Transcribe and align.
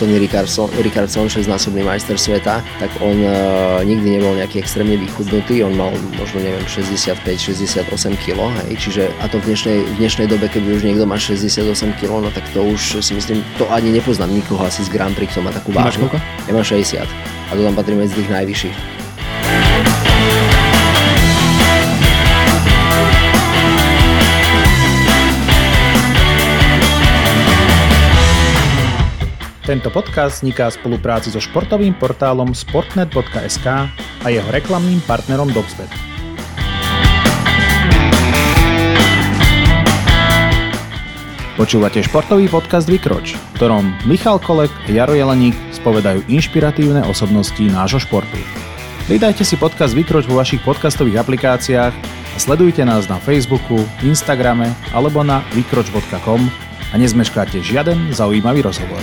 Tony 0.00 0.16
Rickardson, 0.16 0.72
Rickardson 0.80 1.28
6-násobný 1.28 1.84
majster 1.84 2.16
sveta, 2.16 2.64
tak 2.80 2.88
on 3.04 3.20
uh, 3.20 3.84
nikdy 3.84 4.16
nebol 4.16 4.32
nejaký 4.32 4.64
extrémne 4.64 4.96
vychudnutý, 4.96 5.60
on 5.60 5.76
mal 5.76 5.92
možno 6.16 6.40
neviem 6.40 6.64
65-68 6.64 7.84
kg, 8.16 8.48
hej, 8.64 8.80
čiže 8.80 9.02
a 9.20 9.28
to 9.28 9.36
v 9.44 9.52
dnešnej, 9.52 9.78
v 9.84 9.94
dnešnej 10.00 10.26
dobe, 10.32 10.48
keby 10.48 10.80
už 10.80 10.88
niekto 10.88 11.04
má 11.04 11.20
68 11.20 12.00
kg, 12.00 12.24
no 12.24 12.32
tak 12.32 12.48
to 12.56 12.64
už 12.64 13.04
si 13.04 13.12
myslím, 13.12 13.44
to 13.60 13.68
ani 13.68 13.92
nepoznám 13.92 14.32
nikoho 14.32 14.64
asi 14.64 14.80
z 14.80 14.88
Grand 14.88 15.12
Prix, 15.12 15.36
kto 15.36 15.44
má 15.44 15.52
takú 15.52 15.68
váhu. 15.76 16.08
Ja 16.48 16.56
mám 16.56 16.64
60 16.64 17.04
a 17.04 17.52
to 17.52 17.60
tam 17.60 17.76
patrí 17.76 17.92
medzi 17.92 18.16
tých 18.16 18.32
najvyšších. 18.32 18.99
Tento 29.70 29.86
podcast 29.86 30.42
vzniká 30.42 30.66
v 30.66 30.82
spolupráci 30.82 31.30
so 31.30 31.38
športovým 31.38 31.94
portálom 31.94 32.50
sportnet.sk 32.50 33.66
a 33.94 34.26
jeho 34.26 34.48
reklamným 34.50 34.98
partnerom 35.06 35.46
Dobsbet. 35.54 35.86
Počúvate 41.54 42.02
športový 42.02 42.50
podcast 42.50 42.90
Vykroč, 42.90 43.38
v 43.38 43.50
ktorom 43.62 43.94
Michal 44.10 44.42
Kolek 44.42 44.74
a 44.74 44.90
Jaro 44.90 45.14
Jeleník 45.14 45.54
spovedajú 45.70 46.26
inšpiratívne 46.26 47.06
osobnosti 47.06 47.62
nášho 47.62 48.02
športu. 48.02 48.42
Pridajte 49.06 49.46
si 49.46 49.54
podcast 49.54 49.94
Vykroč 49.94 50.26
vo 50.26 50.42
vašich 50.42 50.66
podcastových 50.66 51.22
aplikáciách 51.22 51.94
a 52.34 52.36
sledujte 52.42 52.82
nás 52.82 53.06
na 53.06 53.22
Facebooku, 53.22 53.86
Instagrame 54.02 54.74
alebo 54.90 55.22
na 55.22 55.46
vykroč.com 55.54 56.42
a 56.90 56.94
nezmeškáte 56.98 57.62
žiaden 57.62 58.10
zaujímavý 58.10 58.66
rozhovor. 58.66 58.98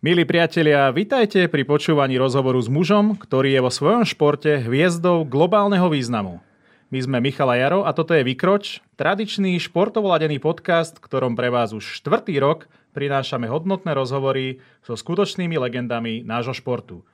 Milí 0.00 0.24
priatelia, 0.24 0.88
vitajte 0.96 1.44
pri 1.44 1.60
počúvaní 1.68 2.16
rozhovoru 2.16 2.56
s 2.56 2.72
mužom, 2.72 3.20
ktorý 3.20 3.52
je 3.52 3.60
vo 3.60 3.68
svojom 3.68 4.08
športe 4.08 4.64
hviezdou 4.64 5.28
globálneho 5.28 5.92
významu. 5.92 6.40
My 6.88 7.04
sme 7.04 7.20
Michal 7.20 7.52
a 7.52 7.60
Jaro 7.60 7.84
a 7.84 7.92
toto 7.92 8.16
je 8.16 8.24
Vykroč, 8.24 8.80
tradičný 8.96 9.60
športovoladený 9.60 10.40
podcast, 10.40 10.96
ktorom 10.96 11.36
pre 11.36 11.52
vás 11.52 11.76
už 11.76 12.00
štvrtý 12.00 12.40
rok 12.40 12.64
prinášame 12.96 13.44
hodnotné 13.44 13.92
rozhovory 13.92 14.64
so 14.80 14.96
skutočnými 14.96 15.60
legendami 15.60 16.24
nášho 16.24 16.56
športu. 16.56 17.04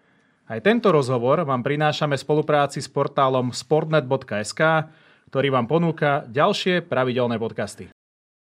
Aj 0.46 0.62
tento 0.62 0.94
rozhovor 0.94 1.42
vám 1.42 1.66
prinášame 1.66 2.14
v 2.14 2.22
spolupráci 2.22 2.78
s 2.78 2.86
portálom 2.86 3.50
sportnet.sk, 3.50 4.62
ktorý 5.34 5.48
vám 5.50 5.66
ponúka 5.66 6.22
ďalšie 6.30 6.86
pravidelné 6.86 7.34
podcasty. 7.34 7.90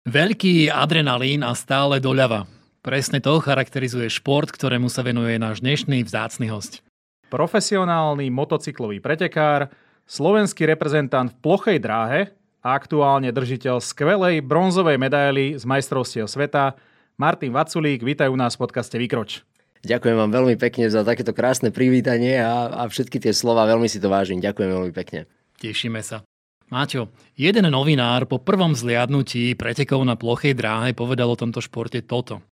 Veľký 0.06 0.70
adrenalín 0.70 1.42
a 1.42 1.50
stále 1.58 1.98
doľava. 1.98 2.55
Presne 2.86 3.18
to 3.18 3.42
charakterizuje 3.42 4.06
šport, 4.06 4.46
ktorému 4.46 4.86
sa 4.86 5.02
venuje 5.02 5.34
náš 5.42 5.58
dnešný 5.58 6.06
vzácny 6.06 6.46
host. 6.54 6.86
Profesionálny 7.34 8.30
motocyklový 8.30 9.02
pretekár, 9.02 9.74
slovenský 10.06 10.70
reprezentant 10.70 11.34
v 11.34 11.38
plochej 11.42 11.82
dráhe 11.82 12.30
a 12.62 12.78
aktuálne 12.78 13.34
držiteľ 13.34 13.82
skvelej 13.82 14.38
bronzovej 14.38 15.02
medaily 15.02 15.58
z 15.58 15.66
majstrovstiev 15.66 16.30
sveta 16.30 16.78
Martin 17.18 17.50
Vaculík, 17.50 18.06
vítaj 18.06 18.30
u 18.30 18.38
nás 18.38 18.54
v 18.54 18.70
podcaste 18.70 18.94
Vykroč. 19.02 19.42
Ďakujem 19.82 20.22
vám 20.22 20.30
veľmi 20.30 20.54
pekne 20.54 20.86
za 20.86 21.02
takéto 21.02 21.34
krásne 21.34 21.74
privítanie 21.74 22.38
a, 22.38 22.70
a 22.70 22.86
všetky 22.86 23.18
tie 23.18 23.34
slova, 23.34 23.66
veľmi 23.66 23.90
si 23.90 23.98
to 23.98 24.06
vážim. 24.06 24.38
Ďakujem 24.38 24.70
veľmi 24.70 24.92
pekne. 24.94 25.26
Tešíme 25.58 26.06
sa. 26.06 26.22
Máťo, 26.70 27.10
jeden 27.34 27.66
novinár 27.66 28.30
po 28.30 28.38
prvom 28.38 28.78
zliadnutí 28.78 29.58
pretekov 29.58 30.06
na 30.06 30.14
plochej 30.14 30.54
dráhe 30.54 30.94
povedal 30.94 31.34
o 31.34 31.34
tomto 31.34 31.58
športe 31.58 31.98
toto. 32.06 32.46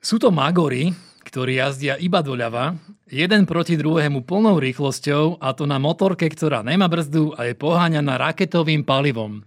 Sú 0.00 0.16
to 0.16 0.32
magory, 0.32 0.96
ktorí 1.28 1.60
jazdia 1.60 2.00
iba 2.00 2.24
doľava, 2.24 2.72
jeden 3.04 3.44
proti 3.44 3.76
druhému 3.76 4.24
plnou 4.24 4.56
rýchlosťou 4.56 5.36
a 5.36 5.52
to 5.52 5.68
na 5.68 5.76
motorke, 5.76 6.24
ktorá 6.24 6.64
nemá 6.64 6.88
brzdu 6.88 7.36
a 7.36 7.44
je 7.44 7.52
poháňaná 7.52 8.16
raketovým 8.16 8.80
palivom. 8.80 9.44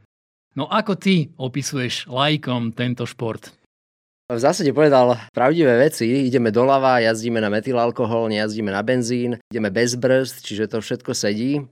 No 0.53 0.69
ako 0.69 0.93
ty 0.93 1.33
opisuješ 1.41 2.05
lajkom 2.05 2.69
tento 2.77 3.09
šport? 3.09 3.49
V 4.29 4.37
zásade 4.37 4.69
povedal 4.77 5.17
pravdivé 5.33 5.89
veci. 5.89 6.29
Ideme 6.29 6.53
doľava, 6.53 7.01
jazdíme 7.01 7.41
na 7.41 7.49
metylalkohol, 7.49 8.29
nejazdíme 8.29 8.69
na 8.69 8.85
benzín, 8.85 9.41
ideme 9.49 9.73
bez 9.73 9.97
brzd, 9.97 10.45
čiže 10.45 10.69
to 10.69 10.85
všetko 10.85 11.17
sedí. 11.17 11.65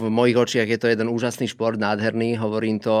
V 0.00 0.08
mojich 0.08 0.40
očiach 0.40 0.68
je 0.72 0.80
to 0.80 0.88
jeden 0.88 1.12
úžasný 1.12 1.52
šport, 1.52 1.76
nádherný, 1.76 2.40
hovorím 2.40 2.80
to. 2.80 2.96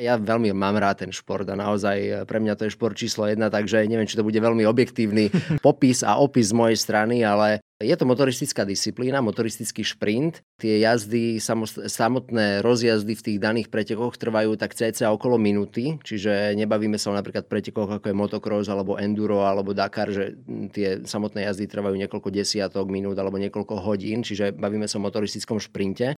Ja 0.00 0.16
veľmi 0.16 0.56
mám 0.56 0.80
rád 0.80 1.04
ten 1.04 1.12
šport 1.12 1.44
a 1.44 1.52
naozaj 1.52 2.24
pre 2.24 2.40
mňa 2.40 2.56
to 2.56 2.64
je 2.64 2.72
šport 2.72 2.96
číslo 2.96 3.28
jedna, 3.28 3.52
takže 3.52 3.84
neviem, 3.84 4.08
či 4.08 4.16
to 4.16 4.24
bude 4.24 4.40
veľmi 4.40 4.64
objektívny 4.64 5.28
popis 5.64 6.00
a 6.00 6.16
opis 6.16 6.48
z 6.48 6.56
mojej 6.56 6.80
strany, 6.80 7.20
ale 7.20 7.60
je 7.84 7.96
to 7.96 8.08
motoristická 8.08 8.64
disciplína, 8.64 9.20
motoristický 9.20 9.84
šprint. 9.84 10.40
Tie 10.56 10.80
jazdy, 10.80 11.38
samotné 11.86 12.64
rozjazdy 12.64 13.12
v 13.12 13.24
tých 13.24 13.38
daných 13.38 13.68
pretekoch 13.68 14.16
trvajú 14.16 14.56
tak 14.56 14.72
cca 14.72 15.12
okolo 15.12 15.36
minúty, 15.36 16.00
čiže 16.00 16.56
nebavíme 16.56 16.96
sa 16.96 17.12
o 17.12 17.18
napríklad 17.18 17.46
pretekoch 17.46 18.00
ako 18.00 18.10
je 18.10 18.16
motocross 18.16 18.66
alebo 18.72 18.96
enduro 18.96 19.44
alebo 19.44 19.76
Dakar, 19.76 20.08
že 20.10 20.34
tie 20.72 21.04
samotné 21.04 21.46
jazdy 21.46 21.68
trvajú 21.68 21.94
niekoľko 21.94 22.32
desiatok 22.32 22.88
minút 22.88 23.20
alebo 23.20 23.36
niekoľko 23.36 23.84
hodín, 23.84 24.24
čiže 24.24 24.56
bavíme 24.56 24.88
sa 24.88 24.96
o 24.98 25.04
motoristickom 25.04 25.60
šprinte. 25.60 26.16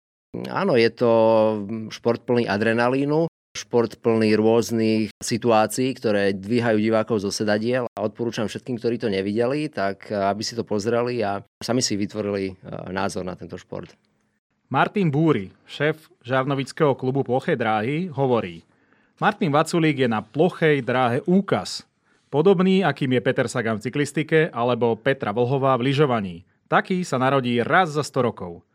Áno, 0.53 0.77
je 0.77 0.91
to 0.93 1.11
šport 1.89 2.21
plný 2.29 2.45
adrenalínu, 2.45 3.25
šport 3.57 3.97
plný 3.99 4.37
rôznych 4.37 5.17
situácií, 5.17 5.97
ktoré 5.97 6.37
dvíhajú 6.37 6.77
divákov 6.77 7.25
zo 7.25 7.33
sedadiel 7.33 7.89
a 7.97 8.05
odporúčam 8.05 8.45
všetkým, 8.45 8.77
ktorí 8.77 9.01
to 9.01 9.09
nevideli, 9.09 9.73
tak 9.73 10.13
eh, 10.13 10.21
aby 10.21 10.45
si 10.45 10.53
to 10.53 10.63
pozreli 10.63 11.25
a 11.25 11.41
sami 11.65 11.81
si 11.81 11.97
vytvorili 11.97 12.53
eh, 12.53 12.55
názor 12.93 13.25
na 13.25 13.33
tento 13.33 13.57
šport. 13.57 13.91
Martin 14.69 15.09
Búry, 15.15 15.55
šéf 15.65 16.11
žarnovického 16.27 16.99
klubu 16.99 17.23
Plochej 17.23 17.55
dráhy, 17.55 18.11
hovorí 18.11 18.67
Martin 19.17 19.49
Vaculík 19.49 20.05
je 20.05 20.09
na 20.13 20.21
plochej 20.21 20.85
dráhe 20.85 21.25
úkaz, 21.25 21.89
podobný, 22.29 22.85
akým 22.85 23.17
je 23.17 23.25
Peter 23.25 23.49
Sagan 23.49 23.81
v 23.81 23.89
cyklistike 23.89 24.53
alebo 24.53 24.93
Petra 24.93 25.33
Vlhová 25.33 25.73
v 25.81 25.89
lyžovaní. 25.89 26.37
Taký 26.69 27.01
sa 27.01 27.17
narodí 27.17 27.63
raz 27.65 27.97
za 27.97 28.05
100 28.05 28.27
rokov. 28.27 28.67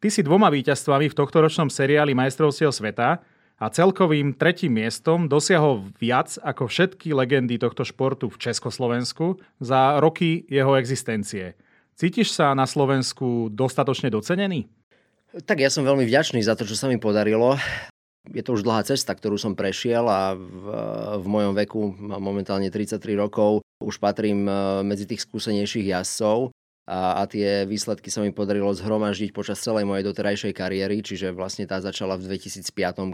Ty 0.00 0.08
si 0.08 0.24
dvoma 0.24 0.48
víťazstvami 0.48 1.10
v 1.10 1.16
tohtoročnom 1.18 1.68
seriáli 1.68 2.16
majstrovstiev 2.16 2.72
sveta 2.72 3.20
a 3.64 3.72
celkovým 3.72 4.36
tretím 4.36 4.76
miestom 4.76 5.24
dosiahol 5.24 5.88
viac 5.96 6.36
ako 6.44 6.68
všetky 6.68 7.16
legendy 7.16 7.56
tohto 7.56 7.80
športu 7.80 8.28
v 8.28 8.36
Československu 8.36 9.40
za 9.56 9.96
roky 10.04 10.44
jeho 10.52 10.76
existencie. 10.76 11.56
Cítiš 11.96 12.36
sa 12.36 12.52
na 12.52 12.68
Slovensku 12.68 13.48
dostatočne 13.48 14.12
docenený? 14.12 14.68
Tak 15.48 15.64
ja 15.64 15.72
som 15.72 15.88
veľmi 15.88 16.04
vďačný 16.04 16.44
za 16.44 16.52
to, 16.52 16.68
čo 16.68 16.76
sa 16.76 16.92
mi 16.92 17.00
podarilo. 17.00 17.56
Je 18.28 18.44
to 18.44 18.52
už 18.52 18.68
dlhá 18.68 18.84
cesta, 18.84 19.16
ktorú 19.16 19.40
som 19.40 19.56
prešiel 19.56 20.04
a 20.12 20.36
v, 20.36 20.64
v 21.24 21.26
mojom 21.28 21.56
veku, 21.56 21.80
mám 21.96 22.20
momentálne 22.20 22.68
33 22.68 23.00
rokov, 23.16 23.64
už 23.80 23.96
patrím 23.96 24.44
eh, 24.44 24.84
medzi 24.84 25.08
tých 25.08 25.24
skúsenejších 25.24 25.88
jazdcov 25.88 26.52
a, 26.84 27.20
a 27.20 27.22
tie 27.24 27.64
výsledky 27.64 28.12
sa 28.12 28.20
mi 28.20 28.28
podarilo 28.28 28.68
zhromaždiť 28.68 29.32
počas 29.32 29.64
celej 29.64 29.88
mojej 29.88 30.04
doterajšej 30.04 30.52
kariéry, 30.52 31.00
čiže 31.00 31.32
vlastne 31.32 31.64
tá 31.64 31.80
začala 31.80 32.20
v 32.20 32.28
2005, 32.28 32.60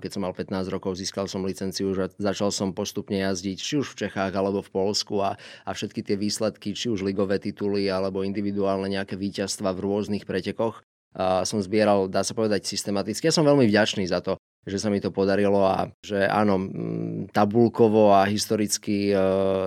keď 0.02 0.10
som 0.10 0.26
mal 0.26 0.34
15 0.34 0.74
rokov, 0.74 0.98
získal 0.98 1.30
som 1.30 1.46
licenciu, 1.46 1.94
že 1.94 2.10
začal 2.18 2.50
som 2.50 2.74
postupne 2.74 3.22
jazdiť 3.22 3.56
či 3.62 3.78
už 3.78 3.94
v 3.94 4.06
Čechách 4.06 4.34
alebo 4.34 4.58
v 4.58 4.74
Polsku 4.74 5.22
a, 5.22 5.38
a 5.62 5.70
všetky 5.70 6.02
tie 6.02 6.18
výsledky, 6.18 6.74
či 6.74 6.90
už 6.90 7.06
ligové 7.06 7.38
tituly 7.38 7.86
alebo 7.86 8.26
individuálne 8.26 8.90
nejaké 8.90 9.14
víťazstva 9.14 9.70
v 9.70 9.82
rôznych 9.86 10.26
pretekoch, 10.26 10.82
a 11.10 11.42
som 11.42 11.58
zbieral, 11.58 12.06
dá 12.06 12.22
sa 12.22 12.38
povedať, 12.38 12.66
systematicky. 12.70 13.26
Ja 13.26 13.34
som 13.34 13.42
veľmi 13.42 13.66
vďačný 13.66 14.06
za 14.06 14.22
to, 14.22 14.38
že 14.68 14.76
sa 14.76 14.92
mi 14.92 15.00
to 15.00 15.08
podarilo 15.08 15.64
a 15.64 15.88
že 16.04 16.28
áno, 16.28 16.60
tabulkovo 17.32 18.12
a 18.12 18.28
historicky 18.28 19.10
e, 19.10 19.14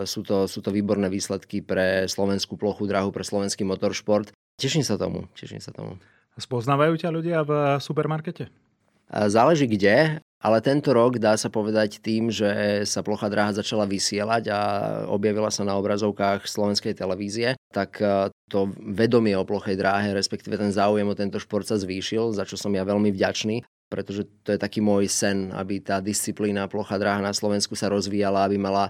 sú, 0.06 0.22
to, 0.22 0.46
sú 0.46 0.62
to 0.62 0.70
výborné 0.70 1.10
výsledky 1.10 1.66
pre 1.66 2.06
slovenskú 2.06 2.56
plochu 2.56 2.86
drahu, 2.86 3.10
pre 3.10 3.26
slovenský 3.26 3.66
motoršport. 3.66 4.30
Teším 4.62 4.86
sa 4.86 5.02
tomu, 5.02 5.26
teším 5.34 5.60
sa 5.60 5.74
tomu. 5.74 5.98
Spoznávajú 6.38 6.94
ťa 6.98 7.10
ľudia 7.10 7.38
v 7.46 7.52
supermarkete? 7.82 8.50
Záleží 9.14 9.70
kde, 9.70 10.18
ale 10.42 10.58
tento 10.60 10.90
rok 10.92 11.22
dá 11.22 11.38
sa 11.38 11.48
povedať 11.48 12.02
tým, 12.02 12.34
že 12.34 12.84
sa 12.90 13.06
plocha 13.06 13.30
dráha 13.30 13.54
začala 13.54 13.86
vysielať 13.86 14.44
a 14.50 14.60
objavila 15.08 15.54
sa 15.54 15.62
na 15.62 15.78
obrazovkách 15.78 16.50
slovenskej 16.50 16.98
televízie, 16.98 17.54
tak 17.70 18.02
e, 18.02 18.30
to 18.50 18.70
vedomie 18.78 19.34
o 19.38 19.48
plochej 19.48 19.78
dráhe, 19.78 20.12
respektíve 20.14 20.58
ten 20.58 20.70
záujem 20.70 21.06
o 21.06 21.18
tento 21.18 21.38
šport 21.38 21.64
sa 21.64 21.78
zvýšil, 21.78 22.34
za 22.34 22.44
čo 22.44 22.58
som 22.58 22.74
ja 22.74 22.84
veľmi 22.84 23.10
vďačný 23.10 23.64
pretože 23.94 24.26
to 24.42 24.50
je 24.50 24.58
taký 24.58 24.82
môj 24.82 25.06
sen, 25.06 25.54
aby 25.54 25.78
tá 25.78 26.02
disciplína 26.02 26.66
plocha 26.66 26.98
dráha 26.98 27.22
na 27.22 27.30
Slovensku 27.30 27.78
sa 27.78 27.94
rozvíjala, 27.94 28.50
aby 28.50 28.58
mala 28.58 28.90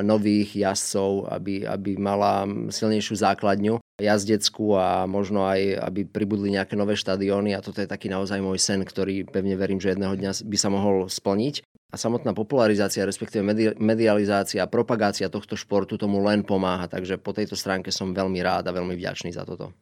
nových 0.00 0.56
jazdcov, 0.56 1.28
aby, 1.28 1.68
aby 1.68 2.00
mala 2.00 2.48
silnejšiu 2.72 3.20
základňu 3.20 3.76
jazdeckú 4.00 4.72
a 4.78 5.04
možno 5.04 5.44
aj, 5.44 5.84
aby 5.84 6.08
pribudli 6.08 6.56
nejaké 6.56 6.80
nové 6.80 6.96
štadióny 6.96 7.52
a 7.52 7.60
toto 7.60 7.84
je 7.84 7.90
taký 7.90 8.08
naozaj 8.08 8.40
môj 8.40 8.56
sen, 8.56 8.80
ktorý 8.80 9.28
pevne 9.28 9.58
verím, 9.60 9.82
že 9.82 9.92
jedného 9.92 10.16
dňa 10.16 10.48
by 10.48 10.56
sa 10.56 10.72
mohol 10.72 11.12
splniť. 11.12 11.66
a 11.88 11.96
samotná 11.96 12.36
popularizácia, 12.36 13.08
respektíve 13.08 13.40
medializácia, 13.80 14.68
propagácia 14.68 15.32
tohto 15.32 15.56
športu 15.56 15.96
tomu 15.96 16.20
len 16.20 16.44
pomáha. 16.44 16.84
Takže 16.84 17.16
po 17.16 17.32
tejto 17.32 17.56
stránke 17.56 17.88
som 17.88 18.12
veľmi 18.12 18.44
rád 18.44 18.68
a 18.68 18.76
veľmi 18.76 18.92
vďačný 18.92 19.32
za 19.32 19.48
toto. 19.48 19.72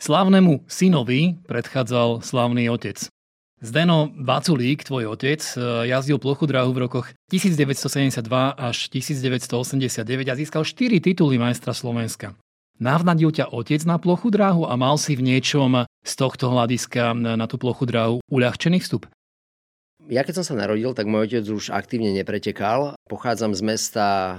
Slávnemu 0.00 0.66
synovi 0.66 1.38
predchádzal 1.46 2.24
slávny 2.24 2.66
otec. 2.66 3.06
Zdeno 3.60 4.08
Vaculík, 4.16 4.88
tvoj 4.88 5.12
otec, 5.12 5.44
e, 5.44 5.84
jazdil 5.92 6.16
plochu 6.16 6.48
dráhu 6.48 6.72
v 6.72 6.88
rokoch 6.88 7.12
1972 7.28 8.24
až 8.56 8.88
1989 8.88 10.32
a 10.32 10.34
získal 10.34 10.64
4 10.64 10.96
tituly 10.96 11.36
majstra 11.36 11.76
Slovenska. 11.76 12.32
Navnadil 12.80 13.28
ťa 13.28 13.52
otec 13.52 13.84
na 13.84 14.00
plochu 14.00 14.32
dráhu 14.32 14.64
a 14.64 14.80
mal 14.80 14.96
si 14.96 15.12
v 15.12 15.28
niečom 15.28 15.84
z 15.84 16.12
tohto 16.16 16.48
hľadiska 16.48 17.12
na 17.12 17.44
tú 17.44 17.60
plochu 17.60 17.84
dráhu 17.84 18.24
uľahčený 18.32 18.80
vstup? 18.80 19.04
Ja 20.08 20.24
keď 20.24 20.40
som 20.40 20.56
sa 20.56 20.64
narodil, 20.64 20.96
tak 20.96 21.04
môj 21.04 21.28
otec 21.28 21.44
už 21.44 21.76
aktívne 21.76 22.16
nepretekal. 22.16 22.96
Pochádzam 23.12 23.52
z 23.52 23.60
mesta 23.60 24.06
e, 24.08 24.34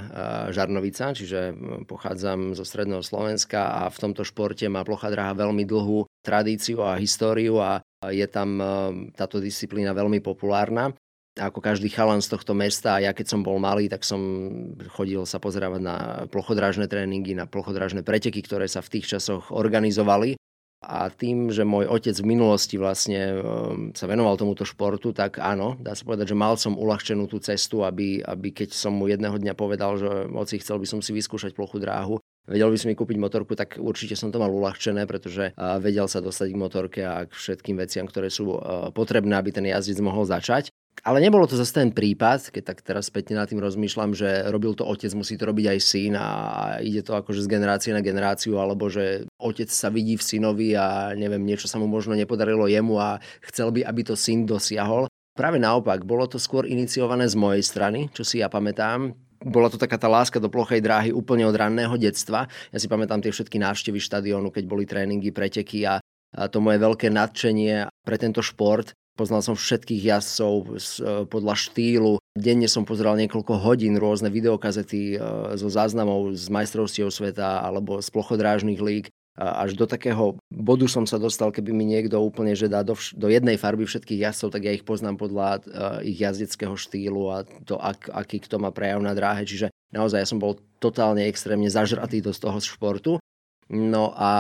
Žarnovica, 0.50 1.13
čiže 1.13 1.53
pochádzam 1.85 2.57
zo 2.57 2.65
stredného 2.65 3.06
Slovenska 3.06 3.85
a 3.85 3.94
v 3.94 4.01
tomto 4.01 4.25
športe 4.25 4.65
má 4.65 4.81
plocha 4.81 5.13
dráha 5.13 5.38
veľmi 5.38 5.62
dlhú 5.62 6.09
tradíciu 6.25 6.81
a 6.81 6.97
históriu 6.97 7.62
a 7.62 7.85
je 8.09 8.25
tam 8.25 8.57
e, 8.57 8.65
táto 9.13 9.38
disciplína 9.38 9.94
veľmi 9.94 10.25
populárna. 10.25 10.89
Ako 11.38 11.63
každý 11.63 11.88
chalan 11.88 12.19
z 12.19 12.33
tohto 12.33 12.51
mesta, 12.51 12.98
a 12.98 13.03
ja 13.07 13.12
keď 13.15 13.38
som 13.38 13.45
bol 13.45 13.56
malý, 13.62 13.88
tak 13.88 14.03
som 14.03 14.19
chodil 14.92 15.24
sa 15.24 15.39
pozerávať 15.39 15.81
na 15.81 15.95
plochodrážne 16.27 16.92
tréningy, 16.92 17.38
na 17.38 17.48
plochodrážne 17.48 18.03
preteky, 18.03 18.44
ktoré 18.44 18.68
sa 18.68 18.83
v 18.83 19.00
tých 19.00 19.15
časoch 19.15 19.53
organizovali. 19.53 20.36
A 20.81 21.13
tým, 21.13 21.53
že 21.53 21.62
môj 21.62 21.86
otec 21.86 22.18
v 22.18 22.25
minulosti 22.25 22.74
vlastne 22.81 23.38
ehm, 23.38 23.94
sa 23.94 24.09
venoval 24.09 24.33
tomuto 24.33 24.65
športu, 24.65 25.13
tak 25.13 25.38
áno, 25.38 25.77
dá 25.77 25.94
sa 25.94 26.01
povedať, 26.01 26.33
že 26.33 26.42
mal 26.42 26.57
som 26.57 26.74
uľahčenú 26.74 27.30
tú 27.30 27.38
cestu, 27.38 27.86
aby, 27.86 28.25
aby 28.25 28.50
keď 28.50 28.74
som 28.74 28.98
mu 28.98 29.06
jedného 29.06 29.38
dňa 29.38 29.53
povedal, 29.53 30.01
že 30.01 30.25
moci 30.25 30.57
chcel 30.57 30.81
by 30.81 30.89
som 30.89 31.00
si 31.06 31.13
vyskúšať 31.13 31.53
plochu 31.53 31.77
dráhu, 31.77 32.18
vedel 32.51 32.69
by 32.69 32.77
si 32.77 32.86
mi 32.92 33.00
kúpiť 33.00 33.18
motorku, 33.18 33.56
tak 33.56 33.80
určite 33.80 34.19
som 34.19 34.30
to 34.30 34.38
mal 34.38 34.51
uľahčené, 34.51 35.07
pretože 35.07 35.56
vedel 35.80 36.06
sa 36.12 36.19
dostať 36.19 36.48
k 36.51 36.59
motorke 36.59 37.01
a 37.01 37.25
k 37.25 37.31
všetkým 37.31 37.80
veciam, 37.80 38.03
ktoré 38.06 38.27
sú 38.27 38.59
potrebné, 38.92 39.39
aby 39.39 39.56
ten 39.56 39.63
jazdec 39.63 40.03
mohol 40.03 40.27
začať. 40.27 40.69
Ale 41.07 41.24
nebolo 41.24 41.48
to 41.48 41.56
zase 41.57 41.71
ten 41.71 41.89
prípad, 41.89 42.51
keď 42.51 42.63
tak 42.68 42.83
teraz 42.83 43.07
späť 43.09 43.33
nad 43.33 43.48
tým 43.48 43.63
rozmýšľam, 43.63 44.12
že 44.12 44.45
robil 44.51 44.75
to 44.75 44.86
otec, 44.86 45.09
musí 45.15 45.39
to 45.39 45.48
robiť 45.48 45.65
aj 45.74 45.80
syn 45.81 46.13
a 46.19 46.27
ide 46.83 47.01
to 47.01 47.15
akože 47.15 47.48
z 47.48 47.50
generácie 47.50 47.95
na 47.95 48.03
generáciu, 48.03 48.59
alebo 48.59 48.92
že 48.92 49.25
otec 49.39 49.71
sa 49.71 49.88
vidí 49.89 50.19
v 50.19 50.27
synovi 50.27 50.75
a 50.75 51.15
neviem, 51.15 51.42
niečo 51.42 51.65
sa 51.65 51.80
mu 51.80 51.88
možno 51.88 52.13
nepodarilo 52.13 52.69
jemu 52.69 53.00
a 53.01 53.09
chcel 53.50 53.71
by, 53.71 53.88
aby 53.88 54.01
to 54.03 54.19
syn 54.19 54.45
dosiahol. 54.45 55.07
Práve 55.31 55.57
naopak, 55.63 56.03
bolo 56.03 56.27
to 56.27 56.38
skôr 56.38 56.68
iniciované 56.68 57.25
z 57.25 57.39
mojej 57.39 57.63
strany, 57.63 58.12
čo 58.12 58.27
si 58.27 58.44
ja 58.44 58.51
pamätám. 58.51 59.15
Bola 59.41 59.73
to 59.73 59.81
taká 59.81 59.97
tá 59.97 60.05
láska 60.05 60.38
do 60.38 60.49
plochej 60.49 60.81
dráhy 60.81 61.09
úplne 61.09 61.49
od 61.49 61.57
ranného 61.57 61.97
detstva. 61.97 62.45
Ja 62.69 62.77
si 62.77 62.85
pamätám 62.85 63.25
tie 63.25 63.33
všetky 63.33 63.57
návštevy 63.57 63.97
štadiónu, 63.97 64.53
keď 64.53 64.63
boli 64.69 64.85
tréningy, 64.85 65.33
preteky 65.33 65.85
a 65.89 65.99
a 66.31 66.47
to 66.47 66.63
moje 66.63 66.79
veľké 66.79 67.11
nadšenie 67.11 67.91
pre 68.07 68.15
tento 68.15 68.39
šport 68.39 68.95
Poznal 69.11 69.43
som 69.43 69.59
všetkých 69.59 70.01
jazdcov 70.07 70.53
e, 70.55 70.65
podľa 71.27 71.55
štýlu. 71.59 72.23
Denne 72.31 72.65
som 72.71 72.88
pozeral 72.88 73.19
niekoľko 73.19 73.59
hodín 73.59 73.99
rôzne 73.99 74.31
videokazety 74.31 75.13
e, 75.13 75.15
so 75.59 75.67
záznamov 75.67 76.31
z 76.33 76.47
majstrovstiev 76.47 77.11
sveta 77.11 77.59
alebo 77.59 77.99
z 77.99 78.07
plochodrážnych 78.07 78.79
líg. 78.79 79.11
Až 79.39 79.79
do 79.79 79.87
takého 79.87 80.35
bodu 80.51 80.91
som 80.91 81.07
sa 81.07 81.15
dostal, 81.15 81.55
keby 81.55 81.71
mi 81.71 81.87
niekto 81.87 82.19
úplne 82.19 82.51
že 82.51 82.67
dá 82.67 82.83
do, 82.83 82.99
do 83.15 83.27
jednej 83.31 83.55
farby 83.55 83.87
všetkých 83.87 84.27
jazdcov, 84.27 84.49
tak 84.51 84.67
ja 84.67 84.75
ich 84.75 84.83
poznám 84.83 85.15
podľa 85.15 85.47
uh, 85.47 85.59
ich 86.03 86.19
jazdeckého 86.19 86.75
štýlu 86.75 87.31
a 87.31 87.47
to, 87.63 87.79
ak, 87.79 88.11
aký 88.11 88.43
kto 88.43 88.59
má 88.59 88.75
prejav 88.75 88.99
na 88.99 89.15
dráhe. 89.15 89.47
Čiže 89.47 89.71
naozaj 89.95 90.19
ja 90.19 90.27
som 90.27 90.35
bol 90.35 90.59
totálne 90.83 91.31
extrémne 91.31 91.71
zažratý 91.71 92.19
do 92.19 92.35
toho 92.35 92.59
športu. 92.59 93.23
No 93.71 94.11
a 94.19 94.31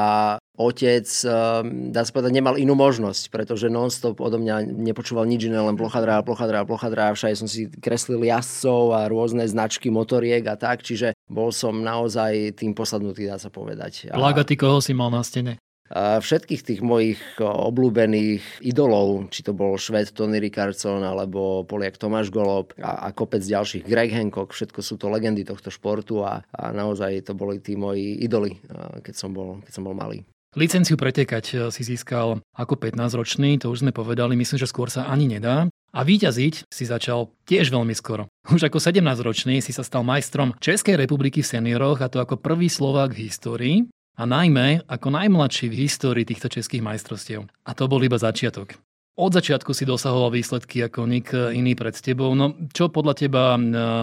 otec, 0.59 1.07
ehm, 1.07 1.95
dá 1.95 2.03
sa 2.03 2.11
povedať, 2.11 2.35
nemal 2.35 2.59
inú 2.59 2.75
možnosť, 2.75 3.31
pretože 3.31 3.71
non-stop 3.71 4.19
odo 4.19 4.35
mňa 4.35 4.67
nepočúval 4.67 5.23
nič 5.23 5.47
iné, 5.47 5.55
len 5.55 5.79
plochadrá, 5.79 6.19
plochadrá, 6.19 6.67
plochadrá. 6.67 7.15
Všade 7.15 7.39
som 7.39 7.47
si 7.47 7.71
kreslil 7.79 8.27
jazdcov 8.27 8.91
a 8.91 9.07
rôzne 9.07 9.47
značky 9.47 9.87
motoriek 9.87 10.43
a 10.51 10.59
tak, 10.59 10.83
čiže 10.83 11.15
bol 11.31 11.55
som 11.55 11.79
naozaj 11.79 12.59
tým 12.59 12.75
posadnutý, 12.75 13.31
dá 13.31 13.39
sa 13.39 13.47
povedať. 13.47 14.11
Plagaty 14.11 14.59
koho 14.59 14.83
si 14.83 14.91
mal 14.91 15.07
na 15.07 15.23
stene? 15.23 15.55
všetkých 15.91 16.61
tých 16.63 16.79
mojich 16.79 17.19
obľúbených 17.43 18.63
idolov, 18.63 19.27
či 19.27 19.43
to 19.43 19.51
bol 19.51 19.75
Šved 19.75 20.15
Tony 20.15 20.39
Ricardson 20.39 21.03
alebo 21.03 21.67
Poliak 21.67 21.99
Tomáš 21.99 22.31
Golob 22.31 22.71
a, 22.79 23.11
a 23.11 23.11
kopec 23.11 23.43
ďalších, 23.43 23.83
Greg 23.83 24.15
Hancock, 24.15 24.55
všetko 24.55 24.79
sú 24.79 24.95
to 24.95 25.11
legendy 25.11 25.43
tohto 25.43 25.67
športu 25.67 26.23
a, 26.23 26.47
a 26.47 26.71
naozaj 26.71 27.27
to 27.27 27.35
boli 27.35 27.59
tí 27.59 27.75
moji 27.75 28.23
idoly, 28.23 28.55
keď 29.03 29.15
som 29.19 29.35
bol, 29.35 29.59
keď 29.67 29.71
som 29.75 29.83
bol 29.83 29.95
malý. 29.95 30.23
Licenciu 30.51 30.99
pretekať 30.99 31.45
e, 31.47 31.55
si 31.71 31.87
získal 31.87 32.43
ako 32.59 32.75
15-ročný, 32.75 33.55
to 33.63 33.71
už 33.71 33.87
sme 33.87 33.95
povedali, 33.95 34.35
myslím, 34.35 34.59
že 34.59 34.67
skôr 34.67 34.91
sa 34.91 35.07
ani 35.07 35.31
nedá. 35.31 35.71
A 35.95 36.03
výťaziť 36.03 36.67
si 36.67 36.83
začal 36.83 37.31
tiež 37.47 37.71
veľmi 37.71 37.95
skoro. 37.95 38.27
Už 38.51 38.67
ako 38.67 38.83
17-ročný 38.83 39.63
si 39.63 39.71
sa 39.71 39.79
stal 39.79 40.03
majstrom 40.03 40.51
Českej 40.59 40.99
republiky 40.99 41.39
v 41.39 41.55
senioroch 41.55 42.03
a 42.03 42.11
to 42.11 42.19
ako 42.19 42.35
prvý 42.35 42.67
Slovák 42.67 43.15
v 43.15 43.31
histórii 43.31 43.75
a 44.19 44.27
najmä 44.27 44.83
ako 44.91 45.07
najmladší 45.15 45.71
v 45.71 45.87
histórii 45.87 46.27
týchto 46.27 46.51
českých 46.51 46.83
majstrovstiev. 46.83 47.47
A 47.63 47.71
to 47.71 47.87
bol 47.87 48.03
iba 48.03 48.19
začiatok. 48.19 48.75
Od 49.15 49.31
začiatku 49.31 49.71
si 49.71 49.87
dosahoval 49.87 50.35
výsledky 50.35 50.83
ako 50.83 51.07
nik 51.07 51.31
iný 51.31 51.79
pred 51.79 51.95
tebou. 51.95 52.35
No 52.35 52.59
čo 52.75 52.91
podľa 52.91 53.15
teba 53.15 53.55
e, 53.55 53.59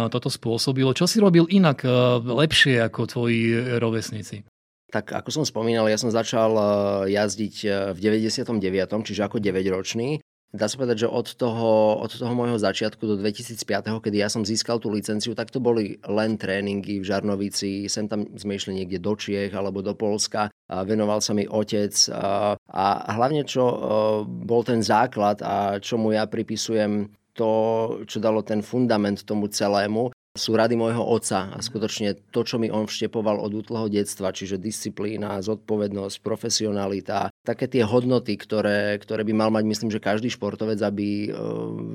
toto 0.09 0.33
spôsobilo? 0.33 0.97
Čo 0.97 1.05
si 1.05 1.21
robil 1.21 1.45
inak 1.53 1.85
lepšie 2.25 2.89
ako 2.89 3.05
tvoji 3.05 3.53
rovesníci? 3.77 4.49
Tak 4.89 5.13
ako 5.13 5.29
som 5.29 5.45
spomínal, 5.45 5.85
ja 5.93 6.01
som 6.01 6.09
začal 6.09 6.57
e, 6.57 6.65
jazdiť 7.13 7.57
v 7.93 7.99
99., 7.99 8.57
čiže 9.05 9.21
ako 9.29 9.37
9-ročný. 9.37 10.25
Dá 10.49 10.65
sa 10.65 10.81
povedať, 10.81 11.05
že 11.05 11.13
od 11.13 11.29
toho, 11.37 12.01
od 12.01 12.09
toho 12.09 12.33
môjho 12.33 12.57
začiatku 12.57 13.05
do 13.05 13.21
2005, 13.21 13.69
kedy 14.01 14.17
ja 14.17 14.33
som 14.33 14.49
získal 14.49 14.81
tú 14.81 14.89
licenciu, 14.89 15.37
tak 15.37 15.53
to 15.53 15.61
boli 15.61 16.01
len 16.09 16.41
tréningy 16.41 17.05
v 17.05 17.09
Žarnovici. 17.09 17.85
Sem 17.85 18.09
tam 18.09 18.25
sme 18.33 18.57
išli 18.57 18.81
niekde 18.81 18.97
do 18.97 19.13
Čiech 19.13 19.53
alebo 19.53 19.85
do 19.85 19.93
Polska. 19.93 20.49
A 20.49 20.89
venoval 20.89 21.21
sa 21.21 21.37
mi 21.37 21.45
otec. 21.45 21.93
A, 22.17 22.57
a 22.65 23.11
hlavne, 23.13 23.45
čo 23.45 23.61
e, 23.61 23.77
bol 24.25 24.65
ten 24.65 24.81
základ 24.81 25.45
a 25.45 25.85
čomu 25.85 26.17
ja 26.17 26.25
pripisujem 26.25 27.13
to, 27.37 27.53
čo 28.09 28.17
dalo 28.17 28.41
ten 28.41 28.65
fundament 28.65 29.29
tomu 29.29 29.53
celému, 29.53 30.17
sú 30.39 30.55
rady 30.55 30.79
môjho 30.79 31.03
otca 31.03 31.51
a 31.51 31.59
skutočne 31.59 32.15
to, 32.31 32.47
čo 32.47 32.63
mi 32.63 32.71
on 32.71 32.87
vštepoval 32.87 33.43
od 33.43 33.53
útleho 33.53 33.91
detstva, 33.91 34.31
čiže 34.31 34.63
disciplína, 34.63 35.43
zodpovednosť, 35.43 36.23
profesionalita, 36.23 37.35
také 37.43 37.67
tie 37.67 37.83
hodnoty, 37.83 38.39
ktoré, 38.39 38.97
ktoré 39.03 39.27
by 39.27 39.35
mal 39.35 39.51
mať, 39.51 39.65
myslím, 39.67 39.91
že 39.91 39.99
každý 39.99 40.31
športovec, 40.31 40.79
aby 40.79 41.27
e, 41.27 41.29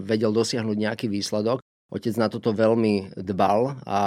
vedel 0.03 0.35
dosiahnuť 0.35 0.77
nejaký 0.77 1.07
výsledok. 1.07 1.63
Otec 1.93 2.15
na 2.17 2.27
toto 2.27 2.51
veľmi 2.51 3.15
dbal 3.21 3.85
a 3.85 3.99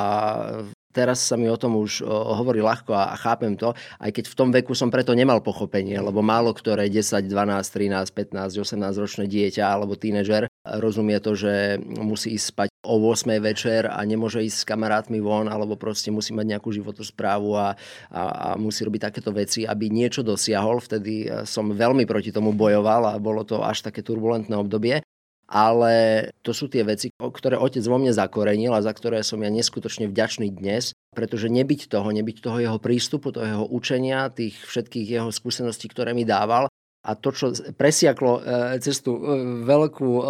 teraz 0.97 1.23
sa 1.23 1.39
mi 1.39 1.47
o 1.47 1.61
tom 1.61 1.79
už 1.79 2.03
hovorí 2.09 2.65
ľahko 2.65 2.97
a 2.97 3.15
chápem 3.15 3.53
to, 3.55 3.77
aj 4.01 4.11
keď 4.11 4.25
v 4.33 4.39
tom 4.39 4.49
veku 4.49 4.73
som 4.73 4.89
preto 4.89 5.15
nemal 5.15 5.39
pochopenie, 5.39 5.95
lebo 6.01 6.19
málo 6.25 6.51
ktoré 6.57 6.89
10, 6.89 7.29
12, 7.29 7.31
13, 7.31 8.11
15, 8.11 8.59
18 8.59 8.97
ročné 8.97 9.25
dieťa 9.29 9.63
alebo 9.69 9.95
tínežer 9.95 10.51
rozumie 10.67 11.21
to, 11.21 11.39
že 11.39 11.79
musí 12.01 12.35
ísť 12.35 12.47
spať 12.51 12.69
o 12.87 13.03
8 13.03 13.43
večer 13.43 13.91
a 13.91 13.99
nemôže 14.07 14.47
ísť 14.47 14.59
s 14.63 14.69
kamarátmi 14.69 15.19
von, 15.19 15.51
alebo 15.51 15.75
proste 15.75 16.15
musí 16.15 16.31
mať 16.31 16.57
nejakú 16.57 16.71
životosprávu 16.71 17.51
a, 17.59 17.75
a, 18.15 18.23
a 18.23 18.49
musí 18.55 18.87
robiť 18.87 19.11
takéto 19.11 19.35
veci, 19.35 19.67
aby 19.67 19.91
niečo 19.91 20.23
dosiahol. 20.23 20.79
Vtedy 20.79 21.27
som 21.43 21.75
veľmi 21.75 22.07
proti 22.07 22.31
tomu 22.31 22.55
bojoval 22.55 23.11
a 23.11 23.19
bolo 23.19 23.43
to 23.43 23.67
až 23.67 23.83
také 23.83 24.07
turbulentné 24.07 24.55
obdobie 24.55 25.03
ale 25.47 25.95
to 26.43 26.51
sú 26.51 26.67
tie 26.67 26.83
veci, 26.83 27.15
ktoré 27.15 27.55
otec 27.55 27.83
vo 27.87 28.03
mne 28.03 28.11
zakorenil 28.11 28.75
a 28.75 28.83
za 28.83 28.91
ktoré 28.91 29.23
som 29.23 29.39
ja 29.39 29.51
neskutočne 29.51 30.11
vďačný 30.11 30.51
dnes, 30.51 30.91
pretože 31.15 31.47
nebyť 31.47 31.87
toho, 31.87 32.11
nebyť 32.11 32.37
toho 32.43 32.59
jeho 32.59 32.79
prístupu, 32.83 33.31
toho 33.31 33.47
jeho 33.47 33.67
učenia, 33.71 34.27
tých 34.35 34.59
všetkých 34.67 35.07
jeho 35.07 35.31
skúseností, 35.31 35.87
ktoré 35.87 36.19
mi 36.19 36.27
dával, 36.27 36.67
a 37.07 37.15
to, 37.15 37.31
čo 37.31 37.47
presiaklo 37.79 38.43
e, 38.43 38.83
cez 38.83 38.99
tú 38.99 39.15
e, 39.15 39.23
veľkú 39.63 40.11
e, 40.11 40.23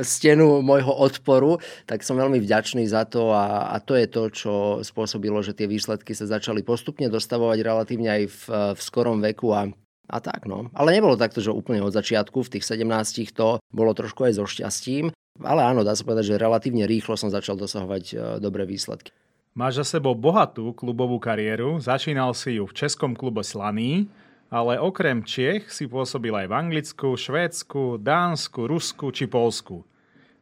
stenu 0.00 0.64
môjho 0.64 0.88
odporu, 0.88 1.60
tak 1.84 2.00
som 2.00 2.16
veľmi 2.16 2.40
vďačný 2.40 2.88
za 2.88 3.04
to 3.04 3.36
a, 3.36 3.68
a 3.68 3.76
to 3.84 3.92
je 3.92 4.06
to, 4.08 4.22
čo 4.32 4.52
spôsobilo, 4.80 5.44
že 5.44 5.52
tie 5.52 5.68
výsledky 5.68 6.16
sa 6.16 6.24
začali 6.24 6.64
postupne 6.64 7.12
dostavovať 7.12 7.58
relatívne 7.60 8.08
aj 8.08 8.22
v, 8.32 8.40
v 8.72 8.80
skorom 8.80 9.20
veku 9.20 9.52
a 9.52 9.68
a 10.06 10.22
tak, 10.22 10.46
no. 10.46 10.70
Ale 10.70 10.94
nebolo 10.94 11.18
takto, 11.18 11.42
že 11.42 11.50
úplne 11.50 11.82
od 11.82 11.90
začiatku, 11.90 12.46
v 12.46 12.52
tých 12.54 12.62
17 12.62 12.86
to 13.34 13.58
bolo 13.74 13.90
trošku 13.90 14.22
aj 14.30 14.38
so 14.38 14.46
šťastím. 14.46 15.10
Ale 15.42 15.66
áno, 15.66 15.82
dá 15.82 15.98
sa 15.98 16.06
povedať, 16.06 16.30
že 16.30 16.38
relatívne 16.38 16.86
rýchlo 16.86 17.18
som 17.18 17.26
začal 17.26 17.58
dosahovať 17.58 18.38
dobré 18.38 18.70
výsledky. 18.70 19.10
Máš 19.58 19.82
za 19.82 19.98
sebou 19.98 20.14
bohatú 20.14 20.70
klubovú 20.78 21.18
kariéru, 21.18 21.82
začínal 21.82 22.38
si 22.38 22.54
ju 22.54 22.70
v 22.70 22.76
českom 22.76 23.18
klube 23.18 23.42
Slaný, 23.42 24.06
ale 24.50 24.78
okrem 24.78 25.26
Čech 25.26 25.70
si 25.72 25.90
pôsobil 25.90 26.30
aj 26.30 26.46
v 26.46 26.56
Anglicku, 26.56 27.18
Švédsku, 27.18 27.98
Dánsku, 27.98 28.70
Rusku 28.70 29.10
či 29.10 29.26
Polsku. 29.26 29.82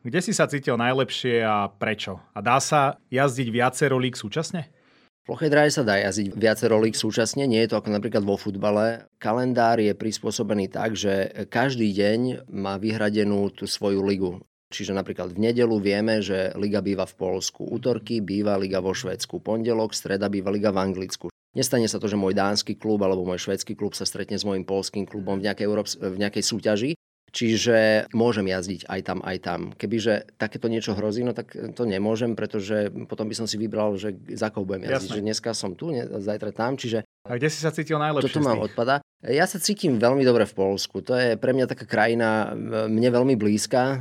Kde 0.04 0.20
si 0.20 0.36
sa 0.36 0.44
cítil 0.44 0.76
najlepšie 0.76 1.40
a 1.40 1.72
prečo? 1.72 2.20
A 2.36 2.44
dá 2.44 2.60
sa 2.60 3.00
jazdiť 3.08 3.48
viacero 3.48 3.96
lík 3.96 4.20
súčasne? 4.20 4.68
V 5.24 5.32
plochej 5.32 5.48
dráhe 5.48 5.72
sa 5.72 5.80
dá 5.80 5.96
jazdiť 5.96 6.36
viacero 6.36 6.76
lík 6.76 6.92
súčasne, 6.92 7.48
nie 7.48 7.64
je 7.64 7.72
to 7.72 7.80
ako 7.80 7.88
napríklad 7.88 8.20
vo 8.20 8.36
futbale. 8.36 9.08
Kalendár 9.16 9.80
je 9.80 9.96
prispôsobený 9.96 10.68
tak, 10.68 10.92
že 10.92 11.32
každý 11.48 11.88
deň 11.96 12.52
má 12.52 12.76
vyhradenú 12.76 13.48
tú 13.48 13.64
svoju 13.64 14.04
ligu. 14.04 14.44
Čiže 14.68 14.92
napríklad 14.92 15.32
v 15.32 15.48
nedelu 15.48 15.76
vieme, 15.80 16.20
že 16.20 16.52
liga 16.60 16.84
býva 16.84 17.08
v 17.08 17.16
Polsku, 17.16 17.64
útorky 17.64 18.20
býva 18.20 18.60
liga 18.60 18.84
vo 18.84 18.92
Švedsku, 18.92 19.40
pondelok, 19.40 19.96
streda 19.96 20.28
býva 20.28 20.52
liga 20.52 20.68
v 20.68 20.84
Anglicku. 20.84 21.32
Nestane 21.54 21.86
sa 21.86 22.02
to, 22.02 22.10
že 22.10 22.18
môj 22.18 22.34
dánsky 22.34 22.74
klub 22.74 23.02
alebo 23.02 23.22
môj 23.22 23.38
švedský 23.46 23.78
klub 23.78 23.94
sa 23.94 24.02
stretne 24.04 24.34
s 24.38 24.46
môjim 24.46 24.66
polským 24.66 25.06
klubom 25.06 25.38
v 25.38 25.46
nejakej, 25.50 25.64
Európs- 25.66 25.98
v 25.98 26.18
nejakej 26.18 26.44
súťaži, 26.44 26.92
Čiže 27.34 28.06
môžem 28.14 28.46
jazdiť 28.46 28.86
aj 28.86 29.00
tam, 29.02 29.18
aj 29.26 29.36
tam. 29.42 29.60
Kebyže 29.74 30.38
takéto 30.38 30.70
niečo 30.70 30.94
hrozí, 30.94 31.26
no 31.26 31.34
tak 31.34 31.50
to 31.50 31.82
nemôžem, 31.82 32.38
pretože 32.38 32.94
potom 33.10 33.26
by 33.26 33.34
som 33.34 33.50
si 33.50 33.58
vybral, 33.58 33.98
že 33.98 34.14
za 34.38 34.54
koho 34.54 34.62
budem 34.62 34.86
jazdiť. 34.86 35.10
Jasne. 35.10 35.18
Že 35.18 35.26
dneska 35.26 35.50
som 35.50 35.74
tu, 35.74 35.90
zajtra 35.98 36.54
tam, 36.54 36.78
čiže 36.78 37.02
a 37.24 37.40
kde 37.40 37.48
si 37.48 37.64
sa 37.64 37.72
cítil 37.72 37.96
najlepšie? 37.96 38.36
Toto 38.36 38.44
mám 38.44 38.60
odpada. 38.60 39.00
Ja 39.24 39.48
sa 39.48 39.56
cítim 39.56 39.96
veľmi 39.96 40.28
dobre 40.28 40.44
v 40.44 40.52
Polsku. 40.52 41.00
To 41.08 41.16
je 41.16 41.40
pre 41.40 41.56
mňa 41.56 41.72
taká 41.72 41.88
krajina 41.88 42.52
mne 42.84 43.08
veľmi 43.08 43.32
blízka. 43.32 43.96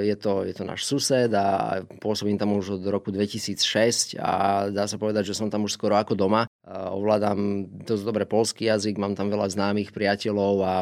Je 0.00 0.16
to, 0.16 0.48
je 0.48 0.56
to 0.56 0.64
náš 0.64 0.88
sused 0.88 1.28
a 1.36 1.84
pôsobím 2.00 2.40
tam 2.40 2.56
už 2.56 2.80
od 2.80 2.84
roku 2.88 3.12
2006 3.12 4.16
a 4.16 4.32
dá 4.72 4.88
sa 4.88 4.96
povedať, 4.96 5.28
že 5.28 5.36
som 5.36 5.52
tam 5.52 5.68
už 5.68 5.76
skoro 5.76 6.00
ako 6.00 6.16
doma. 6.16 6.48
Ovládam 6.66 7.70
dosť 7.86 8.02
dobre 8.02 8.26
polský 8.26 8.66
jazyk, 8.66 8.98
mám 8.98 9.14
tam 9.14 9.30
veľa 9.30 9.46
známych 9.54 9.94
priateľov 9.94 10.54
a, 10.66 10.76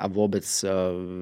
a 0.00 0.04
vôbec 0.08 0.48
e, 0.64 0.66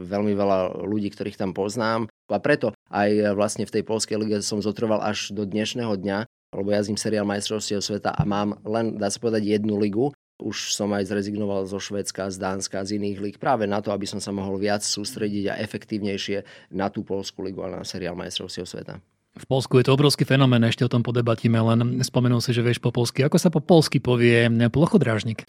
veľmi 0.06 0.38
veľa 0.38 0.86
ľudí, 0.86 1.10
ktorých 1.10 1.34
tam 1.34 1.50
poznám. 1.50 2.06
A 2.30 2.38
preto 2.38 2.70
aj 2.94 3.34
vlastne 3.34 3.66
v 3.66 3.74
tej 3.74 3.82
polskej 3.82 4.22
lige 4.22 4.38
som 4.46 4.62
zotrval 4.62 5.02
až 5.02 5.34
do 5.34 5.42
dnešného 5.42 5.98
dňa, 5.98 6.30
lebo 6.54 6.70
jazdím 6.70 6.94
seriál 6.94 7.26
majstrovstiev 7.26 7.82
sveta 7.82 8.14
a 8.14 8.22
mám 8.22 8.62
len, 8.62 8.94
dá 9.02 9.10
sa 9.10 9.18
povedať, 9.18 9.58
jednu 9.58 9.74
ligu. 9.74 10.14
Už 10.38 10.70
som 10.70 10.94
aj 10.94 11.10
zrezignoval 11.10 11.66
zo 11.66 11.82
Švedska, 11.82 12.30
z 12.30 12.38
Dánska, 12.38 12.86
z 12.86 13.02
iných 13.02 13.18
lig 13.18 13.36
práve 13.42 13.66
na 13.66 13.82
to, 13.82 13.90
aby 13.90 14.06
som 14.06 14.22
sa 14.22 14.30
mohol 14.30 14.62
viac 14.62 14.86
sústrediť 14.86 15.50
a 15.50 15.58
efektívnejšie 15.58 16.70
na 16.70 16.86
tú 16.86 17.02
Polskú 17.02 17.42
ligu 17.42 17.58
a 17.66 17.74
na 17.74 17.82
seriál 17.82 18.14
majstrovstiev 18.14 18.62
sveta. 18.62 19.02
V 19.38 19.46
Polsku 19.46 19.78
je 19.78 19.86
to 19.86 19.94
obrovský 19.94 20.26
fenomén, 20.26 20.60
ešte 20.66 20.82
o 20.82 20.90
tom 20.90 21.06
podebatíme, 21.06 21.56
len 21.62 22.02
spomenul 22.02 22.42
si, 22.42 22.50
že 22.50 22.66
vieš 22.66 22.82
po 22.82 22.90
polsky. 22.90 23.22
Ako 23.22 23.38
sa 23.38 23.54
po 23.54 23.62
polsky 23.62 24.02
povie 24.02 24.50
plochodrážnik? 24.68 25.46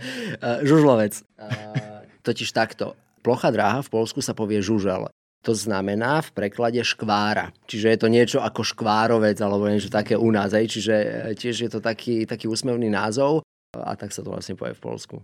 Žužlovec. 0.68 1.22
Totiž 2.26 2.50
takto. 2.50 2.98
Plocha 3.22 3.54
dráha 3.54 3.80
v 3.82 3.90
Polsku 3.90 4.18
sa 4.22 4.34
povie 4.34 4.58
žužel. 4.62 5.10
To 5.46 5.54
znamená 5.54 6.18
v 6.18 6.34
preklade 6.34 6.82
škvára. 6.82 7.54
Čiže 7.70 7.86
je 7.94 7.98
to 7.98 8.08
niečo 8.10 8.38
ako 8.42 8.66
škvárovec 8.66 9.38
alebo 9.38 9.70
niečo 9.70 9.90
také 9.90 10.18
u 10.18 10.28
nás. 10.34 10.50
Aj? 10.50 10.66
Čiže 10.66 10.94
e, 10.94 11.06
tiež 11.38 11.56
je 11.66 11.70
to 11.70 11.78
taký, 11.78 12.26
taký 12.26 12.50
úsmevný 12.50 12.90
názov 12.90 13.46
a 13.76 13.94
tak 13.94 14.10
sa 14.10 14.26
to 14.26 14.34
vlastne 14.34 14.58
povie 14.58 14.74
v 14.74 14.82
Polsku. 14.82 15.16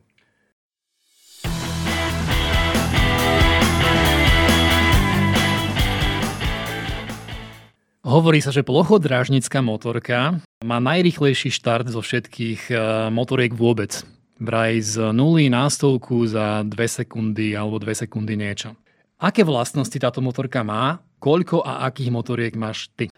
Hovorí 8.04 8.44
sa, 8.44 8.52
že 8.52 8.61
plochodrážnická 8.61 9.64
motorka 9.64 10.37
má 10.61 10.76
najrychlejší 10.76 11.49
štart 11.49 11.88
zo 11.88 12.04
všetkých 12.04 12.68
e, 12.68 12.75
motoriek 13.08 13.56
vôbec. 13.56 14.04
Vraj 14.37 14.76
z 14.84 15.08
nuly 15.16 15.49
na 15.49 15.73
stovku 15.73 16.28
za 16.28 16.68
2 16.68 16.68
sekundy 16.68 17.56
alebo 17.56 17.80
2 17.80 18.04
sekundy 18.04 18.37
niečo. 18.37 18.76
Aké 19.16 19.40
vlastnosti 19.40 19.96
táto 19.96 20.20
motorka 20.20 20.61
má? 20.61 21.00
Koľko 21.16 21.64
a 21.64 21.88
akých 21.88 22.12
motoriek 22.12 22.54
máš 22.61 22.92
ty? 22.92 23.08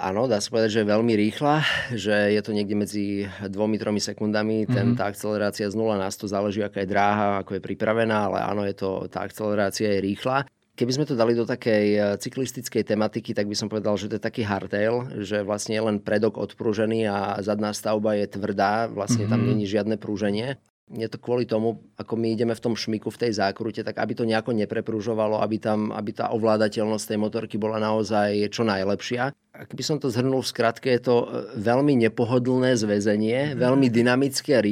Áno, 0.00 0.24
dá 0.24 0.40
sa 0.40 0.48
povedať, 0.48 0.72
že 0.72 0.80
je 0.80 0.92
veľmi 0.96 1.12
rýchla, 1.20 1.56
že 1.92 2.32
je 2.32 2.40
to 2.40 2.56
niekde 2.56 2.72
medzi 2.72 3.28
2-3 3.44 3.92
sekundami. 4.00 4.64
Mm-hmm. 4.64 4.72
Ten, 4.72 4.86
mhm. 4.88 4.96
tá 4.96 5.12
akcelerácia 5.12 5.68
z 5.68 5.76
0 5.76 6.00
na 6.00 6.08
100 6.08 6.32
záleží, 6.32 6.64
aká 6.64 6.80
je 6.80 6.88
dráha, 6.88 7.44
ako 7.44 7.60
je 7.60 7.66
pripravená, 7.68 8.32
ale 8.32 8.40
áno, 8.40 8.64
je 8.64 8.72
to, 8.72 9.04
tá 9.12 9.20
akcelerácia 9.20 10.00
je 10.00 10.00
rýchla. 10.00 10.48
Keby 10.80 10.96
sme 10.96 11.04
to 11.04 11.12
dali 11.12 11.36
do 11.36 11.44
takej 11.44 11.86
e, 11.92 11.98
cyklistickej 12.16 12.88
tematiky, 12.88 13.36
tak 13.36 13.44
by 13.44 13.52
som 13.52 13.68
povedal, 13.68 14.00
že 14.00 14.08
to 14.08 14.16
je 14.16 14.24
taký 14.24 14.48
hardtail, 14.48 15.20
že 15.20 15.44
vlastne 15.44 15.76
je 15.76 15.84
len 15.84 16.00
predok 16.00 16.40
odprúžený 16.40 17.04
a 17.04 17.36
zadná 17.44 17.76
stavba 17.76 18.16
je 18.16 18.24
tvrdá, 18.32 18.88
vlastne 18.88 19.28
mm-hmm. 19.28 19.32
tam 19.36 19.40
mhm. 19.44 19.48
není 19.52 19.64
žiadne 19.68 20.00
prúženie 20.00 20.56
je 20.90 21.06
to 21.06 21.22
kvôli 21.22 21.46
tomu, 21.46 21.86
ako 21.94 22.18
my 22.18 22.34
ideme 22.34 22.50
v 22.50 22.64
tom 22.66 22.74
šmiku, 22.74 23.14
v 23.14 23.20
tej 23.26 23.32
zákrute, 23.38 23.86
tak 23.86 24.02
aby 24.02 24.12
to 24.18 24.26
nejako 24.26 24.50
neprepružovalo, 24.50 25.38
aby, 25.38 25.62
tam, 25.62 25.94
aby 25.94 26.10
tá 26.10 26.34
ovládateľnosť 26.34 27.14
tej 27.14 27.18
motorky 27.18 27.56
bola 27.62 27.78
naozaj 27.78 28.50
čo 28.50 28.66
najlepšia. 28.66 29.30
Ak 29.54 29.70
by 29.70 29.82
som 29.86 30.02
to 30.02 30.10
zhrnul 30.10 30.42
v 30.42 30.50
skratke, 30.50 30.90
je 30.90 31.02
to 31.06 31.16
e, 31.22 31.26
veľmi 31.62 31.94
nepohodlné 32.10 32.74
zväzenie, 32.74 33.54
veľmi 33.54 33.86
dynamické 33.86 34.58
a 34.58 34.64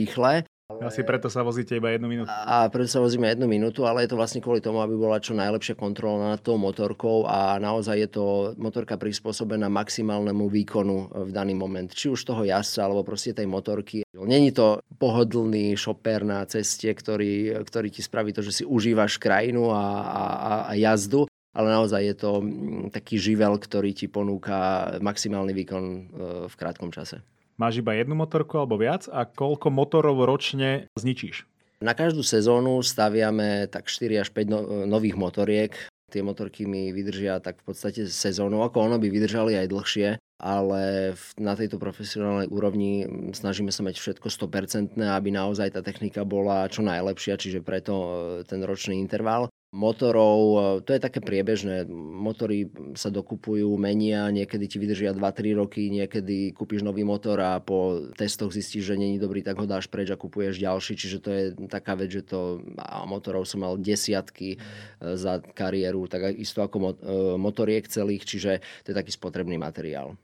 rýchle 0.69 0.87
asi 0.87 1.03
preto 1.03 1.29
sa 1.33 1.43
vozíte 1.43 1.77
iba 1.77 1.91
jednu 1.91 2.09
minútu. 2.09 2.31
A 2.31 2.69
preto 2.71 2.89
sa 2.93 3.01
vozíme 3.03 3.27
jednu 3.29 3.49
minútu, 3.51 3.89
ale 3.89 4.05
je 4.05 4.15
to 4.15 4.21
vlastne 4.21 4.45
kvôli 4.45 4.63
tomu, 4.63 4.79
aby 4.85 4.95
bola 4.95 5.19
čo 5.19 5.35
najlepšia 5.35 5.75
kontrola 5.75 6.37
nad 6.37 6.41
tou 6.41 6.61
motorkou 6.61 7.27
a 7.27 7.59
naozaj 7.59 7.97
je 7.99 8.09
to 8.09 8.25
motorka 8.61 9.01
prispôsobená 9.01 9.67
maximálnemu 9.73 10.45
výkonu 10.47 10.97
v 11.29 11.31
daný 11.35 11.59
moment. 11.59 11.91
Či 11.91 12.15
už 12.15 12.21
toho 12.23 12.47
jazdca, 12.47 12.85
alebo 12.87 13.03
proste 13.03 13.35
tej 13.35 13.49
motorky. 13.51 14.07
Není 14.15 14.55
to 14.55 14.85
pohodlný 15.01 15.75
šoper 15.75 16.23
na 16.23 16.45
ceste, 16.47 16.93
ktorý, 16.93 17.65
ktorý 17.65 17.89
ti 17.91 18.05
spraví 18.05 18.31
to, 18.33 18.45
že 18.45 18.63
si 18.63 18.65
užívaš 18.65 19.19
krajinu 19.19 19.73
a, 19.73 19.85
a, 20.05 20.23
a 20.69 20.73
jazdu, 20.77 21.27
ale 21.57 21.69
naozaj 21.75 22.03
je 22.13 22.17
to 22.17 22.31
mm, 22.45 22.93
taký 22.95 23.17
živel, 23.17 23.57
ktorý 23.57 23.97
ti 23.97 24.07
ponúka 24.07 24.91
maximálny 25.01 25.53
výkon 25.57 25.85
e, 25.85 26.01
v 26.47 26.55
krátkom 26.55 26.93
čase. 26.93 27.25
Máš 27.59 27.83
iba 27.83 27.91
jednu 27.91 28.15
motorku 28.15 28.55
alebo 28.55 28.79
viac 28.79 29.11
a 29.11 29.27
koľko 29.27 29.75
motorov 29.75 30.23
ročne 30.23 30.87
zničíš? 30.95 31.43
Na 31.83 31.91
každú 31.91 32.23
sezónu 32.23 32.79
staviame 32.87 33.67
tak 33.67 33.91
4 33.91 34.23
až 34.23 34.31
5 34.31 34.47
no, 34.47 34.59
nových 34.87 35.19
motoriek. 35.19 35.75
Tie 36.07 36.23
motorky 36.23 36.71
mi 36.71 36.95
vydržia 36.95 37.43
tak 37.43 37.59
v 37.59 37.75
podstate 37.75 38.07
sezónu, 38.07 38.63
ako 38.63 38.87
ono 38.87 38.97
by 39.03 39.11
vydržali 39.11 39.59
aj 39.59 39.75
dlhšie, 39.75 40.09
ale 40.39 41.13
na 41.35 41.59
tejto 41.59 41.83
profesionálnej 41.83 42.47
úrovni 42.47 43.11
snažíme 43.35 43.75
sa 43.75 43.83
mať 43.83 43.99
všetko 43.99 44.31
100%, 44.31 44.95
aby 44.95 45.29
naozaj 45.35 45.75
tá 45.75 45.83
technika 45.83 46.23
bola 46.23 46.71
čo 46.71 46.87
najlepšia, 46.87 47.35
čiže 47.43 47.61
preto 47.67 47.93
e, 47.93 48.09
ten 48.47 48.63
ročný 48.63 49.03
interval 49.03 49.51
motorov, 49.69 50.39
e, 50.41 50.59
to 50.81 50.97
je 50.97 51.01
také 51.01 51.21
priebežné. 51.21 51.85
Motory 51.93 52.73
sa 52.97 53.13
dokupujú, 53.13 53.69
menia, 53.77 54.33
niekedy 54.33 54.65
ti 54.65 54.77
vydržia 54.81 55.13
2-3 55.13 55.61
roky, 55.61 55.93
niekedy 55.93 56.57
kúpiš 56.57 56.81
nový 56.81 57.05
motor 57.05 57.37
a 57.41 57.61
po 57.61 58.09
testoch 58.17 58.53
zistíš, 58.53 58.95
že 58.95 59.01
není 59.01 59.21
dobrý, 59.21 59.45
tak 59.45 59.61
ho 59.61 59.69
dáš 59.69 59.87
preč 59.93 60.09
a 60.09 60.17
kupuješ 60.17 60.57
ďalší. 60.57 60.93
Čiže 60.97 61.19
to 61.21 61.31
je 61.31 61.45
taká 61.69 61.95
vec, 62.01 62.09
že 62.09 62.25
to 62.25 62.65
a 62.81 63.05
motorov 63.05 63.45
som 63.45 63.61
mal 63.61 63.77
desiatky 63.77 64.57
e, 64.57 64.59
za 65.21 65.45
kariéru, 65.45 66.09
tak 66.09 66.33
isto 66.33 66.65
ako 66.65 66.77
e, 66.81 66.93
motoriek 67.37 67.85
celých, 67.85 68.25
čiže 68.25 68.65
to 68.85 68.93
je 68.93 68.97
taký 68.97 69.13
spotrebný 69.13 69.61
materiál. 69.61 70.17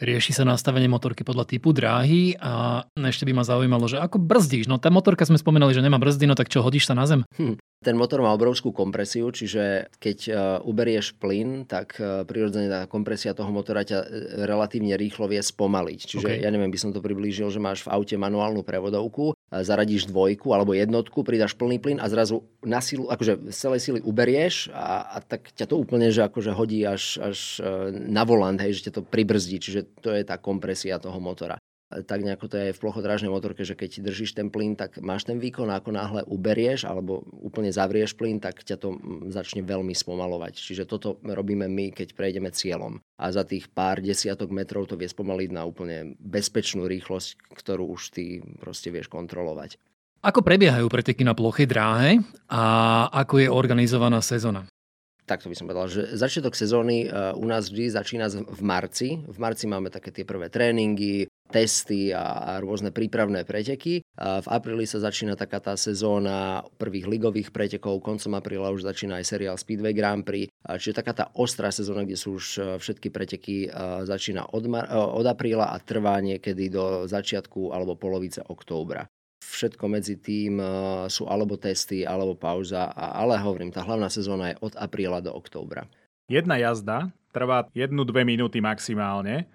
Rieši 0.00 0.32
sa 0.32 0.48
nastavenie 0.48 0.88
motorky 0.88 1.28
podľa 1.28 1.44
typu 1.44 1.76
dráhy 1.76 2.32
a 2.40 2.80
ešte 2.96 3.28
by 3.28 3.36
ma 3.36 3.44
zaujímalo, 3.44 3.84
že 3.84 4.00
ako 4.00 4.16
brzdíš? 4.16 4.64
No 4.64 4.80
tá 4.80 4.88
motorka 4.88 5.28
sme 5.28 5.36
spomenali, 5.36 5.76
že 5.76 5.84
nemá 5.84 6.00
brzdy, 6.00 6.24
no 6.24 6.32
tak 6.32 6.48
čo, 6.48 6.64
hodíš 6.64 6.88
sa 6.88 6.96
na 6.96 7.04
zem? 7.04 7.20
Hm. 7.36 7.60
Ten 7.80 7.96
motor 7.96 8.20
má 8.20 8.28
obrovskú 8.36 8.76
kompresiu, 8.76 9.32
čiže 9.32 9.88
keď 9.96 10.18
e, 10.28 10.32
uberieš 10.68 11.16
plyn, 11.16 11.64
tak 11.64 11.96
e, 11.96 12.28
prirodzene 12.28 12.68
tá 12.68 12.84
kompresia 12.84 13.32
toho 13.32 13.48
motora 13.48 13.80
ťa 13.80 14.04
e, 14.04 14.06
relatívne 14.44 15.00
rýchlo 15.00 15.24
vie 15.24 15.40
spomaliť. 15.40 16.00
Čiže 16.04 16.28
okay. 16.28 16.44
ja 16.44 16.52
neviem, 16.52 16.68
by 16.68 16.76
som 16.76 16.92
to 16.92 17.00
priblížil, 17.00 17.48
že 17.48 17.56
máš 17.56 17.88
v 17.88 17.96
aute 17.96 18.20
manuálnu 18.20 18.60
prevodovku, 18.68 19.32
zaradíš 19.48 20.12
dvojku 20.12 20.52
alebo 20.52 20.76
jednotku, 20.76 21.24
pridáš 21.24 21.56
plný 21.56 21.80
plyn 21.80 22.04
a 22.04 22.12
zrazu 22.12 22.44
na 22.60 22.84
silu, 22.84 23.08
akože 23.08 23.48
z 23.48 23.56
celej 23.56 23.80
sily 23.80 24.00
uberieš 24.04 24.68
a, 24.76 25.16
a 25.16 25.24
tak 25.24 25.48
ťa 25.48 25.64
to 25.72 25.80
úplne 25.80 26.12
že 26.12 26.20
akože 26.28 26.52
hodí 26.52 26.84
až, 26.84 27.16
až 27.16 27.64
na 27.96 28.28
volant, 28.28 28.60
hej, 28.60 28.76
že 28.76 28.92
ťa 28.92 29.00
to 29.00 29.02
pribrzdí. 29.08 29.56
Čiže 29.56 30.04
to 30.04 30.12
je 30.12 30.20
tá 30.28 30.36
kompresia 30.36 31.00
toho 31.00 31.16
motora 31.16 31.56
tak 31.90 32.22
nejako 32.22 32.46
to 32.46 32.56
je 32.56 32.70
v 32.70 32.82
plochodrážnej 32.82 33.34
motorke, 33.34 33.66
že 33.66 33.74
keď 33.74 34.06
držíš 34.06 34.38
ten 34.38 34.46
plyn, 34.46 34.78
tak 34.78 35.02
máš 35.02 35.26
ten 35.26 35.42
výkon 35.42 35.66
a 35.66 35.82
ako 35.82 35.90
náhle 35.90 36.22
uberieš 36.22 36.86
alebo 36.86 37.26
úplne 37.42 37.74
zavrieš 37.74 38.14
plyn, 38.14 38.38
tak 38.38 38.62
ťa 38.62 38.78
to 38.78 38.94
začne 39.34 39.66
veľmi 39.66 39.90
spomalovať. 39.90 40.54
Čiže 40.54 40.86
toto 40.86 41.18
robíme 41.26 41.66
my, 41.66 41.90
keď 41.90 42.14
prejdeme 42.14 42.54
cieľom. 42.54 43.02
A 43.18 43.34
za 43.34 43.42
tých 43.42 43.66
pár 43.74 43.98
desiatok 43.98 44.54
metrov 44.54 44.86
to 44.86 44.94
vie 44.94 45.10
spomaliť 45.10 45.50
na 45.50 45.66
úplne 45.66 46.14
bezpečnú 46.22 46.86
rýchlosť, 46.86 47.58
ktorú 47.58 47.90
už 47.98 48.02
ty 48.14 48.38
proste 48.62 48.94
vieš 48.94 49.10
kontrolovať. 49.10 49.74
Ako 50.22 50.46
prebiehajú 50.46 50.86
preteky 50.86 51.26
na 51.26 51.34
plochej 51.34 51.66
dráhe 51.66 52.20
a 52.46 52.62
ako 53.10 53.34
je 53.40 53.48
organizovaná 53.50 54.22
sezóna? 54.22 54.68
takto 55.30 55.46
by 55.46 55.54
som 55.54 55.70
povedal, 55.70 55.86
že 55.86 56.02
začiatok 56.18 56.58
sezóny 56.58 57.06
u 57.38 57.46
nás 57.46 57.70
vždy 57.70 57.94
začína 57.94 58.26
v 58.34 58.62
marci. 58.66 59.22
V 59.22 59.38
marci 59.38 59.70
máme 59.70 59.86
také 59.86 60.10
tie 60.10 60.26
prvé 60.26 60.50
tréningy, 60.50 61.29
testy 61.50 62.14
a, 62.14 62.56
rôzne 62.62 62.94
prípravné 62.94 63.42
preteky. 63.44 64.06
V 64.16 64.46
apríli 64.48 64.86
sa 64.86 65.02
začína 65.02 65.34
taká 65.34 65.58
tá 65.58 65.74
sezóna 65.74 66.62
prvých 66.78 67.10
ligových 67.10 67.48
pretekov, 67.50 68.00
koncom 68.00 68.38
apríla 68.38 68.70
už 68.70 68.86
začína 68.86 69.18
aj 69.18 69.26
seriál 69.26 69.56
Speedway 69.58 69.92
Grand 69.92 70.22
Prix, 70.22 70.48
čiže 70.78 70.96
taká 71.02 71.12
tá 71.12 71.24
ostrá 71.34 71.74
sezóna, 71.74 72.06
kde 72.06 72.16
sú 72.16 72.38
už 72.38 72.46
e, 72.56 72.60
všetky 72.78 73.08
preteky, 73.10 73.68
začína 74.06 74.54
od, 74.54 74.64
mar- 74.70 74.88
e, 74.88 74.96
od 74.96 75.26
apríla 75.26 75.74
a 75.74 75.76
trvá 75.82 76.22
niekedy 76.22 76.70
do 76.70 77.04
začiatku 77.10 77.74
alebo 77.74 77.98
polovice 77.98 78.40
októbra 78.46 79.10
všetko 79.40 79.84
medzi 79.90 80.14
tým 80.20 80.62
sú 81.10 81.26
alebo 81.26 81.58
testy, 81.58 82.06
alebo 82.06 82.38
pauza, 82.38 82.92
ale 82.94 83.34
hovorím, 83.40 83.74
tá 83.74 83.82
hlavná 83.82 84.06
sezóna 84.06 84.54
je 84.54 84.60
od 84.62 84.78
apríla 84.78 85.18
do 85.18 85.34
októbra. 85.34 85.90
Jedna 86.30 86.54
jazda 86.62 87.10
trvá 87.34 87.66
1-2 87.74 87.90
minúty 88.22 88.62
maximálne. 88.62 89.50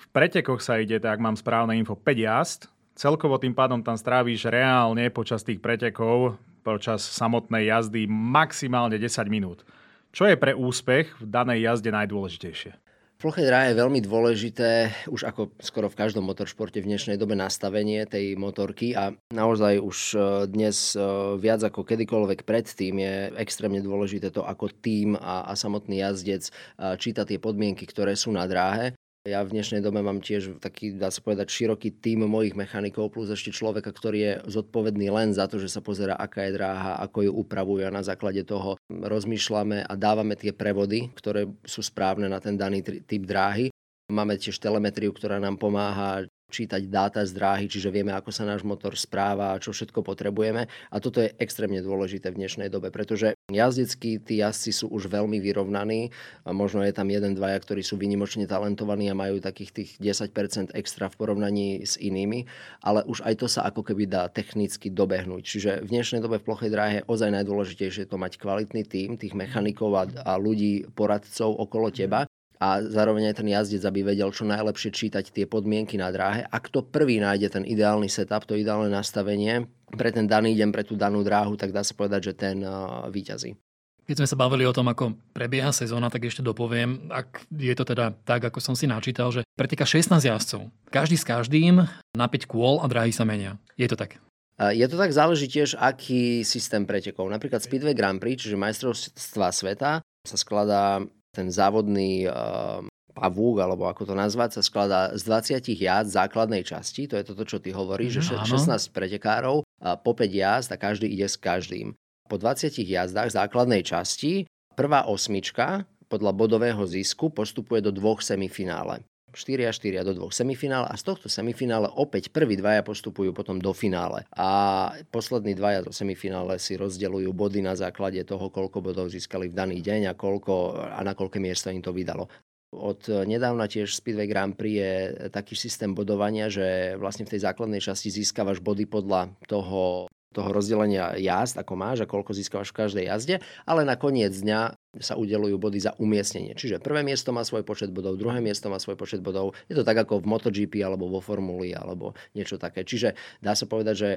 V 0.00 0.06
pretekoch 0.16 0.64
sa 0.64 0.80
ide, 0.80 0.96
tak 0.96 1.20
mám 1.20 1.36
správne 1.36 1.76
info, 1.76 1.92
5 1.92 2.16
jazd. 2.16 2.60
Celkovo 2.96 3.36
tým 3.36 3.52
pádom 3.52 3.84
tam 3.84 4.00
strávíš 4.00 4.48
reálne 4.48 5.12
počas 5.12 5.44
tých 5.44 5.60
pretekov, 5.60 6.40
počas 6.64 7.04
samotnej 7.04 7.68
jazdy 7.68 8.08
maximálne 8.08 8.96
10 8.96 9.28
minút. 9.28 9.64
Čo 10.10 10.26
je 10.26 10.40
pre 10.40 10.56
úspech 10.56 11.20
v 11.20 11.24
danej 11.28 11.68
jazde 11.68 11.92
najdôležitejšie? 11.92 12.72
Ploché 13.20 13.44
dráhe 13.44 13.76
je 13.76 13.80
veľmi 13.84 14.00
dôležité, 14.00 14.88
už 15.12 15.28
ako 15.28 15.52
skoro 15.60 15.92
v 15.92 15.98
každom 16.00 16.24
motoršporte 16.24 16.80
v 16.80 16.88
dnešnej 16.88 17.20
dobe 17.20 17.36
nastavenie 17.36 18.08
tej 18.08 18.32
motorky 18.40 18.96
a 18.96 19.12
naozaj 19.28 19.76
už 19.76 19.98
e, 20.16 20.18
dnes 20.48 20.96
e, 20.96 21.04
viac 21.36 21.60
ako 21.60 21.84
kedykoľvek 21.84 22.48
predtým 22.48 22.96
je 22.96 23.28
extrémne 23.36 23.84
dôležité 23.84 24.32
to, 24.32 24.40
ako 24.40 24.72
tým 24.72 25.20
a, 25.20 25.44
a 25.44 25.52
samotný 25.52 26.00
jazdec 26.00 26.48
e, 26.48 26.52
číta 26.96 27.28
tie 27.28 27.36
podmienky, 27.36 27.84
ktoré 27.84 28.16
sú 28.16 28.32
na 28.32 28.48
dráhe. 28.48 28.96
Ja 29.28 29.44
v 29.44 29.52
dnešnej 29.52 29.84
dobe 29.84 30.00
mám 30.00 30.24
tiež 30.24 30.64
taký, 30.64 30.96
dá 30.96 31.12
sa 31.12 31.20
povedať, 31.20 31.52
široký 31.52 31.92
tým 31.92 32.24
mojich 32.24 32.56
mechanikov, 32.56 33.12
plus 33.12 33.28
ešte 33.28 33.52
človeka, 33.52 33.92
ktorý 33.92 34.18
je 34.24 34.32
zodpovedný 34.48 35.12
len 35.12 35.36
za 35.36 35.44
to, 35.44 35.60
že 35.60 35.68
sa 35.68 35.84
pozera, 35.84 36.16
aká 36.16 36.48
je 36.48 36.56
dráha, 36.56 36.96
ako 37.04 37.28
ju 37.28 37.32
upravuje 37.36 37.84
a 37.84 37.92
na 37.92 38.00
základe 38.00 38.40
toho 38.48 38.80
rozmýšľame 38.88 39.84
a 39.84 39.92
dávame 39.92 40.40
tie 40.40 40.56
prevody, 40.56 41.12
ktoré 41.12 41.52
sú 41.68 41.84
správne 41.84 42.32
na 42.32 42.40
ten 42.40 42.56
daný 42.56 42.80
typ 42.80 43.28
dráhy. 43.28 43.68
Máme 44.08 44.40
tiež 44.40 44.56
telemetriu, 44.56 45.12
ktorá 45.12 45.36
nám 45.36 45.60
pomáha 45.60 46.24
čítať 46.50 46.90
dáta 46.90 47.22
z 47.22 47.32
dráhy, 47.32 47.70
čiže 47.70 47.94
vieme, 47.94 48.10
ako 48.10 48.34
sa 48.34 48.42
náš 48.42 48.66
motor 48.66 48.98
správa 48.98 49.54
a 49.54 49.60
čo 49.62 49.70
všetko 49.70 50.02
potrebujeme. 50.02 50.66
A 50.90 50.96
toto 50.98 51.22
je 51.22 51.30
extrémne 51.38 51.78
dôležité 51.78 52.34
v 52.34 52.42
dnešnej 52.42 52.68
dobe, 52.68 52.90
pretože 52.90 53.38
jazdeckí 53.46 54.18
tí 54.18 54.42
jazdci 54.42 54.74
sú 54.74 54.86
už 54.90 55.06
veľmi 55.06 55.38
vyrovnaní. 55.38 56.10
A 56.44 56.50
možno 56.50 56.82
je 56.82 56.90
tam 56.90 57.06
jeden, 57.08 57.38
dvaja, 57.38 57.62
ktorí 57.62 57.86
sú 57.86 57.94
vynimočne 57.94 58.50
talentovaní 58.50 59.06
a 59.08 59.14
majú 59.14 59.38
takých 59.38 59.70
tých 59.70 59.90
10% 60.02 60.74
extra 60.74 61.06
v 61.06 61.14
porovnaní 61.14 61.86
s 61.86 61.94
inými, 62.00 62.50
ale 62.82 63.06
už 63.06 63.22
aj 63.22 63.34
to 63.38 63.46
sa 63.46 63.62
ako 63.70 63.86
keby 63.86 64.10
dá 64.10 64.26
technicky 64.26 64.90
dobehnúť. 64.90 65.42
Čiže 65.46 65.70
v 65.86 65.88
dnešnej 65.94 66.20
dobe 66.24 66.42
v 66.42 66.46
plochej 66.50 66.70
dráhe 66.72 66.94
je 67.00 67.06
ozaj 67.06 67.30
najdôležitejšie 67.30 68.10
to 68.10 68.16
mať 68.18 68.42
kvalitný 68.42 68.82
tím 68.82 69.14
tých 69.14 69.36
mechanikov 69.36 69.94
a, 69.94 70.04
a 70.26 70.34
ľudí, 70.40 70.90
poradcov 70.96 71.54
okolo 71.54 71.92
teba, 71.94 72.29
a 72.60 72.84
zároveň 72.84 73.32
aj 73.32 73.40
ten 73.40 73.48
jazdec, 73.48 73.80
aby 73.88 74.04
vedel 74.04 74.28
čo 74.28 74.44
najlepšie 74.44 74.92
čítať 74.92 75.32
tie 75.32 75.48
podmienky 75.48 75.96
na 75.96 76.12
dráhe. 76.12 76.44
Ak 76.44 76.68
to 76.68 76.84
prvý 76.84 77.16
nájde 77.16 77.56
ten 77.56 77.64
ideálny 77.64 78.12
setup, 78.12 78.44
to 78.44 78.52
ideálne 78.52 78.92
nastavenie 78.92 79.64
pre 79.88 80.12
ten 80.12 80.28
daný 80.28 80.52
deň, 80.60 80.68
pre 80.68 80.84
tú 80.84 80.92
danú 80.94 81.24
dráhu, 81.24 81.56
tak 81.56 81.72
dá 81.72 81.80
sa 81.80 81.96
povedať, 81.96 82.30
že 82.30 82.32
ten 82.36 82.60
výťazí. 83.08 83.56
Keď 84.04 84.26
sme 84.26 84.28
sa 84.28 84.36
bavili 84.36 84.66
o 84.66 84.74
tom, 84.74 84.90
ako 84.90 85.14
prebieha 85.30 85.70
sezóna, 85.70 86.10
tak 86.10 86.26
ešte 86.26 86.42
dopoviem, 86.42 87.08
ak 87.14 87.46
je 87.54 87.74
to 87.78 87.86
teda 87.86 88.10
tak, 88.26 88.42
ako 88.42 88.58
som 88.58 88.74
si 88.74 88.90
načítal, 88.90 89.30
že 89.30 89.46
preteká 89.54 89.86
16 89.86 90.18
jazdcov. 90.18 90.66
Každý 90.90 91.14
s 91.14 91.22
každým 91.22 91.86
na 92.18 92.26
5 92.26 92.50
kôl 92.50 92.82
a 92.82 92.90
dráhy 92.90 93.14
sa 93.14 93.22
menia. 93.22 93.56
Je 93.78 93.86
to 93.86 93.94
tak? 93.94 94.18
Je 94.60 94.82
to 94.90 94.98
tak, 94.98 95.14
záleží 95.14 95.46
tiež, 95.46 95.78
aký 95.78 96.42
systém 96.42 96.84
pretekov. 96.84 97.30
Napríklad 97.30 97.62
Speedway 97.62 97.94
Grand 97.94 98.18
Prix, 98.18 98.44
čiže 98.44 98.58
majstrovstva 98.58 99.54
sveta, 99.54 100.02
sa 100.04 100.36
skladá 100.36 101.06
ten 101.30 101.48
závodný 101.50 102.26
uh, 102.26 102.82
pavúk, 103.14 103.60
alebo 103.62 103.86
ako 103.86 104.10
to 104.10 104.14
nazvať, 104.14 104.58
sa 104.58 104.62
skladá 104.62 105.00
z 105.14 105.22
20 105.26 105.76
jazd 105.76 106.08
základnej 106.14 106.62
časti, 106.62 107.10
to 107.10 107.18
je 107.18 107.24
toto, 107.26 107.44
čo 107.46 107.58
ty 107.58 107.74
hovoríš, 107.74 108.22
mm, 108.22 108.24
že 108.24 108.34
16 108.58 108.90
pretekárov, 108.94 109.62
a 109.82 109.98
po 109.98 110.12
5 110.14 110.30
jazd 110.30 110.68
a 110.72 110.76
každý 110.78 111.10
ide 111.10 111.26
s 111.26 111.36
každým. 111.36 111.94
Po 112.30 112.38
20 112.38 112.70
jazdách 112.78 113.34
základnej 113.34 113.82
časti 113.82 114.46
prvá 114.78 115.10
osmička 115.10 115.84
podľa 116.06 116.34
bodového 116.34 116.82
zisku 116.86 117.30
postupuje 117.30 117.82
do 117.82 117.90
dvoch 117.94 118.22
semifinále. 118.22 119.02
4 119.32 119.68
a 119.68 119.72
4 119.72 120.02
do 120.02 120.12
dvoch 120.16 120.34
semifinále 120.34 120.90
a 120.90 120.98
z 120.98 121.06
tohto 121.06 121.30
semifinále 121.30 121.86
opäť 121.94 122.34
prví 122.34 122.58
dvaja 122.58 122.82
postupujú 122.82 123.30
potom 123.30 123.62
do 123.62 123.70
finále. 123.70 124.26
A 124.34 124.90
poslední 125.14 125.54
dvaja 125.54 125.86
do 125.86 125.92
semifinále 125.94 126.58
si 126.58 126.74
rozdeľujú 126.74 127.30
body 127.30 127.62
na 127.62 127.78
základe 127.78 128.18
toho, 128.26 128.50
koľko 128.50 128.82
bodov 128.82 129.06
získali 129.14 129.46
v 129.48 129.54
daný 129.54 129.78
deň 129.80 130.10
a, 130.10 130.18
koľko, 130.18 130.74
a 130.74 131.00
na 131.06 131.14
koľké 131.14 131.38
miesto 131.38 131.70
im 131.70 131.80
to 131.80 131.94
vydalo. 131.94 132.26
Od 132.70 133.26
nedávna 133.26 133.66
tiež 133.66 133.98
Speedway 133.98 134.30
Grand 134.30 134.54
Prix 134.54 134.74
je 134.78 134.92
taký 135.30 135.58
systém 135.58 135.90
bodovania, 135.90 136.46
že 136.46 136.94
vlastne 136.98 137.26
v 137.26 137.34
tej 137.34 137.42
základnej 137.46 137.82
časti 137.82 138.14
získavaš 138.14 138.62
body 138.62 138.86
podľa 138.86 139.34
toho 139.50 140.06
toho 140.30 140.54
rozdelenia 140.54 141.18
jazd, 141.18 141.58
ako 141.58 141.74
máš 141.74 142.06
a 142.06 142.10
koľko 142.10 142.30
získavaš 142.30 142.70
v 142.70 142.78
každej 142.86 143.04
jazde, 143.10 143.36
ale 143.66 143.82
na 143.82 143.98
koniec 143.98 144.30
dňa 144.30 144.78
sa 145.02 145.18
udelujú 145.18 145.58
body 145.58 145.78
za 145.82 145.94
umiestnenie. 145.98 146.54
Čiže 146.54 146.82
prvé 146.82 147.02
miesto 147.02 147.34
má 147.34 147.42
svoj 147.42 147.66
počet 147.66 147.90
bodov, 147.90 148.18
druhé 148.18 148.38
miesto 148.38 148.70
má 148.70 148.78
svoj 148.78 148.94
počet 148.94 149.22
bodov. 149.22 149.58
Je 149.66 149.74
to 149.74 149.82
tak 149.82 149.98
ako 149.98 150.22
v 150.22 150.30
MotoGP 150.30 150.86
alebo 150.86 151.10
vo 151.10 151.18
Formuli 151.22 151.74
alebo 151.74 152.14
niečo 152.34 152.58
také. 152.58 152.86
Čiže 152.86 153.18
dá 153.42 153.58
sa 153.58 153.66
povedať, 153.66 153.94
že 153.94 154.10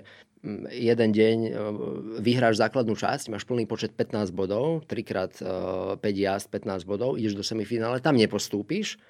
mm, 0.46 0.70
jeden 0.70 1.10
deň 1.14 1.38
e, 1.46 1.50
vyhráš 2.22 2.62
základnú 2.62 2.94
časť, 2.94 3.34
máš 3.34 3.46
plný 3.46 3.66
počet 3.66 3.94
15 3.98 4.34
bodov, 4.34 4.86
3x5 4.90 5.98
e, 5.98 6.10
jazd 6.14 6.50
15 6.50 6.90
bodov, 6.90 7.18
ideš 7.18 7.38
do 7.38 7.46
semifinále, 7.46 8.02
tam 8.02 8.18
nepostúpiš, 8.18 9.02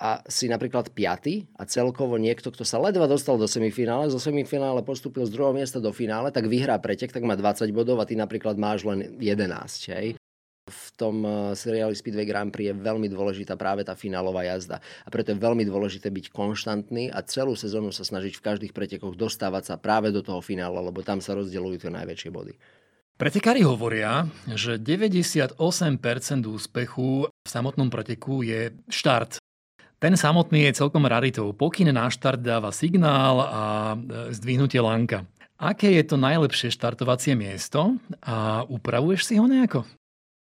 a 0.00 0.24
si 0.24 0.48
napríklad 0.48 0.96
piaty 0.96 1.44
a 1.60 1.68
celkovo 1.68 2.16
niekto, 2.16 2.48
kto 2.48 2.64
sa 2.64 2.80
ledva 2.80 3.04
dostal 3.04 3.36
do 3.36 3.44
semifinále, 3.44 4.08
zo 4.08 4.16
semifinále 4.16 4.80
postúpil 4.80 5.28
z 5.28 5.36
druhého 5.36 5.52
miesta 5.52 5.76
do 5.76 5.92
finále, 5.92 6.32
tak 6.32 6.48
vyhrá 6.48 6.80
pretek, 6.80 7.12
tak 7.12 7.20
má 7.20 7.36
20 7.36 7.68
bodov 7.76 8.00
a 8.00 8.08
ty 8.08 8.16
napríklad 8.16 8.56
máš 8.56 8.88
len 8.88 9.20
11. 9.20 9.92
Hej? 9.92 10.16
V 10.70 10.86
tom 10.96 11.20
eh, 11.20 11.52
seriáli 11.52 11.92
Speedway 11.92 12.24
Grand 12.24 12.48
Prix 12.48 12.72
je 12.72 12.80
veľmi 12.80 13.12
dôležitá 13.12 13.60
práve 13.60 13.84
tá 13.84 13.92
finálová 13.92 14.48
jazda. 14.48 14.80
A 15.04 15.08
preto 15.12 15.36
je 15.36 15.42
veľmi 15.42 15.68
dôležité 15.68 16.08
byť 16.08 16.32
konštantný 16.32 17.12
a 17.12 17.20
celú 17.20 17.52
sezónu 17.52 17.92
sa 17.92 18.08
snažiť 18.08 18.40
v 18.40 18.44
každých 18.44 18.72
pretekoch 18.72 19.20
dostávať 19.20 19.68
sa 19.68 19.74
práve 19.76 20.08
do 20.08 20.24
toho 20.24 20.40
finála, 20.40 20.80
lebo 20.80 21.04
tam 21.04 21.20
sa 21.20 21.36
rozdeľujú 21.36 21.76
tie 21.84 21.92
najväčšie 21.92 22.30
body. 22.32 22.54
Pretekári 23.20 23.60
hovoria, 23.60 24.24
že 24.48 24.80
98% 24.80 25.60
úspechu 26.48 27.28
v 27.28 27.48
samotnom 27.52 27.92
preteku 27.92 28.40
je 28.40 28.72
štart. 28.88 29.36
Ten 30.00 30.16
samotný 30.16 30.64
je 30.64 30.80
celkom 30.80 31.04
raritou. 31.04 31.52
Pokyn 31.52 31.92
na 31.92 32.08
štart 32.08 32.40
dáva 32.40 32.72
signál 32.72 33.36
a 33.44 33.64
e, 33.92 34.32
zdvihnutie 34.32 34.80
lanka. 34.80 35.28
Aké 35.60 35.92
je 35.92 36.08
to 36.08 36.16
najlepšie 36.16 36.72
štartovacie 36.72 37.36
miesto 37.36 38.00
a 38.24 38.64
upravuješ 38.64 39.28
si 39.28 39.34
ho 39.36 39.44
nejako? 39.44 39.84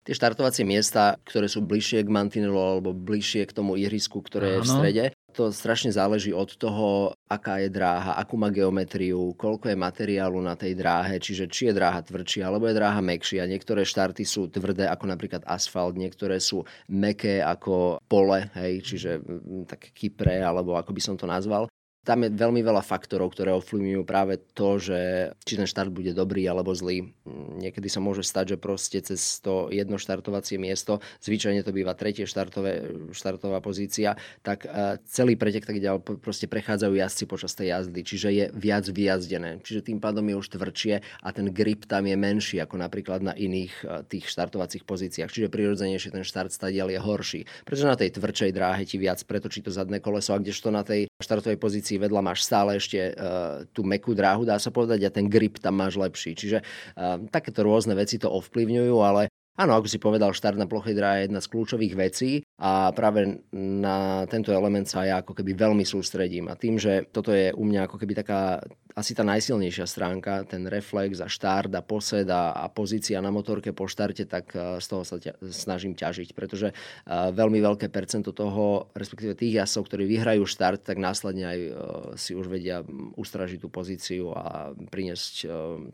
Tie 0.08 0.16
štartovacie 0.16 0.64
miesta, 0.64 1.20
ktoré 1.28 1.52
sú 1.52 1.68
bližšie 1.68 2.00
k 2.00 2.10
mantinelu 2.10 2.56
alebo 2.56 2.96
bližšie 2.96 3.44
k 3.44 3.52
tomu 3.52 3.76
ihrisku, 3.76 4.24
ktoré 4.24 4.56
Áno. 4.56 4.56
je 4.56 4.60
v 4.64 4.72
strede, 4.72 5.06
to 5.32 5.50
strašne 5.50 5.90
záleží 5.90 6.36
od 6.36 6.52
toho, 6.60 7.16
aká 7.32 7.64
je 7.64 7.72
dráha, 7.72 8.20
akú 8.20 8.36
má 8.36 8.52
geometriu, 8.52 9.34
koľko 9.40 9.72
je 9.72 9.78
materiálu 9.80 10.38
na 10.44 10.60
tej 10.60 10.76
dráhe, 10.76 11.18
čiže 11.18 11.48
či 11.48 11.72
je 11.72 11.78
dráha 11.80 12.04
tvrdšia 12.04 12.46
alebo 12.46 12.68
je 12.68 12.78
dráha 12.78 13.00
mekšia. 13.00 13.48
Niektoré 13.48 13.88
štarty 13.88 14.28
sú 14.28 14.52
tvrdé 14.52 14.92
ako 14.92 15.08
napríklad 15.08 15.48
asfalt, 15.48 15.96
niektoré 15.96 16.38
sú 16.44 16.68
meké 16.92 17.40
ako 17.40 18.04
pole, 18.06 18.52
hej, 18.60 18.84
čiže 18.84 19.24
mm, 19.24 19.66
tak 19.72 19.96
kypre, 19.96 20.44
alebo 20.44 20.76
ako 20.76 20.92
by 20.92 21.02
som 21.02 21.16
to 21.16 21.26
nazval. 21.26 21.72
Tam 22.02 22.26
je 22.26 22.34
veľmi 22.34 22.66
veľa 22.66 22.82
faktorov, 22.82 23.38
ktoré 23.38 23.54
ovplyvňujú 23.54 24.02
práve 24.10 24.42
to, 24.58 24.82
že 24.82 25.32
či 25.46 25.54
ten 25.54 25.70
štart 25.70 25.94
bude 25.94 26.18
dobrý 26.18 26.42
alebo 26.50 26.74
zlý. 26.74 27.14
Niekedy 27.62 27.94
sa 27.94 28.02
môže 28.02 28.26
stať, 28.26 28.56
že 28.56 28.58
proste 28.58 28.98
cez 29.06 29.38
to 29.38 29.70
jedno 29.70 30.02
štartovacie 30.02 30.58
miesto, 30.58 30.98
zvyčajne 31.22 31.62
to 31.62 31.70
býva 31.70 31.94
tretie 31.94 32.26
štartové, 32.26 32.90
štartová 33.14 33.62
pozícia, 33.62 34.18
tak 34.42 34.66
e, 34.66 34.98
celý 35.06 35.38
pretek 35.38 35.62
tak 35.62 35.78
ďalej 35.78 36.26
proste 36.26 36.50
prechádzajú 36.50 36.94
jazdci 36.98 37.24
počas 37.30 37.54
tej 37.54 37.70
jazdy, 37.70 38.02
čiže 38.02 38.30
je 38.34 38.46
viac 38.58 38.90
vyjazdené. 38.90 39.62
Čiže 39.62 39.94
tým 39.94 40.02
pádom 40.02 40.26
je 40.26 40.42
už 40.42 40.58
tvrdšie 40.58 41.06
a 41.22 41.28
ten 41.30 41.54
grip 41.54 41.86
tam 41.86 42.10
je 42.10 42.18
menší 42.18 42.58
ako 42.66 42.82
napríklad 42.82 43.22
na 43.22 43.38
iných 43.38 43.74
e, 43.86 43.86
tých 44.10 44.26
štartovacích 44.26 44.90
pozíciách. 44.90 45.30
Čiže 45.30 45.54
prirodzenejšie 45.54 46.18
ten 46.18 46.26
štart 46.26 46.50
stadiel 46.50 46.90
je 46.90 46.98
horší. 46.98 47.46
Pretože 47.62 47.86
na 47.86 47.94
tej 47.94 48.18
tvrdšej 48.18 48.58
dráhe 48.58 48.90
ti 48.90 48.98
viac 48.98 49.22
pretočí 49.22 49.62
to 49.62 49.70
zadné 49.70 50.02
koleso 50.02 50.34
a 50.34 50.42
kdežto 50.42 50.74
na 50.74 50.82
tej 50.82 51.11
štartovej 51.22 51.62
pozícii 51.62 52.02
vedľa 52.02 52.22
máš 52.22 52.44
stále 52.44 52.78
ešte 52.78 53.14
uh, 53.14 53.64
tú 53.72 53.86
mekú 53.86 54.12
dráhu, 54.12 54.44
dá 54.44 54.58
sa 54.58 54.74
povedať, 54.74 55.08
a 55.08 55.14
ten 55.14 55.30
grip 55.30 55.62
tam 55.62 55.80
máš 55.80 55.96
lepší. 55.96 56.36
Čiže 56.36 56.58
uh, 56.62 57.22
takéto 57.30 57.64
rôzne 57.64 57.96
veci 57.96 58.20
to 58.20 58.28
ovplyvňujú, 58.28 58.96
ale 59.00 59.32
Áno, 59.60 59.76
ako 59.76 59.88
si 59.92 60.00
povedal, 60.00 60.32
štart 60.32 60.56
na 60.56 60.64
plochej 60.64 60.96
dráhe 60.96 61.18
je 61.22 61.26
jedna 61.28 61.44
z 61.44 61.52
kľúčových 61.52 61.94
vecí 62.00 62.32
a 62.56 62.96
práve 62.96 63.44
na 63.52 64.24
tento 64.32 64.56
element 64.56 64.88
sa 64.88 65.04
ja 65.04 65.20
ako 65.20 65.36
keby 65.36 65.60
veľmi 65.60 65.84
sústredím. 65.84 66.48
A 66.48 66.56
tým, 66.56 66.80
že 66.80 67.04
toto 67.12 67.36
je 67.36 67.52
u 67.52 67.64
mňa 67.68 67.84
ako 67.84 68.00
keby 68.00 68.16
taká 68.16 68.64
asi 68.96 69.12
tá 69.12 69.28
najsilnejšia 69.28 69.84
stránka, 69.84 70.48
ten 70.48 70.68
reflex 70.72 71.20
a 71.20 71.28
štart 71.28 71.72
a 71.76 71.84
posed 71.84 72.32
a, 72.32 72.56
a 72.56 72.72
pozícia 72.72 73.20
na 73.20 73.28
motorke 73.28 73.76
po 73.76 73.92
štarte, 73.92 74.24
tak 74.24 74.56
e, 74.56 74.80
z 74.80 74.88
toho 74.88 75.04
sa 75.04 75.20
ťa, 75.20 75.40
snažím 75.52 76.00
ťažiť, 76.00 76.32
pretože 76.32 76.72
e, 76.72 76.76
veľmi 77.12 77.60
veľké 77.60 77.92
percento 77.92 78.32
toho, 78.32 78.92
respektíve 78.96 79.36
tých 79.36 79.64
jasov, 79.64 79.88
ktorí 79.88 80.08
vyhrajú 80.08 80.48
štart, 80.48 80.88
tak 80.88 81.00
následne 81.00 81.46
aj 81.48 81.60
e, 81.60 81.72
si 82.16 82.36
už 82.36 82.48
vedia 82.48 82.84
ustražiť 83.20 83.60
tú 83.64 83.68
pozíciu 83.68 84.32
a 84.32 84.72
priniesť 84.76 85.48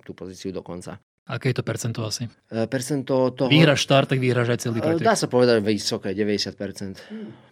tú 0.06 0.12
pozíciu 0.14 0.54
do 0.54 0.62
konca. 0.62 1.02
Aké 1.28 1.52
je 1.52 1.60
to 1.60 1.64
percento 1.68 2.08
asi? 2.08 2.24
E, 2.48 2.72
percento 2.72 3.36
toho... 3.36 3.52
Vyhráš 3.52 3.84
štart, 3.84 4.16
tak 4.16 4.24
vyhráš 4.24 4.56
aj 4.56 4.60
celý 4.64 4.80
e, 4.80 4.84
pretek. 4.88 5.04
Dá 5.04 5.16
sa 5.20 5.28
povedať 5.28 5.60
vysoké, 5.60 6.16
90%. 6.16 6.56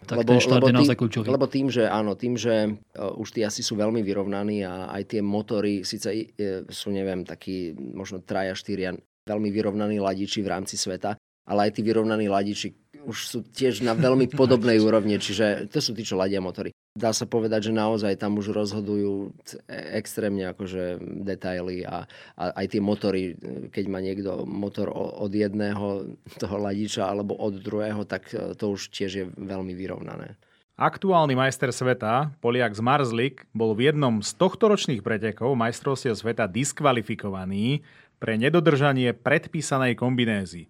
Tak 0.08 0.16
lebo, 0.16 0.32
ten 0.32 0.40
štart 0.40 0.64
lebo 0.64 0.68
je 0.72 0.76
naozaj 0.80 0.96
kľúčový. 0.96 1.26
Lebo 1.28 1.44
tým, 1.44 1.68
že 1.68 1.84
áno, 1.84 2.16
tým, 2.16 2.40
že 2.40 2.72
uh, 2.72 3.20
už 3.20 3.36
tí 3.36 3.44
asi 3.44 3.60
sú 3.60 3.76
veľmi 3.76 4.00
vyrovnaní 4.00 4.64
a 4.64 4.88
aj 4.96 5.02
tie 5.12 5.20
motory 5.20 5.84
síce 5.84 6.08
uh, 6.08 6.64
sú, 6.72 6.88
neviem, 6.88 7.20
takí 7.28 7.76
možno 7.76 8.24
traja, 8.24 8.56
štyria 8.56 8.96
veľmi 9.28 9.52
vyrovnaní 9.52 10.00
ladiči 10.00 10.40
v 10.40 10.48
rámci 10.56 10.80
sveta, 10.80 11.20
ale 11.44 11.68
aj 11.68 11.76
tí 11.76 11.84
vyrovnaní 11.84 12.32
ladiči 12.32 12.72
už 13.04 13.16
sú 13.28 13.38
tiež 13.44 13.84
na 13.84 13.92
veľmi 13.92 14.32
podobnej 14.40 14.80
úrovni, 14.80 15.20
čiže 15.20 15.68
to 15.68 15.84
sú 15.84 15.92
tí, 15.92 16.00
čo 16.00 16.16
ladia 16.16 16.40
motory 16.40 16.72
dá 16.96 17.12
sa 17.12 17.28
povedať, 17.28 17.70
že 17.70 17.76
naozaj 17.76 18.16
tam 18.16 18.40
už 18.40 18.56
rozhodujú 18.56 19.36
extrémne 19.68 20.48
akože 20.48 20.98
detaily 21.22 21.84
a, 21.84 22.08
a 22.40 22.44
aj 22.64 22.66
tie 22.72 22.80
motory, 22.80 23.36
keď 23.68 23.84
má 23.92 24.00
niekto 24.00 24.48
motor 24.48 24.88
od 24.96 25.28
jedného 25.28 26.16
toho 26.40 26.56
ladiča 26.56 27.04
alebo 27.04 27.36
od 27.36 27.60
druhého, 27.60 28.08
tak 28.08 28.32
to 28.32 28.72
už 28.72 28.88
tiež 28.88 29.12
je 29.12 29.24
veľmi 29.28 29.76
vyrovnané. 29.76 30.40
Aktuálny 30.76 31.32
majster 31.32 31.72
sveta, 31.72 32.36
Poliak 32.44 32.76
z 32.76 32.84
Marzlik, 32.84 33.48
bol 33.56 33.72
v 33.72 33.88
jednom 33.92 34.20
z 34.20 34.36
tohtoročných 34.36 35.00
pretekov 35.00 35.56
majstrovstiev 35.56 36.12
sveta 36.12 36.44
diskvalifikovaný 36.44 37.80
pre 38.20 38.36
nedodržanie 38.36 39.16
predpísanej 39.16 39.96
kombinézy. 39.96 40.68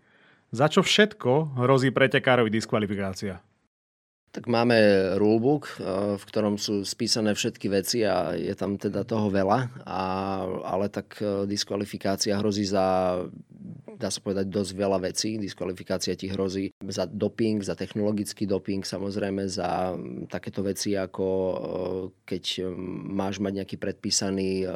Za 0.54 0.70
čo 0.70 0.86
všetko 0.86 1.58
hrozí 1.58 1.90
pretekárovi 1.90 2.54
diskvalifikácia? 2.54 3.42
Tak 4.32 4.52
máme 4.52 4.76
rulebook, 5.16 5.80
eh, 5.80 6.20
v 6.20 6.24
ktorom 6.28 6.60
sú 6.60 6.84
spísané 6.84 7.32
všetky 7.32 7.72
veci 7.72 8.04
a 8.04 8.36
je 8.36 8.52
tam 8.52 8.76
teda 8.76 9.06
toho 9.08 9.32
veľa, 9.32 9.82
a, 9.86 10.02
ale 10.76 10.92
tak 10.92 11.16
eh, 11.24 11.48
diskvalifikácia 11.48 12.36
hrozí 12.36 12.68
za, 12.68 13.16
dá 13.96 14.08
sa 14.12 14.20
povedať, 14.20 14.52
dosť 14.52 14.72
veľa 14.76 14.98
vecí. 15.00 15.40
Diskvalifikácia 15.40 16.12
ti 16.20 16.28
hrozí 16.28 16.68
za 16.84 17.08
doping, 17.08 17.64
za 17.64 17.72
technologický 17.72 18.44
doping, 18.44 18.84
samozrejme 18.84 19.48
za 19.48 19.96
mm, 19.96 20.28
takéto 20.28 20.60
veci, 20.60 20.92
ako 20.98 21.26
eh, 21.26 21.58
keď 22.28 22.68
máš 23.08 23.40
mať 23.40 23.52
nejaký 23.64 23.76
predpísaný 23.80 24.68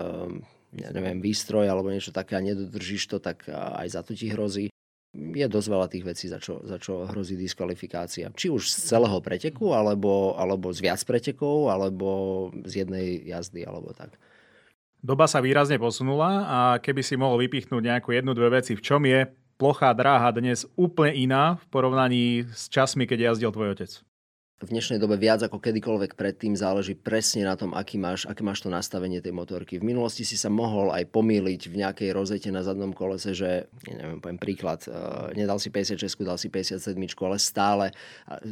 ja 0.71 0.95
neviem, 0.95 1.19
výstroj 1.19 1.67
alebo 1.67 1.91
niečo 1.91 2.15
také 2.15 2.39
a 2.39 2.45
nedodržíš 2.47 3.11
to, 3.11 3.19
tak 3.19 3.43
aj 3.51 3.91
za 3.91 4.07
to 4.07 4.15
ti 4.15 4.31
hrozí 4.31 4.71
je 5.15 5.47
dosť 5.51 5.69
veľa 5.69 5.87
tých 5.91 6.05
vecí, 6.07 6.27
za 6.31 6.39
čo, 6.39 6.63
za 6.63 6.79
čo 6.79 7.03
hrozí 7.07 7.35
diskvalifikácia. 7.35 8.31
Či 8.31 8.47
už 8.51 8.71
z 8.71 8.95
celého 8.95 9.19
preteku, 9.19 9.75
alebo, 9.75 10.39
alebo 10.39 10.71
z 10.71 10.87
viac 10.87 11.03
pretekov, 11.03 11.67
alebo 11.67 12.09
z 12.63 12.87
jednej 12.87 13.19
jazdy, 13.27 13.67
alebo 13.67 13.91
tak. 13.91 14.15
Doba 15.01 15.25
sa 15.27 15.41
výrazne 15.41 15.81
posunula 15.81 16.45
a 16.45 16.59
keby 16.79 17.01
si 17.01 17.17
mohol 17.17 17.41
vypichnúť 17.43 17.83
nejakú 17.83 18.13
jednu, 18.13 18.37
dve 18.37 18.61
veci, 18.61 18.77
v 18.77 18.85
čom 18.85 19.03
je 19.09 19.27
plochá 19.57 19.91
dráha 19.97 20.29
dnes 20.31 20.69
úplne 20.77 21.17
iná 21.17 21.45
v 21.57 21.65
porovnaní 21.73 22.25
s 22.53 22.69
časmi, 22.69 23.09
keď 23.09 23.33
jazdil 23.33 23.51
tvoj 23.51 23.77
otec? 23.77 23.91
V 24.61 24.69
dnešnej 24.69 25.01
dobe 25.01 25.17
viac 25.17 25.41
ako 25.41 25.57
kedykoľvek 25.57 26.21
predtým 26.21 26.53
záleží 26.53 26.93
presne 26.93 27.49
na 27.49 27.57
tom, 27.57 27.73
aký 27.73 27.97
máš, 27.97 28.29
aké 28.29 28.45
máš 28.45 28.61
to 28.61 28.69
nastavenie 28.69 29.25
tej 29.25 29.33
motorky. 29.33 29.81
V 29.81 29.89
minulosti 29.89 30.29
si 30.29 30.37
sa 30.37 30.53
mohol 30.53 30.93
aj 30.93 31.09
pomýliť 31.09 31.73
v 31.73 31.75
nejakej 31.81 32.11
rozete 32.13 32.53
na 32.53 32.61
zadnom 32.61 32.93
kolese, 32.93 33.33
že, 33.33 33.73
ja 33.89 33.95
neviem, 33.97 34.21
poviem 34.21 34.37
príklad, 34.37 34.85
uh, 34.85 35.33
nedal 35.33 35.57
si 35.57 35.73
56, 35.73 36.05
dal 36.21 36.37
si 36.37 36.53
57, 36.53 36.93
ale 37.25 37.39
stále, 37.41 37.87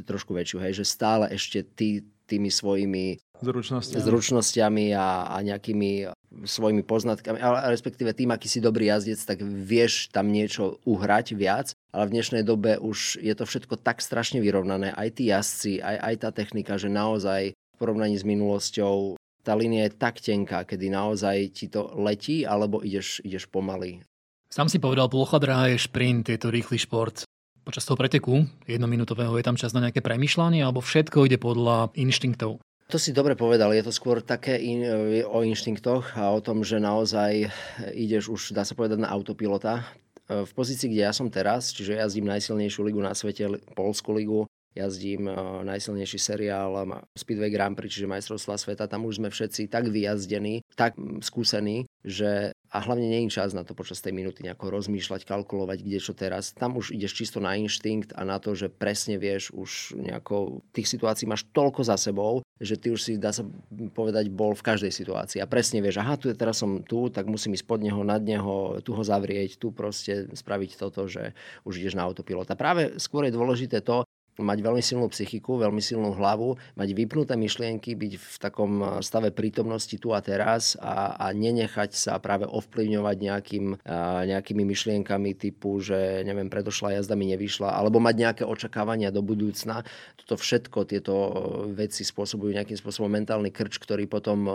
trošku 0.09 0.33
väčšiu, 0.33 0.59
hej, 0.65 0.81
že 0.81 0.85
stále 0.89 1.29
ešte 1.29 1.61
ty 1.77 2.01
tými 2.29 2.53
svojimi 2.53 3.17
zručnosťami, 3.41 4.05
zručnosťami 4.05 4.87
a, 4.93 5.33
a 5.33 5.37
nejakými 5.41 6.13
svojimi 6.45 6.85
poznatkami, 6.85 7.41
ale 7.41 7.73
respektíve 7.73 8.13
tým, 8.13 8.29
aký 8.37 8.53
si 8.53 8.61
dobrý 8.61 8.93
jazdec, 8.93 9.17
tak 9.25 9.41
vieš 9.41 10.13
tam 10.13 10.29
niečo 10.29 10.77
uhrať 10.85 11.33
viac, 11.33 11.73
ale 11.93 12.05
v 12.09 12.15
dnešnej 12.19 12.43
dobe 12.45 12.77
už 12.77 13.21
je 13.21 13.35
to 13.35 13.49
všetko 13.49 13.81
tak 13.81 14.05
strašne 14.05 14.45
vyrovnané, 14.45 14.93
aj 14.93 15.09
tí 15.17 15.33
jazdci, 15.33 15.81
aj, 15.81 15.97
aj 16.03 16.15
tá 16.21 16.31
technika, 16.33 16.77
že 16.77 16.93
naozaj 16.93 17.53
v 17.55 17.77
porovnaní 17.79 18.19
s 18.19 18.27
minulosťou 18.29 19.17
tá 19.47 19.57
línia 19.57 19.89
je 19.89 19.97
tak 19.97 20.21
tenká, 20.21 20.69
kedy 20.69 20.93
naozaj 20.93 21.37
ti 21.57 21.73
to 21.73 21.89
letí, 21.97 22.45
alebo 22.45 22.85
ideš, 22.85 23.25
ideš 23.25 23.49
pomaly. 23.49 24.05
Sám 24.53 24.69
si 24.69 24.77
povedal, 24.77 25.09
plocha 25.09 25.41
dráha 25.41 25.73
je 25.73 25.81
šprint, 25.81 26.29
je 26.29 26.37
to 26.37 26.53
rýchly 26.53 26.77
šport. 26.77 27.25
Počas 27.65 27.85
toho 27.85 28.01
preteku 28.01 28.49
jednominútového 28.65 29.37
je 29.37 29.45
tam 29.45 29.57
čas 29.57 29.73
na 29.73 29.89
nejaké 29.89 30.01
premyšľanie, 30.05 30.61
alebo 30.61 30.85
všetko 30.85 31.29
ide 31.29 31.37
podľa 31.41 31.93
inštinktov? 31.97 32.61
To 32.89 32.97
si 32.97 33.13
dobre 33.13 33.37
povedal, 33.37 33.77
je 33.77 33.85
to 33.85 33.93
skôr 33.93 34.25
také 34.25 34.57
in, 34.57 34.81
o 35.29 35.45
inštinktoch 35.45 36.17
a 36.17 36.33
o 36.33 36.41
tom, 36.41 36.65
že 36.65 36.81
naozaj 36.81 37.53
ideš 37.93 38.33
už, 38.33 38.57
dá 38.57 38.65
sa 38.65 38.73
povedať, 38.73 39.05
na 39.05 39.13
autopilota. 39.13 39.85
V 40.29 40.53
pozícii, 40.57 40.93
kde 40.93 41.09
ja 41.09 41.13
som 41.13 41.29
teraz, 41.29 41.73
čiže 41.73 42.01
jazdím 42.01 42.29
najsilnejšiu 42.29 42.81
ligu 42.85 43.01
na 43.01 43.13
svete, 43.13 43.49
Polskú 43.77 44.17
ligu, 44.17 44.48
jazdím 44.79 45.27
najsilnejší 45.67 46.19
seriál 46.19 46.79
Speedway 47.19 47.51
Grand 47.51 47.75
Prix, 47.75 47.99
čiže 47.99 48.11
majstrovstvá 48.11 48.55
sveta, 48.55 48.87
tam 48.87 49.05
už 49.11 49.19
sme 49.19 49.29
všetci 49.29 49.67
tak 49.67 49.91
vyjazdení, 49.91 50.63
tak 50.79 50.95
skúsení, 51.21 51.91
že 52.07 52.55
a 52.69 52.85
hlavne 52.85 53.09
je 53.09 53.33
čas 53.33 53.57
na 53.57 53.65
to 53.65 53.73
počas 53.73 54.05
tej 54.05 54.13
minúty 54.13 54.45
nejako 54.45 54.69
rozmýšľať, 54.69 55.25
kalkulovať, 55.25 55.79
kde 55.81 55.99
čo 56.05 56.13
teraz. 56.13 56.53
Tam 56.53 56.77
už 56.77 56.93
ideš 56.93 57.17
čisto 57.17 57.41
na 57.41 57.57
inštinkt 57.57 58.13
a 58.13 58.29
na 58.29 58.37
to, 58.37 58.53
že 58.53 58.69
presne 58.69 59.17
vieš, 59.17 59.49
už 59.57 59.97
nejako 59.97 60.61
tých 60.77 60.85
situácií 60.85 61.25
máš 61.25 61.49
toľko 61.57 61.81
za 61.89 61.97
sebou, 61.97 62.45
že 62.61 62.77
ty 62.77 62.93
už 62.93 63.01
si, 63.01 63.13
dá 63.17 63.33
sa 63.33 63.49
povedať, 63.97 64.29
bol 64.29 64.53
v 64.53 64.67
každej 64.69 64.93
situácii. 64.93 65.41
A 65.41 65.49
presne 65.49 65.81
vieš, 65.81 66.05
aha, 66.05 66.21
tu 66.21 66.29
je, 66.29 66.37
teraz 66.37 66.61
som 66.61 66.85
tu, 66.85 67.09
tak 67.09 67.25
musím 67.25 67.57
ísť 67.57 67.65
pod 67.65 67.81
neho, 67.81 68.05
nad 68.05 68.21
neho, 68.21 68.85
tu 68.85 68.93
ho 68.93 69.01
zavrieť, 69.01 69.57
tu 69.57 69.73
proste 69.73 70.29
spraviť 70.37 70.77
toto, 70.77 71.09
že 71.09 71.33
už 71.65 71.81
ideš 71.81 71.97
na 71.97 72.05
autopilota. 72.05 72.53
Práve 72.53 73.01
skôr 73.01 73.25
je 73.25 73.37
dôležité 73.37 73.81
to, 73.81 74.05
mať 74.39 74.59
veľmi 74.63 74.83
silnú 74.83 75.07
psychiku, 75.11 75.59
veľmi 75.59 75.83
silnú 75.83 76.15
hlavu, 76.15 76.55
mať 76.79 76.89
vypnuté 76.95 77.35
myšlienky, 77.35 77.99
byť 77.99 78.13
v 78.19 78.37
takom 78.39 78.73
eh, 78.81 78.89
stave 79.03 79.35
prítomnosti 79.35 79.95
tu 79.99 80.15
a 80.15 80.21
teraz 80.23 80.79
a, 80.79 81.19
a 81.19 81.27
nenechať 81.35 81.95
sa 81.95 82.17
práve 82.23 82.47
ovplyvňovať 82.47 83.17
nejakým, 83.19 83.67
eh, 83.77 84.21
nejakými 84.31 84.63
myšlienkami 84.63 85.35
typu, 85.35 85.83
že 85.83 86.23
neviem, 86.23 86.47
predošla 86.47 86.99
jazda 86.99 87.19
mi 87.19 87.31
nevyšla, 87.35 87.75
alebo 87.75 87.99
mať 87.99 88.15
nejaké 88.17 88.43
očakávania 88.47 89.11
do 89.11 89.21
budúcna. 89.21 89.83
Toto 90.25 90.39
všetko, 90.39 90.79
tieto 90.87 91.15
eh, 91.15 91.33
veci 91.75 92.07
spôsobujú 92.07 92.55
nejakým 92.55 92.79
spôsobom 92.79 93.11
mentálny 93.11 93.51
krč, 93.51 93.83
ktorý 93.83 94.07
potom 94.07 94.51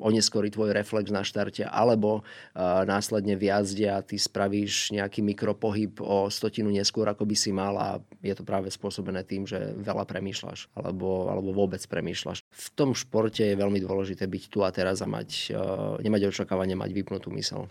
oneskorí 0.00 0.48
tvoj 0.50 0.72
reflex 0.72 1.12
na 1.12 1.22
štarte, 1.22 1.64
alebo 1.68 2.20
uh, 2.20 2.82
následne 2.88 3.36
v 3.36 3.52
jazde 3.52 3.86
a 3.86 4.00
ty 4.00 4.16
spravíš 4.16 4.96
nejaký 4.96 5.20
mikropohyb 5.20 6.00
o 6.00 6.26
stotinu 6.32 6.72
neskôr, 6.72 7.06
ako 7.06 7.28
by 7.28 7.36
si 7.36 7.52
mal 7.52 7.76
a 7.76 7.88
je 8.24 8.34
to 8.34 8.42
práve 8.42 8.72
spôsobené 8.72 9.22
tým, 9.22 9.44
že 9.44 9.76
veľa 9.76 10.08
premýšľaš 10.08 10.72
alebo, 10.76 11.28
alebo 11.28 11.52
vôbec 11.52 11.80
premýšľaš. 11.84 12.44
V 12.48 12.68
tom 12.72 12.96
športe 12.96 13.44
je 13.44 13.56
veľmi 13.56 13.78
dôležité 13.80 14.26
byť 14.26 14.42
tu 14.48 14.64
a 14.64 14.72
teraz 14.72 15.04
a 15.04 15.08
mať, 15.08 15.54
uh, 15.54 15.96
nemať 16.00 16.32
očakávanie, 16.32 16.74
mať 16.74 16.90
vypnutú 16.96 17.30
mysel. 17.36 17.68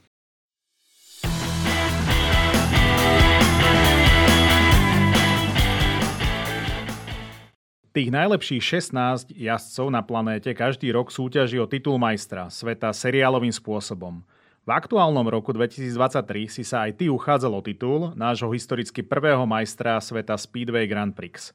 Tých 8.00 8.16
najlepších 8.16 8.64
16 8.96 9.36
jazdcov 9.36 9.92
na 9.92 10.00
planéte 10.00 10.48
každý 10.56 10.88
rok 10.96 11.12
súťaží 11.12 11.60
o 11.60 11.68
titul 11.68 12.00
majstra 12.00 12.48
sveta 12.48 12.96
seriálovým 12.96 13.52
spôsobom. 13.52 14.24
V 14.64 14.70
aktuálnom 14.72 15.28
roku 15.28 15.52
2023 15.52 16.48
si 16.48 16.64
sa 16.64 16.88
aj 16.88 16.96
ty 16.96 17.12
uchádzal 17.12 17.52
o 17.52 17.60
titul 17.60 18.16
nášho 18.16 18.48
historicky 18.56 19.04
prvého 19.04 19.44
majstra 19.44 20.00
sveta 20.00 20.40
Speedway 20.40 20.88
Grand 20.88 21.12
Prix. 21.12 21.52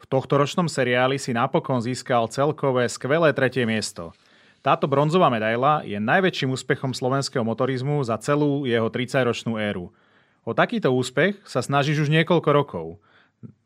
V 0.00 0.04
tohto 0.08 0.40
ročnom 0.40 0.64
seriáli 0.64 1.20
si 1.20 1.36
napokon 1.36 1.84
získal 1.84 2.24
celkové 2.32 2.88
skvelé 2.88 3.28
tretie 3.36 3.68
miesto. 3.68 4.16
Táto 4.64 4.88
bronzová 4.88 5.28
medaila 5.28 5.84
je 5.84 6.00
najväčším 6.00 6.56
úspechom 6.56 6.96
slovenského 6.96 7.44
motorizmu 7.44 8.00
za 8.00 8.16
celú 8.16 8.64
jeho 8.64 8.88
30-ročnú 8.88 9.60
éru. 9.60 9.92
O 10.40 10.56
takýto 10.56 10.88
úspech 10.88 11.36
sa 11.44 11.60
snažíš 11.60 12.08
už 12.08 12.16
niekoľko 12.16 12.48
rokov– 12.48 12.86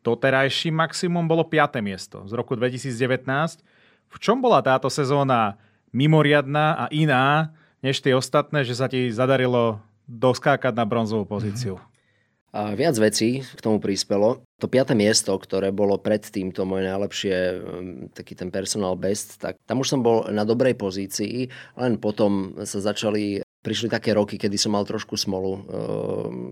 Doterajším 0.01 0.71
maximum 0.71 1.27
bolo 1.27 1.43
5. 1.43 1.83
miesto 1.83 2.23
z 2.25 2.31
roku 2.31 2.55
2019. 2.55 3.61
V 4.07 4.17
čom 4.23 4.39
bola 4.39 4.63
táto 4.63 4.87
sezóna 4.87 5.59
mimoriadná 5.91 6.79
a 6.79 6.85
iná 6.95 7.51
než 7.83 7.99
tie 8.01 8.15
ostatné, 8.15 8.63
že 8.63 8.73
sa 8.73 8.87
ti 8.87 9.11
zadarilo 9.11 9.83
doskákať 10.07 10.73
na 10.73 10.87
bronzovú 10.87 11.27
pozíciu? 11.27 11.77
A 12.55 12.73
viac 12.73 12.95
vecí 12.97 13.43
k 13.43 13.59
tomu 13.59 13.77
prispelo. 13.77 14.41
To 14.63 14.71
piaté 14.71 14.97
miesto, 14.97 15.35
ktoré 15.35 15.69
bolo 15.69 15.99
predtým 15.99 16.49
to 16.55 16.65
moje 16.65 16.89
najlepšie, 16.89 17.35
mm, 17.35 18.17
taký 18.17 18.33
ten 18.33 18.49
personal 18.49 18.97
best, 18.97 19.37
tak 19.37 19.59
tam 19.67 19.83
už 19.83 19.93
som 19.93 20.01
bol 20.01 20.25
na 20.31 20.47
dobrej 20.47 20.73
pozícii, 20.73 21.51
len 21.77 22.01
potom 22.01 22.57
sa 22.65 22.79
začali 22.81 23.45
prišli 23.65 23.91
také 23.91 24.13
roky, 24.13 24.39
kedy 24.39 24.55
som 24.55 24.77
mal 24.77 24.85
trošku 24.87 25.19
smolu. 25.19 25.51
Ehm, 25.53 25.63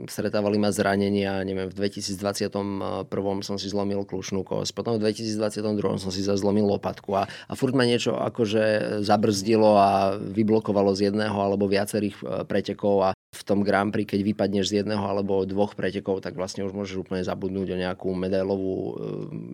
stretávali 0.10 0.60
ma 0.60 0.74
zranenia, 0.74 1.40
neviem, 1.48 1.70
v 1.70 1.76
2021 1.78 3.08
som 3.46 3.56
si 3.56 3.68
zlomil 3.70 4.04
klušnú 4.04 4.44
kosť, 4.44 4.72
potom 4.76 4.98
v 4.98 5.08
2022 5.08 6.02
som 6.02 6.12
si 6.12 6.22
zazlomil 6.26 6.66
lopatku 6.66 7.16
a, 7.16 7.24
a 7.26 7.54
furt 7.54 7.72
ma 7.78 7.88
niečo 7.88 8.18
akože 8.18 9.00
zabrzdilo 9.06 9.78
a 9.78 10.18
vyblokovalo 10.20 10.92
z 10.98 11.14
jedného 11.14 11.38
alebo 11.38 11.70
viacerých 11.70 12.16
e, 12.20 12.24
pretekov 12.44 12.96
a 13.06 13.10
v 13.16 13.42
tom 13.44 13.64
Grand 13.64 13.92
Prix, 13.92 14.16
keď 14.16 14.22
vypadneš 14.36 14.72
z 14.72 14.84
jedného 14.84 15.04
alebo 15.04 15.44
dvoch 15.44 15.76
pretekov, 15.76 16.24
tak 16.24 16.40
vlastne 16.40 16.64
už 16.64 16.72
môžeš 16.72 17.04
úplne 17.04 17.24
zabudnúť 17.24 17.68
o 17.76 17.80
nejakú 17.80 18.10
medailovú, 18.12 18.76
e, 18.76 18.92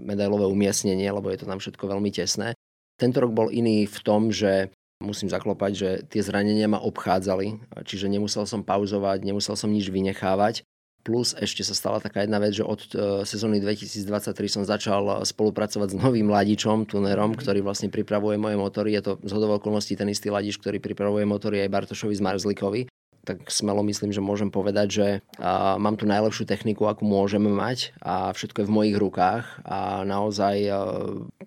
medailové 0.10 0.46
umiestnenie, 0.50 1.10
lebo 1.10 1.30
je 1.30 1.42
to 1.42 1.50
tam 1.50 1.60
všetko 1.62 1.84
veľmi 1.86 2.10
tesné. 2.10 2.58
Tento 2.98 3.18
rok 3.18 3.34
bol 3.34 3.50
iný 3.50 3.90
v 3.90 4.00
tom, 4.06 4.30
že 4.30 4.70
Musím 5.02 5.28
zaklopať, 5.28 5.72
že 5.74 5.90
tie 6.08 6.22
zranenia 6.22 6.70
ma 6.70 6.78
obchádzali, 6.80 7.58
čiže 7.84 8.08
nemusel 8.08 8.46
som 8.46 8.62
pauzovať, 8.62 9.26
nemusel 9.26 9.58
som 9.58 9.74
nič 9.74 9.90
vynechávať. 9.90 10.64
Plus 11.02 11.34
ešte 11.34 11.66
sa 11.66 11.74
stala 11.74 11.98
taká 11.98 12.22
jedna 12.22 12.38
vec, 12.38 12.54
že 12.54 12.62
od 12.62 12.78
e, 12.94 13.26
sezóny 13.26 13.58
2023 13.58 14.38
som 14.46 14.62
začal 14.62 15.26
spolupracovať 15.26 15.88
s 15.92 15.96
novým 15.98 16.30
ladičom, 16.30 16.86
tunerom, 16.86 17.34
ktorý 17.34 17.66
vlastne 17.66 17.90
pripravuje 17.90 18.38
moje 18.38 18.54
motory. 18.62 18.94
Je 18.94 19.10
to 19.10 19.12
z 19.26 19.34
okolností 19.34 19.98
ten 19.98 20.06
istý 20.14 20.30
ladič, 20.30 20.62
ktorý 20.62 20.78
pripravuje 20.78 21.26
motory 21.26 21.66
aj 21.66 21.74
Bartošovi 21.74 22.14
z 22.14 22.22
Marzlikovi 22.22 22.82
tak 23.24 23.48
smelo 23.50 23.86
myslím, 23.86 24.12
že 24.12 24.24
môžem 24.24 24.50
povedať, 24.50 24.88
že 24.90 25.08
a, 25.38 25.78
mám 25.78 25.96
tu 25.98 26.10
najlepšiu 26.10 26.46
techniku, 26.50 26.90
akú 26.90 27.06
môžeme 27.06 27.50
mať 27.50 27.94
a 28.02 28.34
všetko 28.34 28.66
je 28.66 28.70
v 28.70 28.76
mojich 28.76 28.98
rukách 28.98 29.46
a 29.66 30.02
naozaj 30.08 30.56
a, 30.68 30.78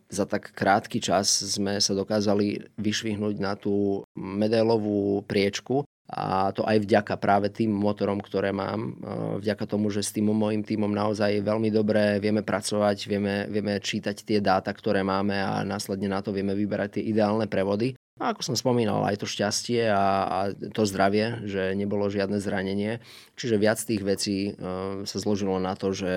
za 0.09 0.25
tak 0.25 0.55
krátky 0.55 1.03
čas 1.03 1.27
sme 1.29 1.83
sa 1.83 1.93
dokázali 1.95 2.71
vyšvihnúť 2.79 3.35
na 3.43 3.59
tú 3.59 4.07
medailovú 4.15 5.27
priečku 5.27 5.83
a 6.05 6.53
to 6.53 6.69
aj 6.69 6.85
vďaka 6.85 7.17
práve 7.17 7.49
tým 7.49 7.73
motorom, 7.73 8.21
ktoré 8.21 8.53
mám. 8.53 9.01
Vďaka 9.41 9.65
tomu, 9.65 9.89
že 9.89 10.05
s 10.05 10.13
tým 10.13 10.29
môjim 10.37 10.61
týmom 10.61 10.93
naozaj 10.93 11.41
veľmi 11.41 11.73
dobre 11.73 12.21
vieme 12.21 12.45
pracovať, 12.45 13.09
vieme, 13.09 13.49
vieme 13.49 13.81
čítať 13.81 14.13
tie 14.21 14.39
dáta, 14.45 14.69
ktoré 14.77 15.01
máme 15.01 15.41
a 15.41 15.65
následne 15.65 16.13
na 16.13 16.21
to 16.21 16.37
vieme 16.37 16.53
vyberať 16.53 17.01
tie 17.01 17.09
ideálne 17.09 17.49
prevody. 17.49 17.97
A 18.23 18.31
ako 18.31 18.47
som 18.47 18.55
spomínal, 18.55 19.03
aj 19.03 19.19
to 19.19 19.27
šťastie 19.27 19.91
a, 19.91 20.07
a 20.23 20.39
to 20.55 20.87
zdravie, 20.87 21.43
že 21.51 21.75
nebolo 21.75 22.07
žiadne 22.07 22.39
zranenie. 22.39 23.03
Čiže 23.35 23.59
viac 23.59 23.83
tých 23.83 24.07
vecí 24.07 24.55
uh, 24.55 25.03
sa 25.03 25.19
zložilo 25.19 25.59
na 25.59 25.75
to, 25.75 25.91
že 25.91 26.13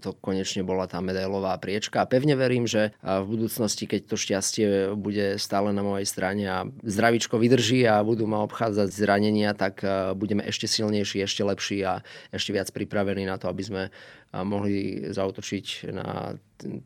to 0.00 0.16
konečne 0.16 0.64
bola 0.64 0.88
tá 0.88 1.04
medailová 1.04 1.52
priečka. 1.60 2.00
A 2.00 2.08
pevne 2.08 2.40
verím, 2.40 2.64
že 2.64 2.96
v 3.04 3.24
budúcnosti, 3.28 3.84
keď 3.84 4.00
to 4.08 4.16
šťastie 4.16 4.66
bude 4.96 5.36
stále 5.36 5.76
na 5.76 5.84
mojej 5.84 6.08
strane 6.08 6.44
a 6.48 6.64
zdravičko 6.88 7.36
vydrží 7.36 7.84
a 7.84 8.00
budú 8.00 8.24
ma 8.24 8.40
obchádzať 8.48 8.88
zranenia, 8.88 9.52
tak 9.52 9.84
uh, 9.84 10.16
budeme 10.16 10.48
ešte 10.48 10.64
silnejší, 10.64 11.20
ešte 11.20 11.44
lepší 11.44 11.84
a 11.84 12.00
ešte 12.32 12.56
viac 12.56 12.72
pripravení 12.72 13.28
na 13.28 13.36
to, 13.36 13.52
aby 13.52 13.60
sme 13.60 13.82
uh, 13.92 14.40
mohli 14.40 15.04
zautočiť 15.12 15.92
na 15.92 16.32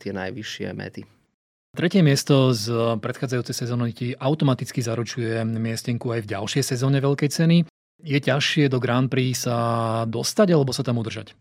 tie 0.02 0.10
najvyššie 0.10 0.74
mety. 0.74 1.15
Tretie 1.76 2.00
miesto 2.00 2.56
z 2.56 2.72
predchádzajúcej 3.04 3.52
sezóny 3.52 3.92
ti 3.92 4.16
automaticky 4.16 4.80
zaručuje 4.80 5.44
miestenku 5.44 6.08
aj 6.08 6.24
v 6.24 6.30
ďalšej 6.32 6.72
sezóne 6.72 7.04
Veľkej 7.04 7.28
ceny. 7.28 7.68
Je 8.00 8.16
ťažšie 8.16 8.72
do 8.72 8.80
Grand 8.80 9.12
Prix 9.12 9.44
sa 9.44 9.56
dostať 10.08 10.56
alebo 10.56 10.72
sa 10.72 10.80
tam 10.80 10.96
udržať? 10.96 11.36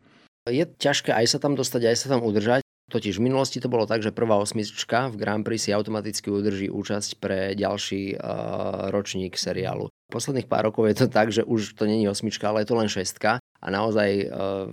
Je 0.52 0.68
ťažké 0.68 1.16
aj 1.16 1.26
sa 1.32 1.40
tam 1.40 1.56
dostať, 1.56 1.88
aj 1.88 1.96
sa 1.96 2.08
tam 2.12 2.20
udržať. 2.20 2.68
Totiž 2.92 3.16
v 3.16 3.32
minulosti 3.32 3.64
to 3.64 3.72
bolo 3.72 3.88
tak, 3.88 4.04
že 4.04 4.12
prvá 4.12 4.36
osmička 4.36 5.08
v 5.08 5.24
Grand 5.24 5.48
Prix 5.48 5.58
si 5.58 5.72
automaticky 5.72 6.28
udrží 6.28 6.68
účasť 6.68 7.16
pre 7.16 7.56
ďalší 7.56 8.20
uh, 8.20 8.92
ročník 8.92 9.40
seriálu. 9.40 9.88
Posledných 10.12 10.52
pár 10.52 10.68
rokov 10.68 10.92
je 10.92 11.00
to 11.00 11.08
tak, 11.08 11.32
že 11.32 11.48
už 11.48 11.80
to 11.80 11.88
není 11.88 12.12
osmička, 12.12 12.52
ale 12.52 12.68
je 12.68 12.70
to 12.70 12.76
len 12.76 12.92
šestka 12.92 13.40
a 13.64 13.68
naozaj 13.74 14.10
e, 14.22 14.28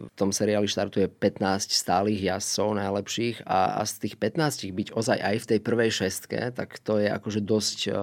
v 0.04 0.14
tom 0.18 0.34
seriáli 0.34 0.68
štartuje 0.68 1.08
15 1.08 1.72
stálych 1.72 2.20
jazdcov 2.20 2.76
najlepších 2.76 3.36
a, 3.48 3.80
a 3.80 3.82
z 3.88 3.92
tých 4.08 4.14
15 4.20 4.68
byť 4.68 4.88
ozaj 4.92 5.18
aj 5.18 5.36
v 5.40 5.48
tej 5.48 5.58
prvej 5.62 5.90
šestke, 5.90 6.52
tak 6.52 6.76
to 6.82 7.00
je 7.00 7.08
akože 7.08 7.40
dosť 7.40 7.78
uh, 7.88 7.94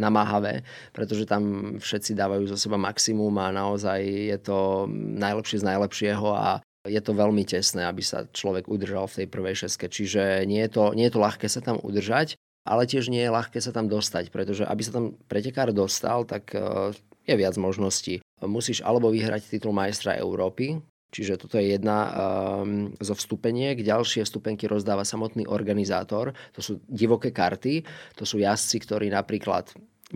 namáhavé, 0.00 0.64
pretože 0.96 1.28
tam 1.28 1.74
všetci 1.76 2.16
dávajú 2.16 2.48
zo 2.48 2.56
seba 2.56 2.80
maximum 2.80 3.34
a 3.38 3.52
naozaj 3.52 4.00
je 4.04 4.38
to 4.40 4.88
najlepšie 4.96 5.60
z 5.60 5.68
najlepšieho 5.68 6.28
a 6.32 6.48
je 6.88 7.00
to 7.02 7.12
veľmi 7.12 7.44
tesné, 7.44 7.84
aby 7.84 8.00
sa 8.00 8.24
človek 8.30 8.70
udržal 8.70 9.04
v 9.10 9.24
tej 9.24 9.26
prvej 9.28 9.54
šestke. 9.66 9.92
Čiže 9.92 10.48
nie 10.48 10.64
je 10.64 10.70
to, 10.72 10.96
nie 10.96 11.10
je 11.10 11.14
to 11.18 11.20
ľahké 11.20 11.46
sa 11.50 11.60
tam 11.60 11.76
udržať, 11.82 12.40
ale 12.64 12.88
tiež 12.88 13.12
nie 13.12 13.20
je 13.20 13.34
ľahké 13.34 13.60
sa 13.60 13.74
tam 13.74 13.90
dostať, 13.90 14.32
pretože 14.32 14.64
aby 14.64 14.82
sa 14.84 14.96
tam 14.96 15.04
pretekár 15.28 15.74
dostal, 15.76 16.24
tak 16.24 16.56
uh, 16.56 16.94
je 17.28 17.34
viac 17.36 17.54
možností 17.60 18.24
musíš 18.44 18.84
alebo 18.84 19.10
vyhrať 19.10 19.50
titul 19.50 19.74
majstra 19.74 20.14
Európy, 20.20 20.78
Čiže 21.08 21.40
toto 21.40 21.56
je 21.56 21.72
jedna 21.72 21.98
um, 22.04 22.92
zo 23.00 23.16
vstupeniek. 23.16 23.80
Ďalšie 23.80 24.28
vstupenky 24.28 24.68
rozdáva 24.68 25.08
samotný 25.08 25.48
organizátor. 25.48 26.36
To 26.52 26.60
sú 26.60 26.84
divoké 26.84 27.32
karty. 27.32 27.80
To 28.20 28.28
sú 28.28 28.36
jazdci, 28.44 28.76
ktorí 28.84 29.08
napríklad 29.08 29.72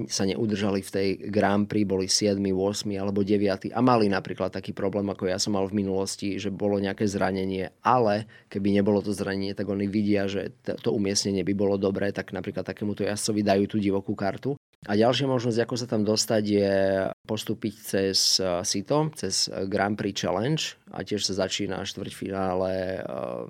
sa 0.09 0.25
neudržali 0.25 0.81
v 0.81 0.91
tej 0.91 1.09
Grand 1.29 1.69
Prix, 1.69 1.85
boli 1.85 2.09
7, 2.09 2.41
8 2.41 2.97
alebo 2.97 3.21
9 3.21 3.77
a 3.77 3.81
mali 3.85 4.09
napríklad 4.09 4.49
taký 4.49 4.73
problém, 4.73 5.05
ako 5.13 5.29
ja 5.29 5.37
som 5.37 5.53
mal 5.53 5.69
v 5.69 5.85
minulosti, 5.85 6.41
že 6.41 6.49
bolo 6.49 6.81
nejaké 6.81 7.05
zranenie, 7.05 7.69
ale 7.85 8.25
keby 8.49 8.73
nebolo 8.73 9.05
to 9.05 9.13
zranenie, 9.13 9.53
tak 9.53 9.69
oni 9.69 9.85
vidia, 9.85 10.25
že 10.25 10.57
to 10.65 10.97
umiestnenie 10.97 11.45
by 11.45 11.53
bolo 11.53 11.77
dobré, 11.77 12.09
tak 12.09 12.33
napríklad 12.33 12.65
takémuto 12.65 13.05
jazdcovi 13.05 13.45
dajú 13.45 13.65
tú 13.69 13.77
divokú 13.77 14.17
kartu. 14.17 14.57
A 14.83 14.99
ďalšia 14.99 15.31
možnosť, 15.31 15.59
ako 15.63 15.75
sa 15.79 15.87
tam 15.87 16.03
dostať, 16.03 16.43
je 16.43 16.75
postúpiť 17.23 17.75
cez 17.79 18.43
eh, 18.43 18.67
SITO, 18.67 19.15
cez 19.15 19.47
Grand 19.71 19.95
Prix 19.95 20.27
Challenge 20.27 20.63
a 20.91 21.07
tiež 21.07 21.23
sa 21.23 21.47
začína 21.47 21.87
štvrťfinále, 21.87 22.75
eh, 22.75 23.03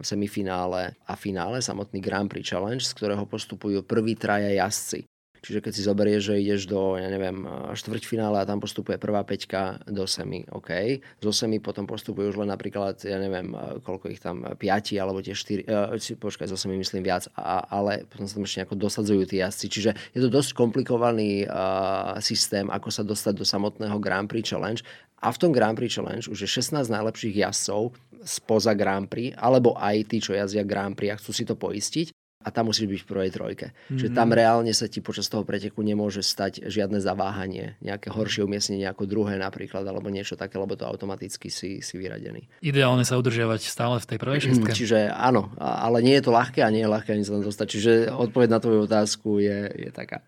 semifinále 0.05 0.93
a 1.09 1.15
finále, 1.17 1.65
samotný 1.65 2.05
Grand 2.05 2.29
Prix 2.29 2.45
Challenge, 2.45 2.85
z 2.85 2.93
ktorého 2.93 3.25
postupujú 3.25 3.81
prví 3.81 4.13
traja 4.13 4.53
jazdci. 4.53 5.12
Čiže 5.43 5.59
keď 5.59 5.73
si 5.75 5.83
zoberieš, 5.83 6.23
že 6.31 6.35
ideš 6.39 6.71
do, 6.71 6.95
ja 6.95 7.11
neviem, 7.11 7.43
štvrťfinále 7.75 8.39
a 8.39 8.47
tam 8.47 8.63
postupuje 8.63 8.95
prvá 8.95 9.27
peťka 9.27 9.83
do 9.91 10.07
semi, 10.07 10.47
OK. 10.55 11.03
Zo 11.19 11.35
semi 11.35 11.59
potom 11.59 11.83
postupuje 11.83 12.31
už 12.31 12.47
len 12.47 12.55
napríklad, 12.55 13.03
ja 13.03 13.19
neviem, 13.19 13.51
koľko 13.83 14.07
ich 14.07 14.23
tam, 14.23 14.47
piati 14.55 15.03
alebo 15.03 15.19
tie 15.19 15.35
štyri, 15.35 15.67
uh, 15.67 15.91
počkaj, 15.99 16.47
zo 16.47 16.55
semi 16.55 16.79
myslím 16.79 17.03
viac, 17.03 17.27
a, 17.35 17.67
ale 17.67 18.07
potom 18.07 18.31
sa 18.31 18.39
tam 18.39 18.47
ešte 18.47 18.63
nejako 18.63 18.77
dosadzujú 18.79 19.23
tí 19.27 19.43
jazdci. 19.43 19.67
Čiže 19.67 19.91
je 20.15 20.21
to 20.23 20.31
dosť 20.31 20.55
komplikovaný 20.55 21.51
uh, 21.51 22.23
systém, 22.23 22.71
ako 22.71 22.95
sa 22.95 23.03
dostať 23.03 23.35
do 23.35 23.43
samotného 23.43 23.99
Grand 23.99 24.31
Prix 24.31 24.55
Challenge 24.55 24.79
a 25.23 25.35
v 25.35 25.41
tom 25.43 25.51
Grand 25.51 25.75
Prix 25.75 25.99
Challenge 25.99 26.23
už 26.31 26.39
je 26.39 26.49
16 26.51 26.87
najlepších 26.87 27.35
jazdcov 27.43 27.99
spoza 28.23 28.79
Grand 28.79 29.11
Prix, 29.11 29.35
alebo 29.35 29.75
aj 29.75 30.07
tí, 30.07 30.23
čo 30.23 30.39
jazdia 30.39 30.63
Grand 30.63 30.95
Prix 30.95 31.11
a 31.11 31.19
chcú 31.19 31.35
si 31.35 31.43
to 31.43 31.59
poistiť 31.59 32.15
a 32.43 32.49
tam 32.51 32.75
musíš 32.75 32.91
byť 32.91 33.01
v 33.03 33.09
prvej 33.09 33.31
trojke. 33.31 33.67
Mm-hmm. 33.71 33.99
Čiže 33.99 34.11
tam 34.11 34.29
reálne 34.35 34.75
sa 34.75 34.91
ti 34.91 34.99
počas 34.99 35.31
toho 35.31 35.47
preteku 35.47 35.81
nemôže 35.87 36.21
stať 36.27 36.67
žiadne 36.67 36.99
zaváhanie, 36.99 37.79
nejaké 37.79 38.11
horšie 38.11 38.43
umiestnenie 38.43 38.85
ako 38.91 39.07
druhé 39.07 39.39
napríklad, 39.39 39.87
alebo 39.87 40.11
niečo 40.11 40.35
také, 40.35 40.59
lebo 40.59 40.75
to 40.75 40.85
automaticky 40.85 41.49
si, 41.49 41.79
si 41.79 41.95
vyradený. 41.97 42.51
Ideálne 42.61 43.07
sa 43.07 43.15
udržiavať 43.17 43.61
stále 43.63 44.03
v 44.03 44.07
tej 44.11 44.19
prvej 44.19 44.41
šestke. 44.51 44.75
Čiže 44.75 45.15
áno, 45.15 45.55
ale 45.63 46.03
nie 46.03 46.19
je 46.19 46.25
to 46.27 46.35
ľahké 46.35 46.61
a 46.67 46.73
nie 46.75 46.83
je 46.83 46.91
ľahké 46.91 47.15
ani 47.15 47.23
sa 47.23 47.39
tam 47.39 47.47
dostať. 47.47 47.67
Čiže 47.71 47.93
odpoveď 48.11 48.49
na 48.51 48.59
tvoju 48.59 48.91
otázku 48.91 49.39
je, 49.39 49.71
je 49.89 49.91
taká. 49.95 50.27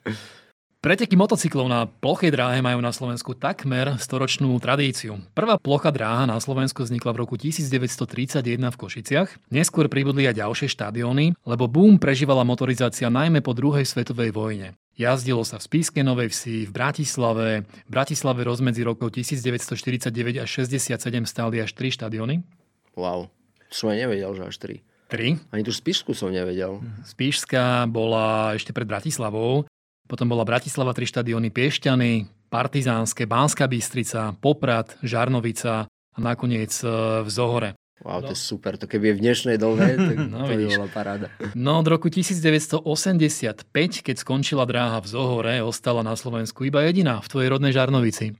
Preteky 0.84 1.16
motocyklov 1.16 1.64
na 1.64 1.88
plochej 1.88 2.28
dráhe 2.28 2.60
majú 2.60 2.76
na 2.84 2.92
Slovensku 2.92 3.32
takmer 3.32 3.96
storočnú 3.96 4.52
tradíciu. 4.60 5.16
Prvá 5.32 5.56
plocha 5.56 5.88
dráha 5.88 6.28
na 6.28 6.36
Slovensku 6.36 6.84
vznikla 6.84 7.16
v 7.16 7.24
roku 7.24 7.40
1931 7.40 8.44
v 8.44 8.76
Košiciach. 8.76 9.48
Neskôr 9.48 9.88
pribudli 9.88 10.28
aj 10.28 10.44
ďalšie 10.44 10.68
štadióny, 10.68 11.40
lebo 11.48 11.72
boom 11.72 11.96
prežívala 11.96 12.44
motorizácia 12.44 13.08
najmä 13.08 13.40
po 13.40 13.56
druhej 13.56 13.88
svetovej 13.88 14.36
vojne. 14.36 14.76
Jazdilo 15.00 15.40
sa 15.48 15.56
v 15.56 15.72
Spískej 15.72 16.04
Novej 16.04 16.28
Vsi, 16.28 16.68
v 16.68 16.72
Bratislave. 16.76 17.64
V 17.64 17.90
Bratislave 17.90 18.44
rozmedzi 18.44 18.84
rokov 18.84 19.16
1949 19.16 20.12
až 20.36 20.68
67 20.68 21.00
stáli 21.24 21.64
až 21.64 21.72
3 21.72 21.96
štadióny. 21.96 22.44
Wow, 22.92 23.32
som 23.72 23.88
aj 23.88 24.04
nevedel, 24.04 24.36
že 24.36 24.52
až 24.52 24.56
3. 24.60 24.84
3. 25.08 25.48
Ani 25.48 25.62
tú 25.64 25.72
Spíšku 25.72 26.12
som 26.12 26.28
nevedel. 26.28 26.84
Spíšská 27.08 27.88
bola 27.88 28.52
ešte 28.52 28.76
pred 28.76 28.84
Bratislavou. 28.84 29.64
Potom 30.04 30.28
bola 30.28 30.44
Bratislava, 30.44 30.92
tri 30.92 31.08
štadióny 31.08 31.48
Piešťany, 31.48 32.28
Partizánske, 32.52 33.24
Bánska 33.24 33.64
Bystrica, 33.64 34.36
Poprad, 34.36 35.00
Žarnovica 35.00 35.88
a 35.88 36.18
nakoniec 36.20 36.70
e, 36.84 36.88
v 37.24 37.28
Zohore. 37.32 37.74
Wow, 38.04 38.20
to 38.20 38.36
je 38.36 38.38
super. 38.38 38.76
To 38.76 38.84
keby 38.84 39.10
je 39.10 39.14
v 39.16 39.20
dnešnej 39.24 39.56
dobe, 39.56 39.96
tak 40.12 40.16
no, 40.28 40.44
to 40.44 40.52
by 40.52 40.64
bola 40.68 40.88
paráda. 40.92 41.26
No 41.56 41.80
od 41.80 41.88
roku 41.88 42.12
1985, 42.12 43.64
keď 44.04 44.16
skončila 44.20 44.68
dráha 44.68 45.00
v 45.00 45.08
Zohore, 45.08 45.54
ostala 45.64 46.04
na 46.04 46.12
Slovensku 46.14 46.68
iba 46.68 46.84
jediná 46.84 47.24
v 47.24 47.30
tvojej 47.32 47.48
rodnej 47.48 47.72
Žarnovici. 47.72 48.36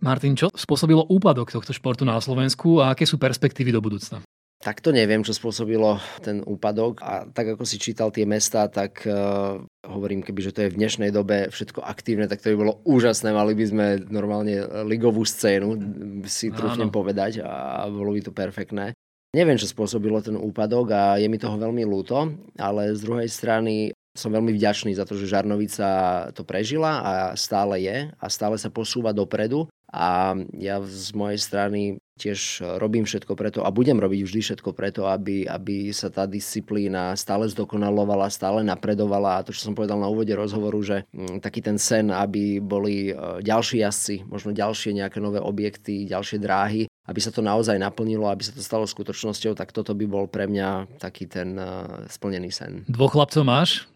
Martin, 0.00 0.38
čo 0.38 0.48
spôsobilo 0.54 1.04
úpadok 1.10 1.52
tohto 1.52 1.76
športu 1.76 2.08
na 2.08 2.16
Slovensku 2.22 2.80
a 2.80 2.96
aké 2.96 3.04
sú 3.04 3.20
perspektívy 3.20 3.74
do 3.74 3.84
budúcna? 3.84 4.24
Tak 4.60 4.84
to 4.84 4.92
neviem, 4.92 5.24
čo 5.24 5.32
spôsobilo 5.32 5.96
ten 6.20 6.44
úpadok 6.44 7.00
a 7.00 7.24
tak 7.32 7.56
ako 7.56 7.64
si 7.64 7.80
čítal 7.80 8.12
tie 8.12 8.28
mesta, 8.28 8.68
tak 8.68 9.08
uh, 9.08 9.56
hovorím, 9.88 10.20
keby 10.20 10.40
že 10.44 10.52
to 10.52 10.60
je 10.68 10.72
v 10.76 10.76
dnešnej 10.76 11.08
dobe 11.08 11.48
všetko 11.48 11.80
aktívne, 11.80 12.28
tak 12.28 12.44
to 12.44 12.52
by 12.52 12.68
bolo 12.68 12.76
úžasné. 12.84 13.32
Mali 13.32 13.56
by 13.56 13.64
sme 13.64 13.86
normálne 14.12 14.60
ligovú 14.84 15.24
scénu, 15.24 15.80
si 16.28 16.52
trúfnem 16.52 16.92
povedať 16.92 17.40
a 17.40 17.88
bolo 17.88 18.12
by 18.12 18.20
to 18.20 18.36
perfektné. 18.36 18.92
Neviem, 19.32 19.56
čo 19.56 19.64
spôsobilo 19.64 20.20
ten 20.20 20.36
úpadok 20.36 20.92
a 20.92 21.02
je 21.16 21.32
mi 21.32 21.40
toho 21.40 21.56
veľmi 21.56 21.80
ľúto, 21.88 22.28
ale 22.60 22.92
z 22.92 23.00
druhej 23.00 23.32
strany 23.32 23.96
som 24.12 24.28
veľmi 24.28 24.52
vďačný 24.52 24.92
za 24.92 25.08
to, 25.08 25.16
že 25.16 25.30
Žarnovica 25.30 25.88
to 26.36 26.44
prežila 26.44 27.00
a 27.00 27.12
stále 27.32 27.80
je 27.80 28.12
a 28.12 28.26
stále 28.28 28.60
sa 28.60 28.68
posúva 28.68 29.16
dopredu 29.16 29.70
a 29.88 30.36
ja 30.58 30.82
z 30.84 31.16
mojej 31.16 31.40
strany 31.40 32.02
tiež 32.20 32.60
robím 32.76 33.08
všetko 33.08 33.32
preto 33.32 33.64
a 33.64 33.72
budem 33.72 33.96
robiť 33.96 34.20
vždy 34.28 34.40
všetko 34.44 34.76
preto, 34.76 35.08
aby, 35.08 35.48
aby 35.48 35.88
sa 35.96 36.12
tá 36.12 36.28
disciplína 36.28 37.16
stále 37.16 37.48
zdokonalovala, 37.48 38.28
stále 38.28 38.60
napredovala 38.60 39.40
a 39.40 39.44
to, 39.48 39.56
čo 39.56 39.72
som 39.72 39.74
povedal 39.74 39.96
na 39.96 40.12
úvode 40.12 40.36
rozhovoru, 40.36 40.76
že 40.84 41.08
mm, 41.16 41.40
taký 41.40 41.64
ten 41.64 41.80
sen, 41.80 42.12
aby 42.12 42.60
boli 42.60 43.10
e, 43.10 43.40
ďalší 43.40 43.80
jazdci, 43.80 44.28
možno 44.28 44.52
ďalšie 44.52 44.92
nejaké 44.92 45.16
nové 45.18 45.40
objekty, 45.40 46.04
ďalšie 46.04 46.36
dráhy, 46.36 46.84
aby 47.08 47.20
sa 47.24 47.32
to 47.32 47.40
naozaj 47.40 47.80
naplnilo, 47.80 48.28
aby 48.28 48.44
sa 48.44 48.52
to 48.52 48.60
stalo 48.60 48.84
skutočnosťou, 48.84 49.56
tak 49.56 49.72
toto 49.72 49.96
by 49.96 50.04
bol 50.04 50.28
pre 50.28 50.44
mňa 50.44 51.00
taký 51.00 51.24
ten 51.26 51.56
uh, 51.56 52.04
splnený 52.06 52.52
sen. 52.52 52.84
Dvoch 52.86 53.16
chlapcov 53.16 53.42
máš? 53.42 53.88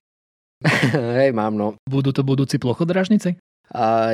Hej, 1.21 1.37
mám 1.37 1.55
no. 1.55 1.77
Budú 1.85 2.11
to 2.11 2.25
budúci 2.25 2.57
plochodražníci? 2.57 3.37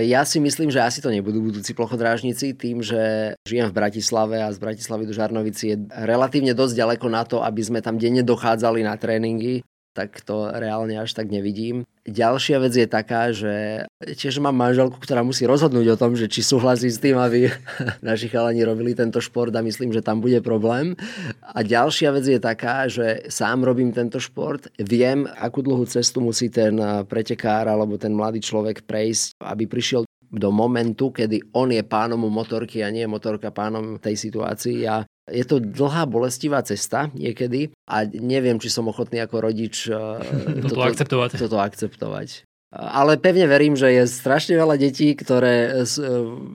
Ja 0.00 0.22
si 0.24 0.38
myslím, 0.38 0.70
že 0.70 0.80
asi 0.80 1.02
to 1.02 1.10
nebudú 1.10 1.42
budúci 1.42 1.74
plochodrážnici 1.74 2.54
tým, 2.54 2.80
že 2.80 3.34
žijem 3.44 3.68
v 3.68 3.76
Bratislave 3.76 4.40
a 4.40 4.48
z 4.54 4.62
Bratislavy 4.62 5.04
do 5.04 5.12
Žarnovici 5.12 5.64
je 5.74 5.76
relatívne 5.90 6.54
dosť 6.54 6.74
ďaleko 6.78 7.06
na 7.10 7.22
to, 7.26 7.42
aby 7.42 7.60
sme 7.60 7.82
tam 7.82 7.98
denne 8.00 8.24
dochádzali 8.24 8.80
na 8.86 8.94
tréningy 8.96 9.60
tak 9.90 10.22
to 10.22 10.50
reálne 10.55 10.94
až 10.94 11.12
tak 11.18 11.29
nevidím. 11.29 11.83
Ďalšia 12.07 12.57
vec 12.62 12.74
je 12.74 12.88
taká, 12.88 13.31
že 13.35 13.85
tiež 14.00 14.40
mám 14.40 14.57
manželku, 14.57 14.96
ktorá 14.96 15.20
musí 15.20 15.44
rozhodnúť 15.44 15.94
o 15.94 16.00
tom, 16.00 16.16
že 16.16 16.31
či 16.31 16.40
súhlasí 16.40 16.88
s 16.88 17.03
tým, 17.03 17.18
aby 17.18 17.50
naši 18.09 18.31
chalani 18.31 18.62
robili 18.64 18.96
tento 18.96 19.20
šport 19.20 19.53
a 19.53 19.61
myslím, 19.61 19.92
že 19.92 20.03
tam 20.03 20.22
bude 20.22 20.38
problém. 20.40 20.96
A 21.42 21.61
ďalšia 21.61 22.14
vec 22.14 22.24
je 22.24 22.40
taká, 22.40 22.88
že 22.88 23.26
sám 23.29 23.66
robím 23.66 23.92
tento 23.92 24.22
šport, 24.22 24.70
viem, 24.81 25.29
akú 25.38 25.61
dlhú 25.61 25.85
cestu 25.85 26.22
musí 26.24 26.48
ten 26.48 26.79
pretekár 27.07 27.68
alebo 27.68 28.00
ten 28.00 28.14
mladý 28.14 28.40
človek 28.40 28.87
prejsť, 28.87 29.42
aby 29.42 29.66
prišiel 29.68 30.07
do 30.31 30.55
momentu, 30.55 31.11
kedy 31.11 31.50
on 31.59 31.74
je 31.74 31.83
pánom 31.83 32.22
motorky 32.31 32.87
a 32.87 32.88
nie 32.94 33.03
motorka 33.11 33.50
pánom 33.50 33.98
tej 33.98 34.14
situácii. 34.14 34.87
A 34.87 35.03
je 35.30 35.44
to 35.46 35.62
dlhá, 35.62 36.04
bolestivá 36.10 36.60
cesta 36.66 37.08
niekedy 37.14 37.70
a 37.86 38.04
neviem, 38.06 38.58
či 38.58 38.68
som 38.68 38.90
ochotný 38.90 39.22
ako 39.22 39.36
rodič 39.40 39.86
toto, 40.66 40.74
toto 40.74 40.82
akceptovať. 40.84 41.28
Toto 41.38 41.58
akceptovať. 41.58 42.28
Ale 42.70 43.18
pevne 43.18 43.50
verím, 43.50 43.74
že 43.74 43.90
je 43.90 44.06
strašne 44.06 44.54
veľa 44.54 44.78
detí, 44.78 45.10
ktoré 45.18 45.82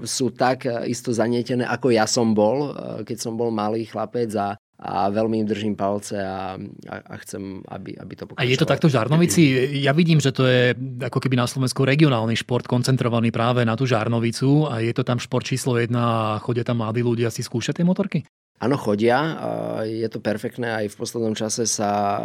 sú 0.07 0.31
tak 0.31 0.63
isto 0.88 1.11
zanietené, 1.11 1.67
ako 1.67 1.91
ja 1.91 2.07
som 2.07 2.31
bol, 2.31 2.71
keď 3.03 3.17
som 3.19 3.35
bol 3.35 3.51
malý 3.51 3.83
chlapec 3.83 4.31
a 4.39 4.55
a 4.75 5.07
veľmi 5.07 5.39
im 5.39 5.47
držím 5.47 5.75
palce 5.79 6.19
a, 6.19 6.59
a, 6.91 6.95
a 6.99 7.15
chcem, 7.23 7.63
aby, 7.63 7.95
aby 7.95 8.13
to 8.19 8.27
pokračovalo. 8.27 8.43
A 8.43 8.51
je 8.51 8.59
to 8.59 8.67
takto 8.67 8.91
v 8.91 8.95
Žarnovici? 8.99 9.41
Ja 9.79 9.95
vidím, 9.95 10.19
že 10.19 10.35
to 10.35 10.43
je 10.43 10.75
ako 10.99 11.23
keby 11.23 11.39
na 11.39 11.47
Slovensku 11.47 11.88
regionálny 11.88 12.35
šport 12.35 12.67
koncentrovaný 12.67 13.31
práve 13.31 13.63
na 13.63 13.79
tú 13.79 13.88
Žarnovicu 13.88 14.67
a 14.67 14.83
je 14.83 14.91
to 14.91 15.07
tam 15.07 15.15
šport 15.15 15.47
číslo 15.47 15.79
jedna 15.79 16.35
a 16.38 16.43
chodia 16.43 16.67
tam 16.67 16.83
mladí 16.83 17.07
ľudia 17.07 17.31
si 17.31 17.39
skúšať 17.39 17.79
tie 17.79 17.88
motorky? 17.88 18.27
Áno, 18.56 18.80
chodia. 18.80 19.20
Je 19.84 20.08
to 20.08 20.24
perfektné. 20.24 20.84
Aj 20.84 20.88
v 20.88 20.96
poslednom 20.96 21.36
čase 21.36 21.68
sa 21.68 22.20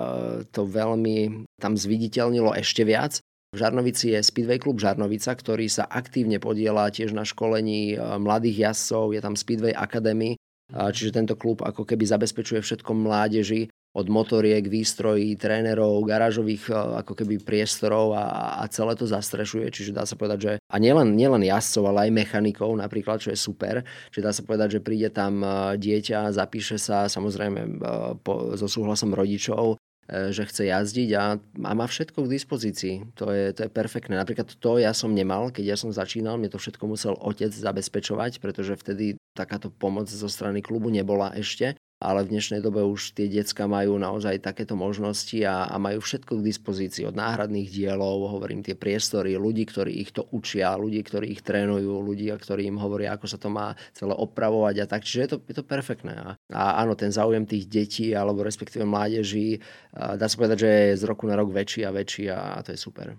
to 0.55 0.63
veľmi 0.65 1.47
tam 1.59 1.75
zviditeľnilo 1.75 2.55
ešte 2.55 2.87
viac. 2.87 3.19
V 3.51 3.59
Žarnovici 3.59 4.15
je 4.15 4.23
Speedway 4.23 4.63
klub 4.63 4.79
Žarnovica, 4.79 5.35
ktorý 5.35 5.67
sa 5.67 5.83
aktívne 5.91 6.39
podiela 6.39 6.87
tiež 6.87 7.11
na 7.11 7.27
školení 7.27 7.99
mladých 7.99 8.71
jazdcov. 8.71 9.11
Je 9.11 9.21
tam 9.21 9.35
Speedway 9.35 9.75
Academy, 9.75 10.39
Čiže 10.71 11.11
tento 11.11 11.35
klub 11.35 11.67
ako 11.67 11.83
keby 11.83 12.07
zabezpečuje 12.07 12.63
všetko 12.63 12.95
mládeži 12.95 13.67
od 13.91 14.07
motoriek, 14.07 14.63
výstrojí, 14.67 15.35
trénerov, 15.35 16.07
garážových 16.07 16.71
ako 16.73 17.13
keby 17.19 17.43
priestorov 17.43 18.15
a, 18.15 18.59
a 18.63 18.65
celé 18.71 18.95
to 18.95 19.09
zastrešuje. 19.09 19.67
Čiže 19.71 19.97
dá 19.97 20.07
sa 20.07 20.15
povedať, 20.15 20.39
že 20.39 20.53
a 20.71 20.77
nielen, 20.79 21.19
nielen 21.19 21.43
jazdcov, 21.43 21.91
ale 21.91 21.99
aj 22.07 22.15
mechanikov 22.15 22.71
napríklad, 22.79 23.19
čo 23.19 23.35
je 23.35 23.39
super. 23.39 23.83
Čiže 24.15 24.25
dá 24.25 24.31
sa 24.31 24.47
povedať, 24.47 24.79
že 24.79 24.85
príde 24.85 25.11
tam 25.11 25.43
dieťa, 25.75 26.31
zapíše 26.31 26.79
sa 26.79 27.11
samozrejme 27.11 27.83
po, 28.23 28.55
so 28.55 28.71
súhlasom 28.71 29.11
rodičov 29.11 29.81
E, 30.11 30.35
že 30.35 30.43
chce 30.43 30.67
jazdiť 30.67 31.11
a, 31.15 31.39
a 31.39 31.71
má 31.71 31.87
všetko 31.87 32.27
k 32.27 32.33
dispozícii. 32.35 32.95
To 33.15 33.31
je, 33.31 33.55
to 33.55 33.67
je 33.67 33.71
perfektné. 33.71 34.19
Napríklad 34.19 34.51
to 34.59 34.83
ja 34.83 34.91
som 34.91 35.15
nemal, 35.15 35.55
keď 35.55 35.65
ja 35.71 35.77
som 35.79 35.95
začínal, 35.95 36.35
mne 36.35 36.51
to 36.51 36.59
všetko 36.59 36.83
musel 36.91 37.15
otec 37.15 37.55
zabezpečovať, 37.55 38.43
pretože 38.43 38.75
vtedy 38.75 39.15
takáto 39.39 39.71
pomoc 39.71 40.11
zo 40.11 40.27
strany 40.27 40.67
klubu 40.67 40.91
nebola 40.91 41.31
ešte 41.39 41.79
ale 42.01 42.25
v 42.25 42.33
dnešnej 42.33 42.65
dobe 42.65 42.81
už 42.81 43.13
tie 43.13 43.29
decka 43.29 43.69
majú 43.69 44.01
naozaj 44.01 44.41
takéto 44.41 44.73
možnosti 44.73 45.37
a, 45.45 45.69
a 45.69 45.77
majú 45.77 46.01
všetko 46.01 46.41
k 46.41 46.47
dispozícii 46.49 47.05
od 47.05 47.13
náhradných 47.13 47.69
dielov, 47.69 48.33
hovorím 48.33 48.65
tie 48.65 48.73
priestory, 48.73 49.37
ľudí, 49.37 49.69
ktorí 49.69 50.01
ich 50.01 50.17
to 50.17 50.25
učia, 50.33 50.81
ľudí, 50.81 51.05
ktorí 51.05 51.29
ich 51.29 51.45
trénujú, 51.45 52.01
ľudí, 52.01 52.33
ktorí 52.33 52.73
im 52.73 52.81
hovoria, 52.81 53.13
ako 53.13 53.27
sa 53.29 53.37
to 53.37 53.53
má 53.53 53.77
celé 53.93 54.17
opravovať 54.17 54.75
a 54.81 54.87
tak. 54.89 55.05
Čiže 55.05 55.21
je 55.21 55.31
to, 55.31 55.39
je 55.45 55.55
to 55.61 55.65
perfektné. 55.69 56.17
A, 56.17 56.29
a 56.57 56.81
áno, 56.81 56.97
ten 56.97 57.13
záujem 57.13 57.45
tých 57.45 57.69
detí 57.69 58.17
alebo 58.17 58.41
respektíve 58.41 58.89
mládeží, 58.89 59.61
dá 59.93 60.25
sa 60.25 60.37
povedať, 60.41 60.65
že 60.65 60.71
je 60.73 61.01
z 61.01 61.05
roku 61.05 61.29
na 61.29 61.37
rok 61.37 61.53
väčší 61.53 61.85
a 61.85 61.93
väčší 61.93 62.33
a, 62.33 62.57
a 62.57 62.65
to 62.65 62.73
je 62.73 62.81
super. 62.81 63.13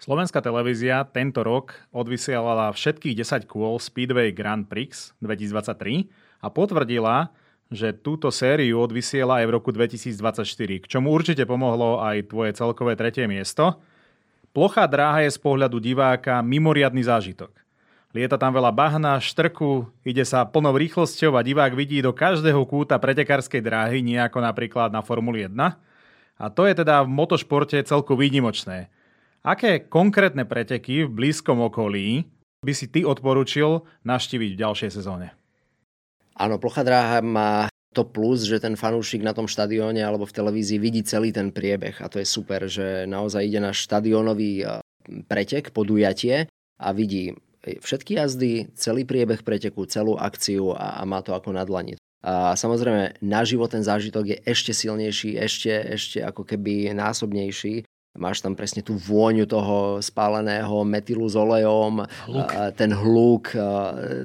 Slovenská 0.00 0.44
televízia 0.44 1.08
tento 1.08 1.40
rok 1.40 1.76
odvysielala 1.92 2.72
všetkých 2.72 3.16
10 3.20 3.48
kôl 3.48 3.80
Speedway 3.80 4.32
Grand 4.32 4.64
Prix 4.64 5.16
2023 5.20 6.08
a 6.40 6.48
potvrdila, 6.48 7.28
že 7.70 7.94
túto 7.94 8.34
sériu 8.34 8.82
odvysiela 8.82 9.40
aj 9.40 9.46
v 9.46 9.54
roku 9.54 9.70
2024, 9.70 10.82
k 10.82 10.86
čomu 10.90 11.14
určite 11.14 11.46
pomohlo 11.46 12.02
aj 12.02 12.26
tvoje 12.26 12.50
celkové 12.58 12.98
tretie 12.98 13.30
miesto. 13.30 13.78
Plochá 14.50 14.90
dráha 14.90 15.22
je 15.22 15.30
z 15.30 15.38
pohľadu 15.38 15.78
diváka 15.78 16.42
mimoriadný 16.42 17.06
zážitok. 17.06 17.54
Lieta 18.10 18.34
tam 18.34 18.50
veľa 18.50 18.74
bahna, 18.74 19.22
štrku, 19.22 19.86
ide 20.02 20.26
sa 20.26 20.42
plnou 20.42 20.74
rýchlosťou 20.74 21.38
a 21.38 21.46
divák 21.46 21.78
vidí 21.78 22.02
do 22.02 22.10
každého 22.10 22.66
kúta 22.66 22.98
pretekárskej 22.98 23.62
dráhy, 23.62 24.02
nie 24.02 24.18
ako 24.18 24.42
napríklad 24.42 24.90
na 24.90 24.98
Formuli 24.98 25.46
1. 25.46 25.54
A 26.42 26.44
to 26.50 26.66
je 26.66 26.74
teda 26.74 27.06
v 27.06 27.14
motošporte 27.14 27.78
celku 27.86 28.18
výnimočné. 28.18 28.90
Aké 29.46 29.86
konkrétne 29.86 30.42
preteky 30.42 31.06
v 31.06 31.14
blízkom 31.14 31.62
okolí 31.70 32.26
by 32.66 32.72
si 32.74 32.90
ty 32.90 33.06
odporučil 33.06 33.86
naštíviť 34.02 34.50
v 34.58 34.60
ďalšej 34.60 34.90
sezóne? 34.90 35.39
Áno, 36.40 36.56
plocha 36.56 36.80
dráha 36.80 37.20
má 37.20 37.68
to 37.92 38.08
plus, 38.08 38.48
že 38.48 38.62
ten 38.62 38.78
fanúšik 38.80 39.20
na 39.20 39.36
tom 39.36 39.44
štadióne 39.44 40.00
alebo 40.00 40.24
v 40.24 40.36
televízii 40.40 40.80
vidí 40.80 41.04
celý 41.04 41.36
ten 41.36 41.52
priebeh 41.52 42.00
a 42.00 42.08
to 42.08 42.16
je 42.16 42.24
super, 42.24 42.64
že 42.64 43.04
naozaj 43.04 43.44
ide 43.44 43.60
na 43.60 43.76
štadiónový 43.76 44.64
pretek, 45.28 45.74
podujatie 45.74 46.48
a 46.80 46.88
vidí 46.96 47.36
všetky 47.60 48.16
jazdy, 48.16 48.72
celý 48.72 49.04
priebeh 49.04 49.44
preteku, 49.44 49.84
celú 49.84 50.16
akciu 50.16 50.72
a, 50.72 50.96
a 50.96 51.04
má 51.04 51.20
to 51.20 51.36
ako 51.36 51.52
na 51.52 51.66
dlani. 51.66 52.00
A 52.20 52.52
samozrejme, 52.52 53.20
naživo 53.24 53.64
ten 53.64 53.80
zážitok 53.80 54.24
je 54.28 54.36
ešte 54.44 54.76
silnejší, 54.76 55.40
ešte, 55.40 55.72
ešte 55.72 56.18
ako 56.20 56.44
keby 56.44 56.92
násobnejší, 56.92 57.84
Máš 58.18 58.42
tam 58.42 58.58
presne 58.58 58.82
tú 58.82 58.98
vôňu 58.98 59.46
toho 59.46 60.02
spáleného 60.02 60.82
metylu 60.82 61.30
s 61.30 61.38
olejom, 61.38 62.02
hluk. 62.26 62.50
ten 62.74 62.90
hluk, 62.90 63.54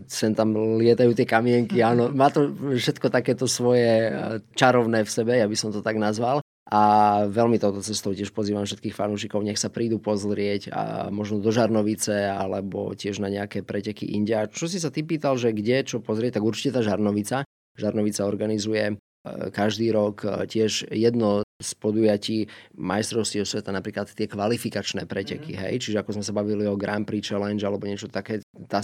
sem 0.09 0.33
tam 0.33 0.57
lietajú 0.81 1.13
tie 1.13 1.29
kamienky, 1.29 1.85
áno, 1.85 2.09
má 2.17 2.33
to 2.33 2.49
všetko 2.49 3.13
takéto 3.13 3.45
svoje 3.45 4.09
čarovné 4.57 5.05
v 5.05 5.13
sebe, 5.13 5.37
ja 5.37 5.45
by 5.45 5.53
som 5.53 5.69
to 5.69 5.85
tak 5.85 6.01
nazval. 6.01 6.41
A 6.65 6.81
veľmi 7.29 7.61
touto 7.61 7.77
cestou 7.85 8.17
tiež 8.17 8.33
pozývam 8.33 8.65
všetkých 8.65 8.97
fanúšikov, 8.97 9.45
nech 9.45 9.61
sa 9.61 9.69
prídu 9.69 10.01
pozrieť 10.01 10.73
a 10.73 11.13
možno 11.13 11.37
do 11.37 11.53
Žarnovice 11.53 12.25
alebo 12.25 12.89
tiež 12.97 13.21
na 13.21 13.29
nejaké 13.29 13.61
preteky 13.61 14.17
India. 14.17 14.49
Čo 14.49 14.65
si 14.65 14.81
sa 14.81 14.89
ty 14.89 15.05
pýtal, 15.05 15.37
že 15.37 15.53
kde, 15.53 15.85
čo 15.85 16.01
pozrieť, 16.01 16.41
tak 16.41 16.49
určite 16.49 16.73
tá 16.73 16.81
Žarnovica. 16.81 17.45
Žarnovica 17.77 18.25
organizuje 18.25 18.97
každý 19.53 19.93
rok 19.93 20.25
tiež 20.49 20.89
jedno 20.89 21.44
z 21.55 21.71
podujatí 21.79 22.37
majstrovstiev 22.75 23.47
sveta, 23.47 23.71
napríklad 23.71 24.11
tie 24.11 24.27
kvalifikačné 24.27 25.07
preteky, 25.07 25.55
mm. 25.55 25.59
hej, 25.63 25.75
čiže 25.79 26.03
ako 26.03 26.19
sme 26.19 26.25
sa 26.27 26.35
bavili 26.35 26.67
o 26.67 26.75
Grand 26.75 27.07
Prix 27.07 27.31
Challenge 27.31 27.63
alebo 27.63 27.87
niečo 27.87 28.11
také, 28.11 28.43
tá 28.67 28.83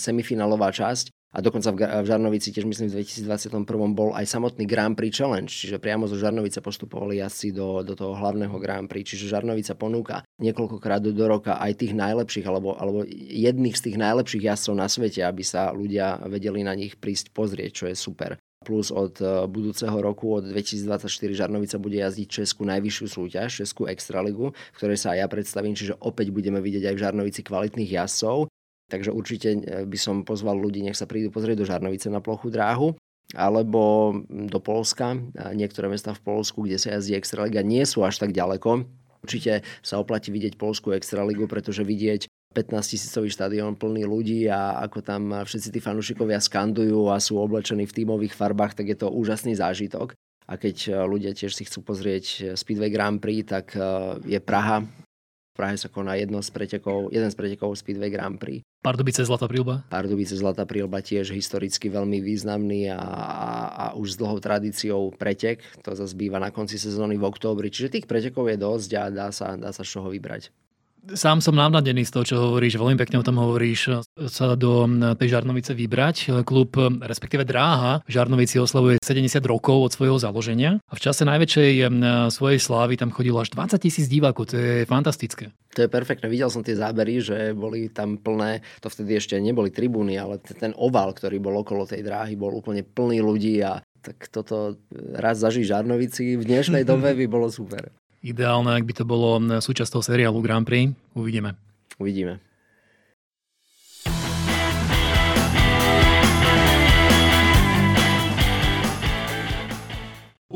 semifinálová 0.00 0.72
časť, 0.72 1.12
a 1.36 1.44
dokonca 1.44 1.68
v, 1.68 1.84
Žarnovici 2.08 2.48
tiež 2.48 2.64
myslím 2.64 2.88
v 2.88 3.04
2021 3.04 3.68
bol 3.92 4.16
aj 4.16 4.24
samotný 4.24 4.64
Grand 4.64 4.96
Prix 4.96 5.20
Challenge, 5.20 5.50
čiže 5.50 5.76
priamo 5.76 6.08
zo 6.08 6.16
Žarnovice 6.16 6.64
postupovali 6.64 7.20
jazdci 7.20 7.52
do, 7.52 7.84
do 7.84 7.92
toho 7.92 8.16
hlavného 8.16 8.56
Grand 8.56 8.88
Prix, 8.88 9.12
čiže 9.12 9.36
Žarnovica 9.36 9.76
ponúka 9.76 10.24
niekoľkokrát 10.40 11.04
do, 11.04 11.12
do 11.12 11.28
roka 11.28 11.60
aj 11.60 11.84
tých 11.84 11.92
najlepších 11.92 12.46
alebo, 12.48 12.72
alebo 12.80 13.04
jedných 13.12 13.76
z 13.76 13.84
tých 13.92 13.96
najlepších 14.00 14.48
jazdcov 14.48 14.74
na 14.80 14.88
svete, 14.88 15.20
aby 15.20 15.44
sa 15.44 15.76
ľudia 15.76 16.24
vedeli 16.24 16.64
na 16.64 16.72
nich 16.72 16.96
prísť 16.96 17.28
pozrieť, 17.36 17.84
čo 17.84 17.84
je 17.92 17.96
super 17.98 18.40
plus 18.66 18.90
od 18.90 19.14
e, 19.22 19.46
budúceho 19.46 19.94
roku, 20.02 20.42
od 20.42 20.50
2024 20.50 21.06
Žarnovica 21.30 21.78
bude 21.78 22.02
jazdiť 22.02 22.26
Česku 22.42 22.66
najvyššiu 22.66 23.06
súťaž, 23.06 23.62
Českú 23.62 23.86
extraligu, 23.86 24.50
v 24.50 24.76
ktorej 24.76 24.98
sa 24.98 25.14
aj 25.14 25.18
ja 25.22 25.26
predstavím, 25.30 25.78
čiže 25.78 25.94
opäť 26.02 26.34
budeme 26.34 26.58
vidieť 26.58 26.90
aj 26.90 26.94
v 26.98 27.02
Žarnovici 27.06 27.40
kvalitných 27.46 27.94
jazdcov. 27.94 28.50
Takže 28.90 29.14
určite 29.14 29.48
e, 29.54 29.58
by 29.86 29.98
som 29.98 30.26
pozval 30.26 30.58
ľudí, 30.58 30.82
nech 30.82 30.98
sa 30.98 31.06
prídu 31.06 31.30
pozrieť 31.30 31.62
do 31.62 31.68
Žarnovice 31.70 32.10
na 32.10 32.18
plochu 32.18 32.50
dráhu 32.50 32.98
alebo 33.34 34.14
do 34.30 34.62
Polska. 34.62 35.18
Niektoré 35.34 35.90
mesta 35.90 36.14
v 36.14 36.22
Polsku, 36.22 36.62
kde 36.62 36.78
sa 36.78 36.94
jazdí 36.94 37.18
Extraliga, 37.18 37.58
nie 37.58 37.82
sú 37.82 38.06
až 38.06 38.22
tak 38.22 38.30
ďaleko. 38.30 38.86
Určite 39.26 39.66
sa 39.82 39.98
oplatí 39.98 40.30
vidieť 40.30 40.54
Polskú 40.54 40.94
Extraligu, 40.94 41.50
pretože 41.50 41.82
vidieť 41.82 42.30
15 42.56 42.96
tisícový 42.96 43.28
štadión 43.28 43.76
plný 43.76 44.08
ľudí 44.08 44.48
a 44.48 44.80
ako 44.80 45.04
tam 45.04 45.44
všetci 45.44 45.68
tí 45.76 45.80
fanúšikovia 45.84 46.40
skandujú 46.40 47.12
a 47.12 47.20
sú 47.20 47.36
oblečení 47.36 47.84
v 47.84 47.92
tímových 47.92 48.32
farbách, 48.32 48.72
tak 48.72 48.88
je 48.88 48.96
to 48.96 49.12
úžasný 49.12 49.52
zážitok. 49.52 50.16
A 50.46 50.54
keď 50.54 50.76
e, 50.88 50.90
ľudia 51.04 51.34
tiež 51.34 51.52
si 51.52 51.66
chcú 51.66 51.82
pozrieť 51.82 52.24
e, 52.24 52.40
Speedway 52.54 52.88
Grand 52.88 53.18
Prix, 53.18 53.42
tak 53.42 53.74
e, 53.74 53.82
je 54.24 54.38
Praha. 54.38 54.86
V 54.86 55.54
Prahe 55.58 55.74
sa 55.74 55.90
koná 55.90 56.14
jedno 56.14 56.38
z 56.38 56.54
pretekov, 56.54 57.10
jeden 57.10 57.28
z 57.32 57.36
pretekov 57.36 57.74
Speedway 57.74 58.14
Grand 58.14 58.38
Prix. 58.38 58.62
Pardubice 58.84 59.26
Zlatá 59.26 59.50
prílba? 59.50 59.82
Pardubice 59.90 60.38
Zlatá 60.38 60.62
prílba 60.62 61.02
tiež 61.02 61.34
historicky 61.34 61.90
veľmi 61.90 62.22
významný 62.22 62.94
a, 62.94 63.02
a, 63.02 63.50
a 63.74 63.84
už 63.98 64.14
s 64.14 64.18
dlhou 64.22 64.38
tradíciou 64.38 65.10
pretek. 65.18 65.66
To 65.82 65.98
zase 65.98 66.14
býva 66.14 66.38
na 66.38 66.54
konci 66.54 66.78
sezóny 66.78 67.18
v 67.18 67.26
októbri. 67.26 67.66
Čiže 67.72 67.98
tých 67.98 68.06
pretekov 68.06 68.46
je 68.46 68.56
dosť 68.60 68.90
a 68.94 69.02
dá 69.10 69.28
sa, 69.34 69.58
dá 69.58 69.74
sa 69.74 69.82
z 69.82 69.98
čoho 69.98 70.14
vybrať 70.14 70.54
sám 71.14 71.38
som 71.38 71.54
návnadený 71.54 72.08
z 72.08 72.12
toho, 72.12 72.24
čo 72.26 72.36
hovoríš, 72.50 72.80
veľmi 72.80 72.98
pekne 72.98 73.22
o 73.22 73.26
tom 73.26 73.38
hovoríš, 73.38 74.02
sa 74.26 74.58
do 74.58 74.88
tej 75.14 75.38
Žarnovice 75.38 75.76
vybrať. 75.76 76.42
Klub, 76.42 76.74
respektíve 77.04 77.46
Dráha, 77.46 78.02
Žarnovici 78.10 78.58
oslavuje 78.58 78.98
70 78.98 79.38
rokov 79.46 79.76
od 79.86 79.92
svojho 79.94 80.18
založenia 80.18 80.82
a 80.90 80.92
v 80.98 81.02
čase 81.04 81.22
najväčšej 81.28 81.70
svojej 82.34 82.60
slávy 82.60 82.98
tam 82.98 83.14
chodilo 83.14 83.38
až 83.38 83.54
20 83.54 83.78
tisíc 83.78 84.06
divákov, 84.10 84.50
to 84.50 84.56
je 84.58 84.88
fantastické. 84.88 85.54
To 85.76 85.84
je 85.84 85.92
perfektné, 85.92 86.26
videl 86.32 86.48
som 86.48 86.64
tie 86.64 86.72
zábery, 86.72 87.20
že 87.20 87.52
boli 87.52 87.92
tam 87.92 88.16
plné, 88.16 88.64
to 88.80 88.88
vtedy 88.88 89.20
ešte 89.20 89.36
neboli 89.36 89.68
tribúny, 89.68 90.16
ale 90.16 90.40
ten 90.40 90.72
oval, 90.72 91.12
ktorý 91.12 91.36
bol 91.36 91.60
okolo 91.60 91.84
tej 91.84 92.00
dráhy, 92.00 92.32
bol 92.32 92.56
úplne 92.56 92.80
plný 92.80 93.20
ľudí 93.20 93.60
a 93.60 93.84
tak 94.00 94.30
toto 94.30 94.78
raz 95.18 95.42
zažiť 95.42 95.66
Žarnovici 95.66 96.38
v 96.38 96.46
dnešnej 96.46 96.86
dobe 96.90 97.12
by 97.12 97.26
bolo 97.28 97.52
super. 97.52 97.92
Ideálne, 98.24 98.76
ak 98.76 98.84
by 98.84 98.92
to 98.96 99.04
bolo 99.04 99.40
súčasťou 99.60 100.00
seriálu 100.00 100.40
Grand 100.40 100.64
Prix. 100.64 100.94
Uvidíme. 101.12 101.58
Uvidíme. 102.00 102.40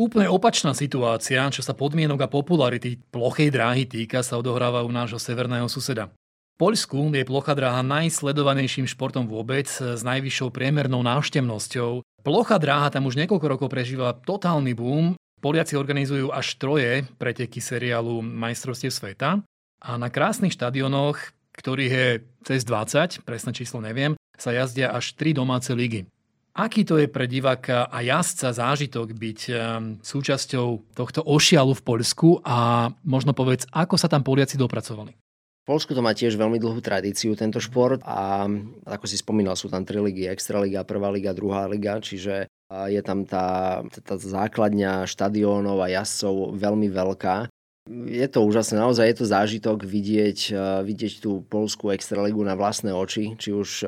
Úplne 0.01 0.33
opačná 0.33 0.73
situácia, 0.73 1.45
čo 1.53 1.61
sa 1.61 1.77
podmienok 1.77 2.25
a 2.25 2.33
popularity 2.33 2.97
plochej 3.13 3.53
dráhy 3.53 3.85
týka, 3.85 4.25
sa 4.25 4.41
odohráva 4.41 4.81
u 4.81 4.89
nášho 4.89 5.21
severného 5.21 5.69
suseda. 5.69 6.09
V 6.57 6.69
Poľsku 6.73 7.13
je 7.13 7.29
plocha 7.29 7.53
dráha 7.53 7.85
najsledovanejším 7.85 8.89
športom 8.89 9.29
vôbec 9.29 9.69
s 9.69 10.01
najvyššou 10.01 10.53
priemernou 10.57 11.05
návštevnosťou. 11.05 12.01
Plocha 12.25 12.57
dráha 12.57 12.89
tam 12.89 13.09
už 13.09 13.21
niekoľko 13.21 13.47
rokov 13.49 13.69
prežíva 13.69 14.17
totálny 14.17 14.73
boom 14.73 15.17
Poliaci 15.41 15.75
organizujú 15.75 16.29
až 16.31 16.61
troje 16.61 17.09
preteky 17.17 17.65
seriálu 17.65 18.21
Majstrovstiev 18.21 18.93
sveta. 18.93 19.41
A 19.81 19.91
na 19.97 20.13
krásnych 20.13 20.53
štadionoch, 20.53 21.17
ktorých 21.57 21.93
je 21.93 22.09
cez 22.45 22.61
20, 22.69 23.25
presné 23.25 23.51
číslo 23.57 23.81
neviem, 23.81 24.13
sa 24.37 24.53
jazdia 24.53 24.93
až 24.93 25.17
tri 25.17 25.33
domáce 25.33 25.73
ligy. 25.73 26.05
Aký 26.53 26.85
to 26.85 27.01
je 27.01 27.09
pre 27.09 27.25
diváka 27.25 27.89
a 27.89 28.05
jazdca 28.05 28.53
zážitok 28.53 29.17
byť 29.17 29.41
ehm, 29.49 29.59
súčasťou 30.05 30.93
tohto 30.93 31.25
ošialu 31.25 31.73
v 31.73 31.83
Poľsku? 31.89 32.29
A 32.45 32.91
možno 33.07 33.33
povedz, 33.33 33.65
ako 33.73 33.97
sa 33.97 34.13
tam 34.13 34.21
Poliaci 34.21 34.61
dopracovali? 34.61 35.17
Polsku 35.65 35.95
to 35.95 36.03
má 36.03 36.11
tiež 36.11 36.35
veľmi 36.35 36.59
dlhú 36.59 36.83
tradíciu, 36.83 37.39
tento 37.39 37.63
šport. 37.63 38.03
A 38.03 38.51
ako 38.83 39.07
si 39.07 39.15
spomínal, 39.15 39.55
sú 39.55 39.71
tam 39.71 39.87
tri 39.87 40.03
ligy, 40.03 40.27
Extraliga, 40.27 40.83
Prvá 40.83 41.09
liga, 41.15 41.31
Druhá 41.31 41.71
liga, 41.71 42.03
čiže 42.03 42.51
je 42.71 43.01
tam 43.03 43.27
tá, 43.27 43.83
tá 43.83 44.15
základňa 44.15 45.11
štadiónov 45.11 45.83
a 45.83 45.91
jazdcov 45.91 46.55
veľmi 46.55 46.87
veľká. 46.87 47.51
Je 47.91 48.29
to 48.31 48.47
úžasné, 48.47 48.79
naozaj 48.79 49.07
je 49.11 49.17
to 49.19 49.27
zážitok 49.27 49.83
vidieť, 49.83 50.55
vidieť 50.87 51.27
tú 51.27 51.43
polskú 51.43 51.91
extraligu 51.91 52.39
na 52.47 52.55
vlastné 52.55 52.95
oči, 52.95 53.35
či 53.35 53.51
už 53.51 53.83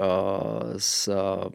z 0.82 0.94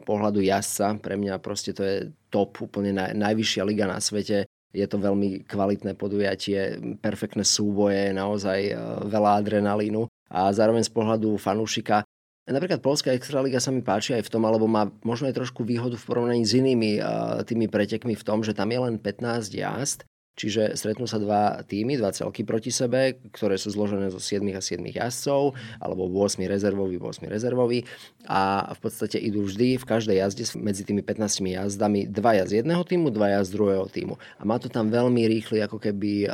pohľadu 0.08 0.40
jazdca, 0.40 0.96
pre 1.02 1.20
mňa 1.20 1.44
proste 1.44 1.76
to 1.76 1.84
je 1.84 1.96
top, 2.32 2.56
úplne 2.64 2.96
naj, 2.96 3.12
najvyššia 3.12 3.62
liga 3.68 3.84
na 3.84 4.00
svete. 4.00 4.48
Je 4.72 4.86
to 4.88 4.96
veľmi 4.96 5.44
kvalitné 5.44 5.92
podujatie, 5.96 6.80
perfektné 7.04 7.44
súboje, 7.44 8.16
naozaj 8.16 8.72
veľa 9.08 9.44
adrenalínu. 9.44 10.08
A 10.28 10.48
zároveň 10.52 10.84
z 10.84 10.92
pohľadu 10.92 11.36
fanúšika 11.36 12.04
Napríklad 12.48 12.80
Polská 12.80 13.12
extraliga 13.12 13.60
sa 13.60 13.68
mi 13.68 13.84
páči 13.84 14.16
aj 14.16 14.24
v 14.24 14.32
tom, 14.32 14.42
alebo 14.48 14.64
má 14.64 14.88
možno 15.04 15.28
aj 15.28 15.36
trošku 15.36 15.68
výhodu 15.68 16.00
v 16.00 16.06
porovnaní 16.08 16.48
s 16.48 16.56
inými 16.56 16.96
tými 17.44 17.68
pretekmi 17.68 18.16
v 18.16 18.24
tom, 18.24 18.40
že 18.40 18.56
tam 18.56 18.72
je 18.72 18.80
len 18.80 18.96
15 18.96 19.52
jazd 19.52 20.08
Čiže 20.38 20.78
stretnú 20.78 21.10
sa 21.10 21.18
dva 21.18 21.66
týmy, 21.66 21.98
dva 21.98 22.14
celky 22.14 22.46
proti 22.46 22.70
sebe, 22.70 23.18
ktoré 23.34 23.58
sú 23.58 23.74
zložené 23.74 24.14
zo 24.14 24.22
7 24.22 24.46
a 24.54 24.62
7 24.62 24.78
jazdcov, 24.86 25.58
alebo 25.82 26.06
8 26.06 26.38
rezervový, 26.46 27.02
8 27.02 27.26
rezervový. 27.26 27.82
A 28.30 28.70
v 28.70 28.78
podstate 28.78 29.18
idú 29.18 29.42
vždy 29.42 29.82
v 29.82 29.84
každej 29.84 30.16
jazde 30.22 30.44
medzi 30.62 30.86
tými 30.86 31.02
15 31.02 31.42
jazdami 31.42 32.06
dva 32.06 32.38
z 32.46 32.62
jedného 32.62 32.84
týmu, 32.84 33.10
dva 33.10 33.40
z 33.42 33.50
druhého 33.50 33.88
týmu. 33.90 34.14
A 34.38 34.46
má 34.46 34.60
to 34.60 34.70
tam 34.70 34.92
veľmi 34.92 35.26
rýchly 35.26 35.64
ako 35.64 35.80
keby 35.80 36.28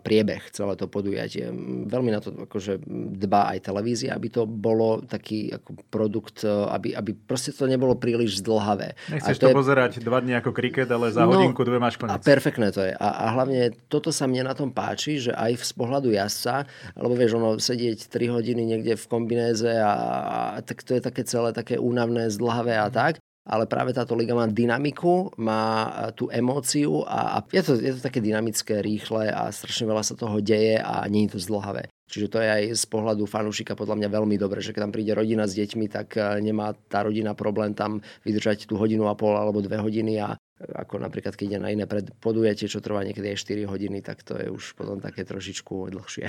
priebeh 0.00 0.46
celé 0.54 0.78
to 0.78 0.86
podujatie. 0.86 1.50
Veľmi 1.90 2.10
na 2.14 2.22
to 2.22 2.32
akože 2.48 2.80
dbá 3.18 3.50
aj 3.52 3.66
televízia, 3.66 4.14
aby 4.14 4.30
to 4.30 4.46
bolo 4.46 5.02
taký 5.02 5.50
ako 5.52 5.74
produkt, 5.90 6.46
aby, 6.46 6.94
aby 6.94 7.12
proste 7.12 7.50
to 7.50 7.66
nebolo 7.66 7.98
príliš 7.98 8.40
zdlhavé. 8.40 8.94
Nechceš 9.10 9.36
to, 9.36 9.46
to 9.46 9.50
je... 9.50 9.56
pozerať 9.58 9.92
dva 10.00 10.22
dní 10.22 10.38
ako 10.38 10.54
kriket, 10.54 10.88
ale 10.88 11.10
za 11.10 11.26
no, 11.26 11.34
hodinku, 11.34 11.66
dve 11.66 11.82
máš 11.82 11.98
konec. 11.98 12.14
A 12.14 12.22
perfektné 12.22 12.70
to 12.70 12.86
je. 12.86 12.94
A, 12.94 13.08
a 13.10 13.26
hlavne 13.34 13.49
hlavne 13.50 13.74
toto 13.90 14.14
sa 14.14 14.30
mne 14.30 14.46
na 14.46 14.54
tom 14.54 14.70
páči, 14.70 15.18
že 15.18 15.34
aj 15.34 15.58
z 15.58 15.72
pohľadu 15.74 16.14
jazdca, 16.14 16.70
lebo 16.94 17.18
vieš, 17.18 17.34
ono 17.34 17.58
sedieť 17.58 18.06
3 18.06 18.30
hodiny 18.30 18.62
niekde 18.62 18.94
v 18.94 19.08
kombinéze 19.10 19.66
a, 19.66 19.92
a 20.54 20.58
tak 20.62 20.86
to 20.86 20.94
je 20.94 21.02
také 21.02 21.26
celé 21.26 21.50
také 21.50 21.82
únavné, 21.82 22.30
zdlhavé 22.30 22.78
a 22.78 22.86
tak 22.86 23.18
ale 23.50 23.66
práve 23.66 23.90
táto 23.90 24.14
liga 24.14 24.36
má 24.36 24.46
dynamiku, 24.46 25.32
má 25.40 25.90
tú 26.14 26.30
emóciu 26.30 27.02
a, 27.02 27.40
a 27.40 27.48
je, 27.50 27.62
to, 27.66 27.72
je 27.82 27.98
to 27.98 28.04
také 28.04 28.22
dynamické, 28.22 28.78
rýchle 28.78 29.26
a 29.26 29.50
strašne 29.50 29.90
veľa 29.90 30.06
sa 30.06 30.14
toho 30.14 30.38
deje 30.38 30.78
a 30.78 31.02
nie 31.10 31.26
je 31.26 31.34
to 31.34 31.50
zdlhavé. 31.50 31.90
Čiže 32.10 32.26
to 32.26 32.42
je 32.42 32.48
aj 32.50 32.62
z 32.74 32.84
pohľadu 32.90 33.22
fanúšika 33.30 33.78
podľa 33.78 34.02
mňa 34.02 34.08
veľmi 34.10 34.34
dobre, 34.34 34.58
že 34.58 34.74
keď 34.74 34.90
tam 34.90 34.94
príde 34.94 35.14
rodina 35.14 35.46
s 35.46 35.54
deťmi, 35.54 35.86
tak 35.86 36.18
e, 36.18 36.42
nemá 36.42 36.74
tá 36.90 37.06
rodina 37.06 37.38
problém 37.38 37.70
tam 37.70 38.02
vydržať 38.26 38.66
tú 38.66 38.74
hodinu 38.74 39.06
a 39.06 39.14
pol 39.14 39.38
alebo 39.38 39.62
dve 39.62 39.78
hodiny 39.78 40.18
a 40.18 40.34
ako 40.60 41.00
napríklad 41.00 41.38
keď 41.38 41.46
ide 41.46 41.58
na 41.62 41.72
iné 41.72 41.88
podujatie, 42.20 42.68
čo 42.68 42.84
trvá 42.84 43.00
niekedy 43.06 43.32
aj 43.32 43.38
4 43.46 43.64
hodiny, 43.70 44.04
tak 44.04 44.20
to 44.26 44.36
je 44.36 44.52
už 44.52 44.76
potom 44.76 45.00
také 45.00 45.24
trošičku 45.24 45.88
dlhšie. 45.88 46.28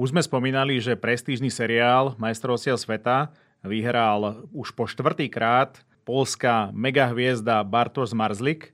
Už 0.00 0.16
sme 0.16 0.24
spomínali, 0.24 0.80
že 0.80 0.96
prestížny 0.96 1.52
seriál 1.52 2.16
Majstrovstiev 2.16 2.80
sveta 2.80 3.30
vyhral 3.60 4.48
už 4.50 4.72
po 4.72 4.88
štvrtýkrát 4.88 5.84
polská 6.08 6.72
megahviezda 6.72 7.60
Bartosz 7.62 8.16
Marzlik. 8.16 8.72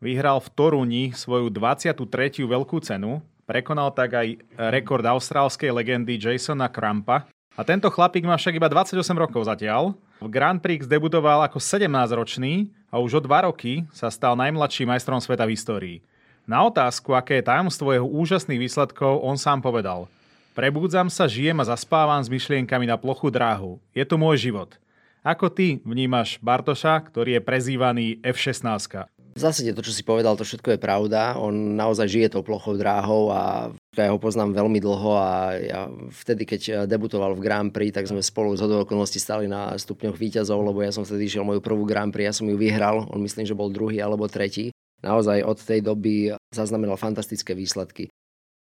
Vyhral 0.00 0.40
v 0.40 0.48
Toruni 0.54 1.04
svoju 1.12 1.52
23. 1.52 2.00
veľkú 2.40 2.80
cenu, 2.80 3.20
prekonal 3.50 3.90
tak 3.90 4.14
aj 4.14 4.38
rekord 4.70 5.02
austrálskej 5.02 5.74
legendy 5.74 6.14
Jasona 6.14 6.70
Krampa. 6.70 7.26
A 7.58 7.66
tento 7.66 7.90
chlapík 7.90 8.22
má 8.22 8.38
však 8.38 8.62
iba 8.62 8.70
28 8.70 8.94
rokov 9.18 9.50
zatiaľ. 9.50 9.98
V 10.22 10.30
Grand 10.30 10.62
Prix 10.62 10.86
debutoval 10.86 11.42
ako 11.50 11.58
17-ročný 11.58 12.70
a 12.94 13.02
už 13.02 13.18
o 13.18 13.20
dva 13.26 13.50
roky 13.50 13.82
sa 13.90 14.06
stal 14.06 14.38
najmladším 14.38 14.94
majstrom 14.94 15.18
sveta 15.18 15.42
v 15.50 15.58
histórii. 15.58 15.98
Na 16.46 16.62
otázku, 16.62 17.10
aké 17.10 17.42
je 17.42 17.50
tajomstvo 17.50 17.90
jeho 17.90 18.06
úžasných 18.06 18.70
výsledkov, 18.70 19.18
on 19.18 19.34
sám 19.34 19.58
povedal 19.58 20.06
Prebúdzam 20.54 21.10
sa, 21.10 21.26
žijem 21.26 21.58
a 21.58 21.66
zaspávam 21.66 22.22
s 22.22 22.30
myšlienkami 22.30 22.86
na 22.86 22.94
plochu 22.94 23.34
dráhu. 23.34 23.82
Je 23.90 24.06
to 24.06 24.14
môj 24.14 24.38
život. 24.38 24.78
Ako 25.26 25.50
ty 25.50 25.82
vnímaš 25.82 26.38
Bartoša, 26.38 27.02
ktorý 27.02 27.38
je 27.38 27.42
prezývaný 27.42 28.06
F-16? 28.22 29.10
V 29.40 29.48
zásade 29.48 29.72
to, 29.72 29.80
čo 29.80 29.96
si 29.96 30.04
povedal, 30.04 30.36
to 30.36 30.44
všetko 30.44 30.76
je 30.76 30.84
pravda. 30.84 31.40
On 31.40 31.72
naozaj 31.72 32.12
žije 32.12 32.36
tou 32.36 32.44
plochou 32.44 32.76
dráhou 32.76 33.32
a 33.32 33.72
ja 33.96 34.12
ho 34.12 34.20
poznám 34.20 34.52
veľmi 34.52 34.76
dlho 34.84 35.12
a 35.16 35.56
ja 35.56 35.80
vtedy, 36.12 36.44
keď 36.44 36.84
debutoval 36.84 37.32
v 37.32 37.40
Grand 37.40 37.72
Prix, 37.72 37.96
tak 37.96 38.04
sme 38.04 38.20
spolu 38.20 38.52
z 38.52 38.68
okolností 38.68 39.16
stali 39.16 39.48
na 39.48 39.72
stupňoch 39.80 40.20
výťazov, 40.20 40.60
lebo 40.60 40.84
ja 40.84 40.92
som 40.92 41.08
vtedy 41.08 41.24
išiel 41.24 41.48
moju 41.48 41.64
prvú 41.64 41.88
Grand 41.88 42.12
Prix, 42.12 42.28
ja 42.28 42.36
som 42.36 42.52
ju 42.52 42.60
vyhral, 42.60 43.08
on 43.08 43.24
myslím, 43.24 43.48
že 43.48 43.56
bol 43.56 43.72
druhý 43.72 44.04
alebo 44.04 44.28
tretí. 44.28 44.76
Naozaj 45.00 45.40
od 45.40 45.56
tej 45.56 45.80
doby 45.80 46.36
zaznamenal 46.52 47.00
fantastické 47.00 47.56
výsledky. 47.56 48.12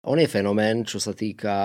On 0.04 0.20
je 0.20 0.28
fenomén, 0.28 0.84
čo 0.84 1.00
sa 1.00 1.16
týka 1.16 1.56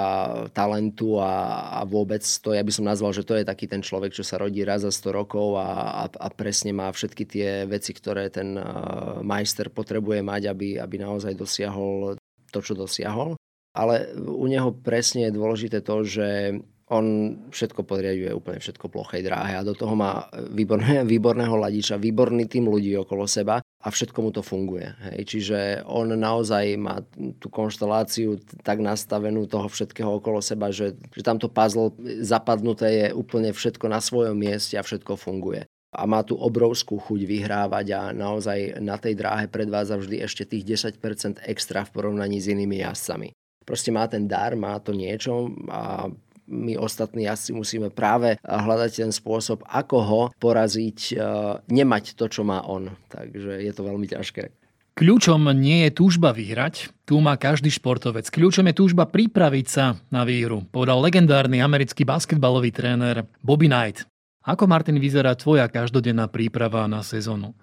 talentu 0.55 1.18
a, 1.18 1.74
a 1.74 1.82
vôbec 1.82 2.22
to, 2.22 2.55
ja 2.55 2.62
by 2.62 2.70
som 2.70 2.86
nazval, 2.86 3.11
že 3.11 3.26
to 3.26 3.34
je 3.34 3.43
taký 3.43 3.66
ten 3.66 3.82
človek, 3.82 4.14
čo 4.14 4.22
sa 4.22 4.39
rodí 4.39 4.62
raz 4.62 4.86
za 4.86 4.95
100 4.95 5.11
rokov 5.11 5.59
a, 5.59 6.03
a, 6.03 6.05
a 6.07 6.26
presne 6.30 6.70
má 6.70 6.86
všetky 6.86 7.24
tie 7.26 7.66
veci, 7.66 7.91
ktoré 7.91 8.30
ten 8.30 8.55
uh, 8.55 9.18
majster 9.26 9.74
potrebuje 9.74 10.22
mať, 10.22 10.55
aby, 10.55 10.78
aby 10.78 10.97
naozaj 11.03 11.34
dosiahol 11.34 12.14
to, 12.55 12.62
čo 12.62 12.78
dosiahol. 12.78 13.34
Ale 13.74 14.14
u 14.14 14.47
neho 14.47 14.70
presne 14.70 15.26
je 15.26 15.34
dôležité 15.34 15.82
to, 15.82 16.07
že 16.07 16.55
on 16.89 17.36
všetko 17.53 17.84
podriaduje 17.84 18.32
úplne 18.32 18.59
všetko 18.61 18.89
plochej 18.89 19.20
dráhe 19.20 19.61
a 19.61 19.66
do 19.66 19.76
toho 19.76 19.93
má 19.93 20.28
výborné, 20.53 21.05
výborného 21.14 21.57
ladiča, 21.57 22.01
výborný 22.01 22.49
tým 22.49 22.68
ľudí 22.68 22.97
okolo 22.97 23.28
seba 23.28 23.61
a 23.61 23.89
všetko 23.89 24.18
mu 24.24 24.30
to 24.32 24.41
funguje. 24.41 24.89
Hej. 25.09 25.18
Čiže 25.28 25.59
on 25.86 26.11
naozaj 26.16 26.64
má 26.80 27.05
tú 27.39 27.53
konšteláciu 27.53 28.41
tak 28.64 28.80
nastavenú 28.80 29.45
toho 29.47 29.68
všetkého 29.68 30.18
okolo 30.18 30.41
seba, 30.41 30.72
že, 30.72 30.97
že 31.12 31.22
tamto 31.22 31.53
puzzle 31.53 31.93
zapadnuté 32.24 33.07
je 33.07 33.07
úplne 33.12 33.53
všetko 33.53 33.86
na 33.86 34.01
svojom 34.01 34.34
mieste 34.34 34.80
a 34.80 34.82
všetko 34.82 35.14
funguje 35.20 35.68
a 35.89 36.05
má 36.05 36.20
tu 36.20 36.36
obrovskú 36.36 37.01
chuť 37.01 37.20
vyhrávať 37.24 37.86
a 37.97 38.01
naozaj 38.12 38.76
na 38.84 39.01
tej 39.01 39.16
dráhe 39.16 39.49
predvádza 39.49 39.97
vždy 39.97 40.20
ešte 40.20 40.45
tých 40.45 40.84
10% 40.84 41.41
extra 41.49 41.89
v 41.89 41.93
porovnaní 41.97 42.45
s 42.45 42.53
inými 42.53 42.84
jazdcami. 42.84 43.32
Proste 43.64 43.93
má 43.93 44.05
ten 44.09 44.28
dar, 44.28 44.53
má 44.57 44.76
to 44.80 44.93
niečo 44.93 45.49
a 45.68 46.09
my 46.49 46.80
ostatní 46.80 47.28
asi 47.28 47.53
musíme 47.53 47.92
práve 47.92 48.40
hľadať 48.42 49.05
ten 49.05 49.12
spôsob, 49.12 49.62
ako 49.68 49.96
ho 50.01 50.22
poraziť, 50.40 50.99
e, 51.12 51.14
nemať 51.68 52.16
to, 52.16 52.26
čo 52.32 52.42
má 52.42 52.64
on. 52.64 52.96
Takže 53.12 53.61
je 53.61 53.72
to 53.76 53.82
veľmi 53.84 54.09
ťažké. 54.09 54.51
Kľúčom 54.99 55.46
nie 55.55 55.86
je 55.86 55.94
túžba 55.94 56.34
vyhrať, 56.34 56.90
tu 57.07 57.22
má 57.22 57.38
každý 57.38 57.70
športovec. 57.70 58.26
Kľúčom 58.26 58.66
je 58.66 58.74
túžba 58.74 59.07
pripraviť 59.07 59.66
sa 59.70 59.94
na 60.11 60.26
výhru, 60.26 60.66
povedal 60.74 60.99
legendárny 60.99 61.62
americký 61.62 62.03
basketbalový 62.03 62.74
tréner 62.74 63.22
Bobby 63.38 63.70
Knight. 63.70 64.03
Ako, 64.42 64.66
Martin, 64.66 64.99
vyzerá 64.99 65.38
tvoja 65.38 65.70
každodenná 65.70 66.26
príprava 66.26 66.90
na 66.90 67.07
sezónu? 67.07 67.55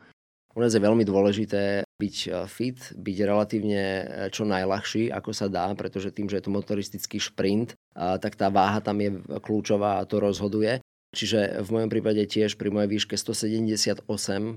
U 0.56 0.64
nás 0.64 0.72
je 0.72 0.80
veľmi 0.80 1.04
dôležité 1.04 1.84
byť 2.00 2.16
e, 2.28 2.30
fit, 2.48 2.80
byť 2.96 3.18
relatívne 3.28 3.84
e, 3.84 4.04
čo 4.32 4.48
najľahší, 4.48 5.12
ako 5.12 5.36
sa 5.36 5.52
dá, 5.52 5.68
pretože 5.76 6.16
tým, 6.16 6.32
že 6.32 6.40
je 6.40 6.46
to 6.48 6.56
motoristický 6.56 7.20
šprint, 7.20 7.76
tak 7.96 8.36
tá 8.36 8.52
váha 8.52 8.84
tam 8.84 9.00
je 9.00 9.20
kľúčová 9.40 10.04
a 10.04 10.08
to 10.08 10.20
rozhoduje. 10.20 10.84
Čiže 11.16 11.64
v 11.64 11.70
mojom 11.72 11.88
prípade 11.88 12.20
tiež 12.28 12.60
pri 12.60 12.68
mojej 12.76 12.92
výške 12.92 13.16
178 13.16 14.04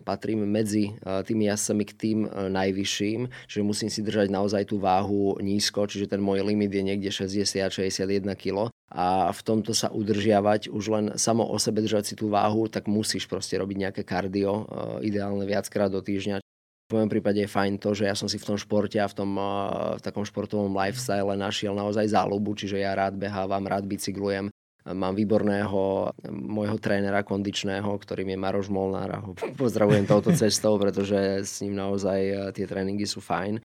patrím 0.02 0.42
medzi 0.42 0.90
e, 0.90 1.22
tými 1.22 1.46
jazdcami 1.46 1.84
k 1.86 1.92
tým 1.94 2.18
najvyšším, 2.26 3.30
čiže 3.46 3.62
musím 3.62 3.86
si 3.86 4.02
držať 4.02 4.26
naozaj 4.26 4.74
tú 4.74 4.82
váhu 4.82 5.38
nízko, 5.38 5.86
čiže 5.86 6.10
ten 6.10 6.18
môj 6.18 6.42
limit 6.42 6.74
je 6.74 6.82
niekde 6.82 7.10
60-61 7.14 8.26
kg 8.34 8.74
a 8.90 9.30
v 9.30 9.40
tomto 9.46 9.70
sa 9.70 9.92
udržiavať, 9.94 10.72
už 10.72 10.84
len 10.90 11.04
samo 11.14 11.46
o 11.46 11.60
sebe 11.62 11.78
držať 11.78 12.04
si 12.10 12.14
tú 12.18 12.26
váhu, 12.32 12.66
tak 12.66 12.90
musíš 12.90 13.30
proste 13.30 13.54
robiť 13.54 13.76
nejaké 13.78 14.02
kardio, 14.02 14.66
eh, 14.66 15.14
ideálne 15.14 15.46
viackrát 15.46 15.92
do 15.92 16.02
týždňa. 16.02 16.42
V 16.88 16.96
mojom 16.96 17.12
prípade 17.12 17.44
je 17.44 17.52
fajn 17.52 17.76
to, 17.84 17.92
že 17.92 18.08
ja 18.08 18.16
som 18.16 18.32
si 18.32 18.40
v 18.40 18.48
tom 18.48 18.56
športe 18.56 18.96
a 18.96 19.04
v 19.04 19.12
tom 19.12 19.36
v 19.36 20.00
takom 20.00 20.24
športovom 20.24 20.72
lifestyle 20.72 21.36
našiel 21.36 21.76
naozaj 21.76 22.08
záľubu, 22.08 22.56
čiže 22.56 22.80
ja 22.80 22.96
rád 22.96 23.12
behávam, 23.12 23.68
rád 23.68 23.84
bicyklujem, 23.84 24.48
Mám 24.86 25.18
výborného 25.18 26.14
môjho 26.30 26.78
trénera 26.80 27.26
kondičného, 27.26 27.88
ktorým 27.88 28.32
je 28.32 28.38
Maroš 28.38 28.68
Molnár 28.72 29.10
a 29.10 29.18
ho 29.20 29.34
pozdravujem 29.34 30.06
touto 30.08 30.32
cestou, 30.32 30.78
pretože 30.80 31.44
s 31.44 31.60
ním 31.60 31.76
naozaj 31.76 32.20
eh, 32.24 32.36
tie 32.54 32.64
tréningy 32.64 33.04
sú 33.04 33.18
fajn 33.18 33.60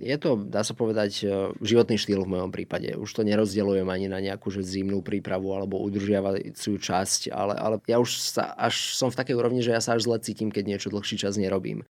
je 0.00 0.16
to, 0.18 0.34
dá 0.38 0.66
sa 0.66 0.74
povedať, 0.74 1.12
e, 1.22 1.26
životný 1.62 2.00
štýl 2.00 2.26
v 2.26 2.32
mojom 2.38 2.50
prípade. 2.50 2.94
Už 2.98 3.10
to 3.14 3.22
nerozdeľujem 3.22 3.86
ani 3.86 4.06
na 4.10 4.18
nejakú 4.18 4.50
že 4.50 4.64
zimnú 4.64 5.04
prípravu 5.04 5.54
alebo 5.54 5.82
udržiavajúcu 5.82 6.70
časť, 6.80 7.30
ale, 7.30 7.54
ale 7.54 7.76
ja 7.86 8.02
už 8.02 8.10
sa, 8.18 8.54
až 8.58 8.96
som 8.96 9.10
v 9.10 9.18
takej 9.18 9.38
úrovni, 9.38 9.60
že 9.62 9.74
ja 9.74 9.82
sa 9.82 9.94
až 9.94 10.08
zle 10.08 10.18
cítim, 10.22 10.50
keď 10.50 10.64
niečo 10.66 10.88
dlhší 10.90 11.20
čas 11.20 11.38
nerobím. 11.38 11.86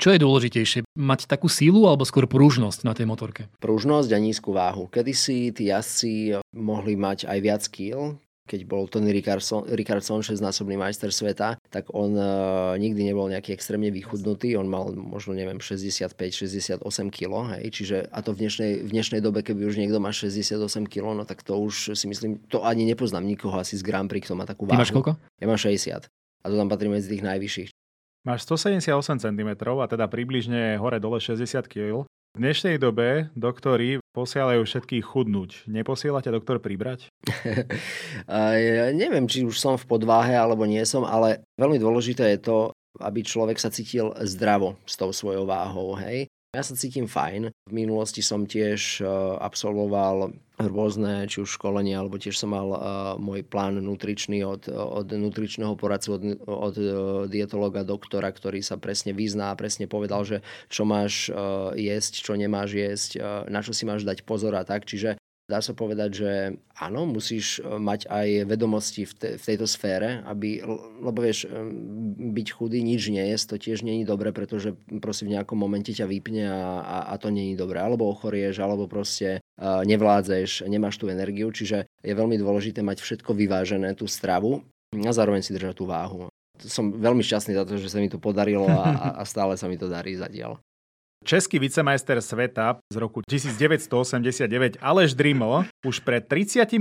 Čo 0.00 0.16
je 0.16 0.24
dôležitejšie? 0.24 0.80
Mať 0.96 1.28
takú 1.28 1.52
sílu 1.52 1.84
alebo 1.84 2.08
skôr 2.08 2.24
pružnosť 2.24 2.88
na 2.88 2.96
tej 2.96 3.04
motorke? 3.04 3.52
Pružnosť 3.60 4.10
a 4.16 4.18
nízku 4.18 4.56
váhu. 4.56 4.88
Kedysi 4.88 5.52
tí 5.52 5.68
jazdci 5.68 6.40
mohli 6.56 6.96
mať 6.96 7.28
aj 7.28 7.38
viac 7.44 7.62
kýl, 7.68 8.16
keď 8.50 8.66
bol 8.66 8.88
Tony 8.90 9.14
Rickardson, 9.14 9.68
Rickardson 9.70 10.26
6-násobný 10.26 10.74
majster 10.74 11.14
sveta, 11.14 11.54
tak 11.70 11.86
on 11.94 12.18
uh, 12.18 12.74
nikdy 12.80 13.06
nebol 13.06 13.30
nejaký 13.30 13.54
extrémne 13.54 13.94
vychudnutý, 13.94 14.58
on 14.58 14.66
mal 14.66 14.90
možno 14.90 15.38
neviem 15.38 15.62
65-68 15.62 16.82
kg, 17.14 17.32
hej, 17.54 17.64
čiže 17.70 17.96
a 18.10 18.18
to 18.26 18.34
v 18.34 18.42
dnešnej, 18.42 18.72
v 18.82 18.90
dnešnej 18.90 19.20
dobe, 19.22 19.46
keby 19.46 19.70
už 19.70 19.78
niekto 19.78 20.02
má 20.02 20.10
68 20.10 20.58
kg, 20.90 21.14
no 21.14 21.22
tak 21.22 21.46
to 21.46 21.54
už 21.62 21.94
si 21.94 22.10
myslím, 22.10 22.42
to 22.50 22.66
ani 22.66 22.82
nepoznám 22.90 23.22
nikoho 23.22 23.54
asi 23.54 23.78
z 23.78 23.86
Grand 23.86 24.10
Prix, 24.10 24.26
kto 24.26 24.34
má 24.34 24.50
takú 24.50 24.66
váhu. 24.66 24.74
Ty 24.74 24.82
máš 24.82 24.90
koľko? 24.98 25.14
Ja 25.38 25.46
mám 25.46 25.60
60 25.60 26.10
a 26.40 26.46
to 26.48 26.54
tam 26.56 26.68
patrí 26.72 26.88
medzi 26.88 27.06
tých 27.06 27.22
najvyšších. 27.22 27.70
Máš 28.20 28.44
178 28.44 29.16
cm 29.16 29.50
a 29.64 29.86
teda 29.88 30.04
približne 30.04 30.76
hore-dole 30.76 31.16
60 31.24 31.64
kg. 31.64 32.04
V 32.04 32.38
dnešnej 32.38 32.76
dobe 32.76 33.32
doktori 33.32 33.96
posielajú 34.12 34.60
všetkých 34.68 35.00
chudnúť. 35.00 35.64
Neposiela 35.64 36.20
ťa 36.20 36.36
doktor 36.36 36.60
pribrať? 36.60 37.08
ja 38.28 38.92
neviem, 38.92 39.24
či 39.24 39.48
už 39.48 39.56
som 39.56 39.80
v 39.80 39.88
podváhe 39.88 40.36
alebo 40.36 40.68
nie 40.68 40.84
som, 40.84 41.08
ale 41.08 41.40
veľmi 41.56 41.80
dôležité 41.80 42.36
je 42.36 42.44
to, 42.44 42.58
aby 43.00 43.24
človek 43.24 43.56
sa 43.56 43.72
cítil 43.72 44.12
zdravo 44.28 44.76
s 44.84 45.00
tou 45.00 45.16
svojou 45.16 45.48
váhou. 45.48 45.96
Hej? 45.96 46.29
Ja 46.50 46.66
sa 46.66 46.74
cítim 46.74 47.06
fajn. 47.06 47.54
V 47.54 47.72
minulosti 47.72 48.26
som 48.26 48.42
tiež 48.42 48.98
e, 48.98 49.06
absolvoval 49.38 50.34
rôzne, 50.66 51.30
či 51.30 51.46
už 51.46 51.56
školenia, 51.56 52.02
alebo 52.02 52.18
tiež 52.20 52.36
som 52.36 52.52
mal 52.52 52.68
uh, 52.68 52.80
môj 53.16 53.40
plán 53.48 53.80
nutričný 53.80 54.44
od, 54.44 54.68
od 54.68 55.08
nutričného 55.08 55.72
poradcu, 55.72 56.20
od, 56.20 56.22
od 56.44 56.74
uh, 56.76 56.88
dietologa, 57.24 57.80
doktora, 57.80 58.28
ktorý 58.28 58.60
sa 58.60 58.76
presne 58.76 59.16
vyzná 59.16 59.54
a 59.54 59.58
presne 59.58 59.88
povedal, 59.88 60.20
že 60.28 60.44
čo 60.68 60.84
máš 60.84 61.32
uh, 61.32 61.72
jesť, 61.72 62.20
čo 62.20 62.32
nemáš 62.36 62.76
jesť, 62.76 63.10
na 63.48 63.64
čo 63.64 63.72
si 63.72 63.88
máš 63.88 64.04
dať 64.04 64.20
pozor 64.28 64.52
a 64.52 64.66
tak. 64.66 64.84
Čiže 64.84 65.16
dá 65.50 65.58
sa 65.58 65.74
povedať, 65.74 66.10
že 66.14 66.30
áno, 66.78 67.10
musíš 67.10 67.58
e, 67.58 67.66
mať 67.66 68.06
aj 68.06 68.46
vedomosti 68.46 69.02
v, 69.02 69.12
te, 69.18 69.28
v 69.34 69.42
tejto 69.42 69.66
sfére, 69.66 70.22
aby, 70.30 70.62
lebo 71.02 71.18
vieš, 71.18 71.50
e, 71.50 71.66
byť 72.30 72.48
chudý, 72.54 72.78
nič 72.86 73.10
nie 73.10 73.26
je, 73.34 73.50
to 73.50 73.58
tiež 73.58 73.82
není 73.82 74.06
dobre, 74.06 74.30
pretože 74.30 74.78
proste 75.02 75.26
v 75.26 75.34
nejakom 75.34 75.58
momente 75.58 75.90
ťa 75.90 76.06
vypne 76.06 76.46
a, 76.46 76.62
a, 76.78 76.98
a 77.10 77.14
to 77.18 77.34
není 77.34 77.58
dobre. 77.58 77.82
Alebo 77.82 78.06
ochorieš, 78.06 78.62
alebo 78.62 78.86
proste 78.86 79.40
uh, 79.40 79.82
nevládzeš, 79.82 80.68
nemáš 80.70 81.00
tú 81.00 81.10
energiu, 81.10 81.50
čiže 81.50 81.88
je 82.04 82.12
veľmi 82.14 82.36
dôležité 82.38 82.84
mať 82.84 83.02
všetko 83.02 83.32
vyvážené, 83.34 83.96
tú 83.96 84.06
stravu 84.06 84.62
a 84.94 85.10
zároveň 85.10 85.42
si 85.42 85.56
držať 85.56 85.74
tú 85.74 85.88
váhu. 85.88 86.28
Som 86.60 86.94
veľmi 87.00 87.24
šťastný 87.24 87.56
za 87.56 87.64
to, 87.64 87.80
že 87.80 87.88
sa 87.88 87.98
mi 87.98 88.12
to 88.12 88.20
podarilo 88.20 88.68
a, 88.68 89.16
a 89.16 89.22
stále 89.24 89.56
sa 89.56 89.66
mi 89.66 89.80
to 89.80 89.88
darí 89.88 90.14
zatiaľ. 90.14 90.60
Český 91.20 91.60
vicemajster 91.60 92.16
sveta 92.24 92.80
z 92.88 92.96
roku 92.96 93.20
1989 93.20 94.80
Aleš 94.80 95.12
Driml 95.12 95.68
už 95.84 96.00
pred 96.00 96.24
34 96.24 96.80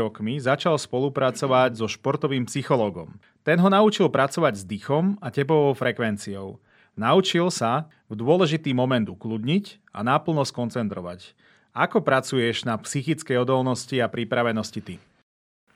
rokmi 0.00 0.40
začal 0.40 0.80
spolupracovať 0.80 1.76
so 1.76 1.84
športovým 1.84 2.48
psychológom. 2.48 3.20
Ten 3.44 3.60
ho 3.60 3.68
naučil 3.68 4.08
pracovať 4.08 4.56
s 4.56 4.64
dýchom 4.64 5.20
a 5.20 5.28
tepovou 5.28 5.76
frekvenciou. 5.76 6.64
Naučil 6.96 7.52
sa 7.52 7.92
v 8.08 8.16
dôležitý 8.16 8.72
moment 8.72 9.04
ukludniť 9.04 9.92
a 9.92 10.00
náplno 10.00 10.48
skoncentrovať. 10.48 11.36
Ako 11.76 12.00
pracuješ 12.00 12.64
na 12.64 12.80
psychickej 12.80 13.44
odolnosti 13.44 14.00
a 14.00 14.08
pripravenosti 14.08 14.80
ty? 14.80 14.96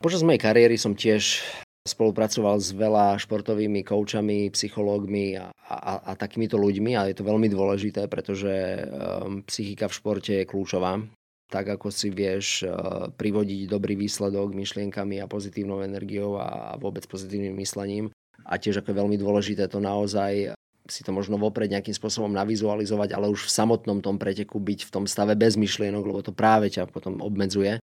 Počas 0.01 0.25
mojej 0.25 0.41
kariéry 0.41 0.81
som 0.81 0.97
tiež 0.97 1.45
spolupracoval 1.89 2.61
s 2.61 2.77
veľa 2.77 3.17
športovými 3.17 3.81
koučami, 3.81 4.53
psychológmi 4.53 5.41
a, 5.41 5.49
a, 5.51 5.93
a 6.05 6.13
takýmito 6.13 6.61
ľuďmi 6.61 6.93
a 6.95 7.09
je 7.09 7.17
to 7.17 7.25
veľmi 7.25 7.49
dôležité, 7.49 8.05
pretože 8.07 8.53
um, 8.53 9.41
psychika 9.49 9.89
v 9.89 9.97
športe 9.97 10.33
je 10.37 10.45
kľúčová. 10.45 11.01
Tak 11.49 11.81
ako 11.81 11.89
si 11.89 12.13
vieš 12.13 12.69
uh, 12.69 13.09
privodiť 13.09 13.73
dobrý 13.73 13.97
výsledok 13.97 14.53
myšlienkami 14.53 15.25
a 15.25 15.31
pozitívnou 15.31 15.81
energiou 15.81 16.37
a 16.37 16.77
vôbec 16.77 17.09
pozitívnym 17.09 17.57
myslením. 17.57 18.13
A 18.45 18.61
tiež 18.61 18.85
ako 18.85 18.93
je 18.93 19.01
veľmi 19.01 19.17
dôležité 19.17 19.65
to 19.73 19.81
naozaj 19.81 20.53
si 20.89 21.05
to 21.05 21.13
možno 21.13 21.37
vopred 21.37 21.69
nejakým 21.69 21.93
spôsobom 21.93 22.33
navizualizovať, 22.33 23.13
ale 23.13 23.29
už 23.29 23.45
v 23.45 23.55
samotnom 23.61 24.01
tom 24.01 24.17
preteku 24.17 24.57
byť 24.57 24.89
v 24.89 24.93
tom 24.93 25.05
stave 25.05 25.37
bez 25.37 25.61
myšlienok, 25.61 26.01
lebo 26.01 26.25
to 26.25 26.33
práve 26.33 26.73
ťa 26.73 26.89
potom 26.89 27.21
obmedzuje 27.21 27.77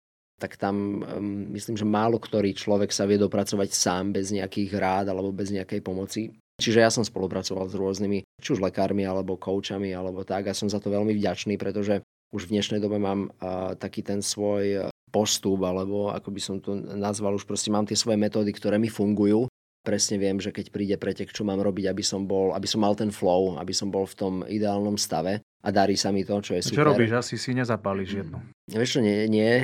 tak 0.45 0.61
tam 0.61 1.01
um, 1.01 1.49
myslím, 1.57 1.81
že 1.81 1.89
málo 1.89 2.21
ktorý 2.21 2.53
človek 2.53 2.93
sa 2.93 3.09
vie 3.09 3.17
dopracovať 3.17 3.73
sám 3.73 4.13
bez 4.13 4.29
nejakých 4.29 4.77
rád 4.77 5.09
alebo 5.09 5.33
bez 5.33 5.49
nejakej 5.49 5.81
pomoci. 5.81 6.29
Čiže 6.61 6.85
ja 6.85 6.93
som 6.93 7.01
spolupracoval 7.01 7.73
s 7.73 7.75
rôznymi, 7.75 8.23
či 8.39 8.49
už 8.53 8.61
lekármi, 8.61 9.09
alebo 9.09 9.41
koučami, 9.41 9.91
alebo 9.91 10.23
tak 10.23 10.47
a 10.47 10.55
som 10.55 10.69
za 10.69 10.79
to 10.79 10.93
veľmi 10.93 11.17
vďačný, 11.17 11.57
pretože 11.57 12.05
už 12.31 12.47
v 12.47 12.61
dnešnej 12.61 12.79
dobe 12.79 13.01
mám 13.01 13.33
uh, 13.41 13.73
taký 13.75 14.05
ten 14.05 14.21
svoj 14.21 14.93
postup, 15.09 15.65
alebo 15.65 16.13
ako 16.13 16.29
by 16.31 16.41
som 16.45 16.57
to 16.61 16.77
nazval, 16.77 17.35
už 17.35 17.49
proste 17.49 17.73
mám 17.73 17.89
tie 17.89 17.97
svoje 17.97 18.21
metódy, 18.21 18.53
ktoré 18.53 18.77
mi 18.77 18.93
fungujú. 18.93 19.49
Presne 19.85 20.21
viem, 20.21 20.39
že 20.39 20.53
keď 20.53 20.67
príde 20.71 20.97
pretek, 21.01 21.33
čo 21.33 21.43
mám 21.43 21.61
robiť, 21.61 21.91
aby 21.91 22.05
som, 22.05 22.29
bol, 22.29 22.53
aby 22.53 22.69
som 22.69 22.85
mal 22.85 22.95
ten 22.95 23.11
flow, 23.11 23.57
aby 23.57 23.73
som 23.73 23.89
bol 23.91 24.07
v 24.07 24.17
tom 24.17 24.35
ideálnom 24.47 24.97
stave 25.01 25.43
a 25.43 25.69
darí 25.73 25.97
sa 25.97 26.13
mi 26.13 26.25
to, 26.25 26.39
čo 26.41 26.57
je 26.57 26.71
super. 26.71 26.85
Čo 26.85 26.89
robíš? 26.93 27.11
Asi 27.17 27.37
si 27.37 27.53
nezapálíš 27.53 28.11
jednu. 28.25 28.39
Vieš 28.65 28.97
čo, 28.97 29.01
nie, 29.05 29.29
nie 29.29 29.61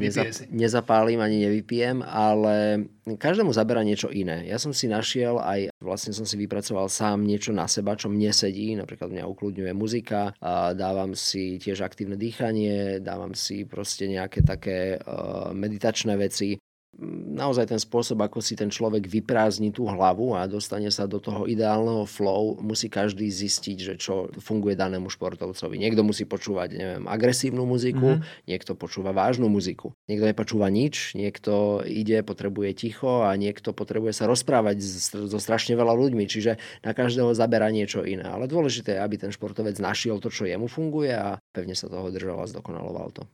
neza, 0.00 0.24
nezapálim 0.48 1.20
ani 1.20 1.44
nevypijem, 1.44 2.00
ale 2.00 2.88
každému 3.04 3.52
zabera 3.52 3.84
niečo 3.84 4.08
iné. 4.08 4.48
Ja 4.48 4.56
som 4.56 4.72
si 4.72 4.88
našiel 4.88 5.36
aj, 5.36 5.68
vlastne 5.76 6.16
som 6.16 6.24
si 6.24 6.40
vypracoval 6.40 6.88
sám 6.88 7.20
niečo 7.20 7.52
na 7.52 7.68
seba, 7.68 8.00
čo 8.00 8.08
mne 8.08 8.32
sedí, 8.32 8.72
napríklad 8.80 9.12
mňa 9.12 9.28
ukludňuje 9.28 9.72
muzika, 9.76 10.32
dávam 10.72 11.12
si 11.12 11.60
tiež 11.60 11.84
aktívne 11.84 12.16
dýchanie, 12.16 13.04
dávam 13.04 13.36
si 13.36 13.68
proste 13.68 14.08
nejaké 14.08 14.40
také 14.40 14.96
uh, 15.04 15.52
meditačné 15.52 16.16
veci, 16.16 16.56
naozaj 17.34 17.70
ten 17.70 17.80
spôsob, 17.80 18.22
ako 18.22 18.38
si 18.38 18.54
ten 18.54 18.70
človek 18.70 19.06
vyprázdni 19.10 19.74
tú 19.74 19.86
hlavu 19.86 20.34
a 20.38 20.46
dostane 20.46 20.88
sa 20.88 21.04
do 21.10 21.18
toho 21.18 21.44
ideálneho 21.50 22.06
flow, 22.06 22.58
musí 22.62 22.86
každý 22.86 23.26
zistiť, 23.28 23.76
že 23.78 23.94
čo 23.98 24.30
funguje 24.38 24.78
danému 24.78 25.10
športovcovi. 25.10 25.76
Niekto 25.78 26.06
musí 26.06 26.24
počúvať, 26.24 26.68
neviem, 26.74 27.04
agresívnu 27.10 27.66
muziku, 27.66 28.18
mm-hmm. 28.18 28.46
niekto 28.46 28.78
počúva 28.78 29.10
vážnu 29.10 29.50
muziku. 29.50 29.92
Niekto 30.06 30.24
nepočúva 30.30 30.70
nič, 30.70 31.18
niekto 31.18 31.82
ide, 31.84 32.22
potrebuje 32.22 32.70
ticho 32.74 33.26
a 33.26 33.34
niekto 33.34 33.74
potrebuje 33.74 34.14
sa 34.14 34.24
rozprávať 34.30 34.80
so 35.28 35.38
strašne 35.38 35.74
veľa 35.74 35.94
ľuďmi, 35.94 36.24
čiže 36.26 36.56
na 36.86 36.94
každého 36.94 37.34
zabera 37.34 37.68
niečo 37.68 38.06
iné. 38.06 38.24
Ale 38.24 38.46
dôležité 38.50 38.96
je, 38.96 39.04
aby 39.04 39.16
ten 39.20 39.30
športovec 39.34 39.76
našiel 39.82 40.22
to, 40.22 40.30
čo 40.30 40.46
jemu 40.46 40.70
funguje 40.70 41.12
a 41.12 41.36
pevne 41.52 41.74
sa 41.76 41.90
toho 41.90 42.08
držal 42.08 42.40
a 42.40 42.50
zdokonaloval 42.50 43.10
to. 43.14 43.24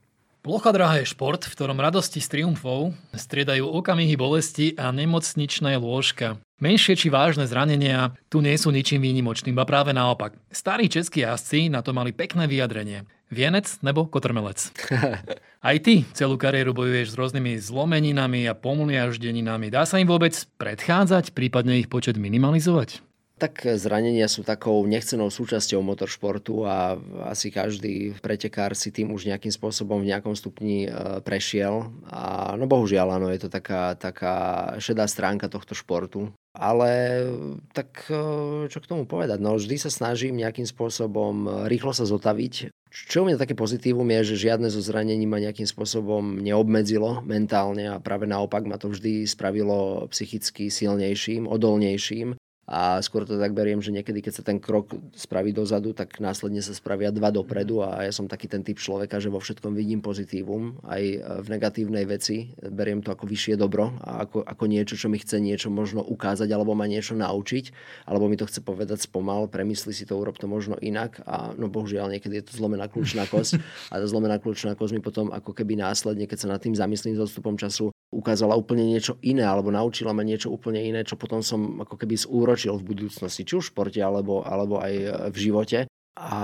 Plocha 0.41 0.73
dráha 0.73 0.97
je 0.97 1.13
šport, 1.13 1.45
v 1.45 1.53
ktorom 1.53 1.77
radosti 1.77 2.17
z 2.17 2.25
triumfov 2.25 2.97
striedajú 3.13 3.61
okamihy 3.61 4.17
bolesti 4.17 4.73
a 4.73 4.89
nemocničné 4.89 5.77
lôžka. 5.77 6.41
Menšie 6.57 6.97
či 6.97 7.13
vážne 7.13 7.45
zranenia 7.45 8.17
tu 8.25 8.41
nie 8.41 8.57
sú 8.57 8.73
ničím 8.73 9.05
výnimočným, 9.05 9.53
a 9.61 9.69
práve 9.69 9.93
naopak. 9.93 10.33
Starí 10.49 10.89
českí 10.89 11.21
jazdci 11.21 11.69
na 11.69 11.85
to 11.85 11.93
mali 11.93 12.09
pekné 12.09 12.49
vyjadrenie. 12.49 13.05
Vienec 13.29 13.69
nebo 13.85 14.09
kotrmelec? 14.09 14.73
Aj 15.69 15.77
ty 15.77 16.09
celú 16.17 16.41
kariéru 16.41 16.73
bojuješ 16.73 17.13
s 17.13 17.17
rôznymi 17.21 17.61
zlomeninami 17.61 18.49
a 18.49 18.57
pomliaždeninami. 18.57 19.69
Dá 19.69 19.85
sa 19.85 20.01
im 20.01 20.09
vôbec 20.09 20.33
predchádzať, 20.57 21.37
prípadne 21.37 21.77
ich 21.77 21.85
počet 21.85 22.17
minimalizovať? 22.17 23.05
Tak 23.41 23.65
zranenia 23.81 24.29
sú 24.29 24.45
takou 24.45 24.85
nechcenou 24.85 25.33
súčasťou 25.33 25.81
motoršportu 25.81 26.61
a 26.61 26.93
asi 27.25 27.49
každý 27.49 28.13
pretekár 28.21 28.77
si 28.77 28.93
tým 28.93 29.09
už 29.09 29.25
nejakým 29.25 29.49
spôsobom 29.49 29.97
v 29.97 30.13
nejakom 30.13 30.37
stupni 30.37 30.85
e, 30.85 30.89
prešiel. 31.25 31.89
A 32.05 32.53
no 32.53 32.69
bohužiaľ, 32.69 33.17
áno, 33.17 33.33
je 33.33 33.41
to 33.41 33.49
taká, 33.49 33.97
taká 33.97 34.35
šedá 34.77 35.09
stránka 35.09 35.49
tohto 35.49 35.73
športu. 35.73 36.29
Ale 36.53 37.25
tak 37.73 38.05
e, 38.13 38.69
čo 38.69 38.77
k 38.77 38.89
tomu 38.93 39.09
povedať? 39.09 39.41
No 39.41 39.57
vždy 39.57 39.81
sa 39.81 39.89
snažím 39.89 40.37
nejakým 40.37 40.69
spôsobom 40.69 41.65
rýchlo 41.65 41.97
sa 41.97 42.05
zotaviť. 42.05 42.69
Čo 42.91 43.25
mňa 43.25 43.41
také 43.41 43.57
pozitívum 43.57 44.05
je, 44.19 44.35
že 44.35 44.51
žiadne 44.51 44.69
zo 44.69 44.83
zranení 44.83 45.25
ma 45.25 45.41
nejakým 45.41 45.65
spôsobom 45.65 46.43
neobmedzilo 46.43 47.23
mentálne 47.25 47.87
a 47.87 48.03
práve 48.03 48.29
naopak 48.29 48.67
ma 48.69 48.77
to 48.77 48.91
vždy 48.91 49.25
spravilo 49.25 50.05
psychicky 50.11 50.67
silnejším, 50.67 51.49
odolnejším 51.49 52.37
a 52.71 53.03
skôr 53.03 53.27
to 53.27 53.35
tak 53.35 53.51
beriem, 53.51 53.83
že 53.83 53.91
niekedy, 53.91 54.23
keď 54.23 54.33
sa 54.39 54.43
ten 54.47 54.55
krok 54.55 54.95
spraví 55.11 55.51
dozadu, 55.51 55.91
tak 55.91 56.23
následne 56.23 56.63
sa 56.63 56.71
spravia 56.71 57.11
dva 57.11 57.27
dopredu 57.27 57.83
a 57.83 58.07
ja 58.07 58.15
som 58.15 58.31
taký 58.31 58.47
ten 58.47 58.63
typ 58.63 58.79
človeka, 58.79 59.19
že 59.19 59.27
vo 59.27 59.43
všetkom 59.43 59.75
vidím 59.75 59.99
pozitívum, 59.99 60.79
aj 60.87 61.03
v 61.43 61.47
negatívnej 61.51 62.07
veci. 62.07 62.55
Beriem 62.63 63.03
to 63.03 63.11
ako 63.11 63.27
vyššie 63.27 63.59
dobro 63.59 63.91
a 63.99 64.23
ako, 64.23 64.47
ako 64.47 64.63
niečo, 64.71 64.95
čo 64.95 65.11
mi 65.11 65.19
chce 65.19 65.43
niečo 65.43 65.67
možno 65.67 65.99
ukázať 65.99 66.47
alebo 66.47 66.71
ma 66.71 66.87
niečo 66.87 67.11
naučiť, 67.11 67.75
alebo 68.07 68.31
mi 68.31 68.39
to 68.39 68.47
chce 68.47 68.63
povedať 68.63 69.03
spomal, 69.03 69.51
premysli 69.51 69.91
si 69.91 70.07
to, 70.07 70.15
urob 70.15 70.39
to 70.39 70.47
možno 70.47 70.79
inak 70.79 71.19
a 71.27 71.51
no 71.59 71.67
bohužiaľ 71.67 72.07
niekedy 72.07 72.39
je 72.39 72.47
to 72.47 72.53
zlomená 72.55 72.87
kľúčná 72.87 73.27
kosť 73.27 73.59
a 73.91 73.99
tá 73.99 74.05
zlomená 74.07 74.39
kľúčná 74.39 74.79
kosť 74.79 74.95
mi 74.95 75.03
potom 75.03 75.27
ako 75.35 75.51
keby 75.51 75.75
následne, 75.75 76.23
keď 76.23 76.39
sa 76.39 76.47
nad 76.47 76.63
tým 76.63 76.79
zamyslím 76.79 77.19
s 77.19 77.27
odstupom 77.27 77.59
času, 77.59 77.90
ukázala 78.11 78.59
úplne 78.59 78.83
niečo 78.83 79.15
iné 79.23 79.47
alebo 79.47 79.71
naučila 79.71 80.11
ma 80.11 80.21
niečo 80.21 80.51
úplne 80.51 80.83
iné, 80.83 81.07
čo 81.07 81.15
potom 81.15 81.39
som 81.39 81.79
ako 81.79 81.95
keby 81.95 82.19
zúročil 82.19 82.75
v 82.77 82.87
budúcnosti, 82.91 83.47
či 83.47 83.55
už 83.55 83.65
v 83.65 83.71
športe 83.71 83.99
alebo, 84.03 84.43
alebo 84.43 84.83
aj 84.83 84.93
v 85.31 85.37
živote. 85.39 85.79
A 86.19 86.35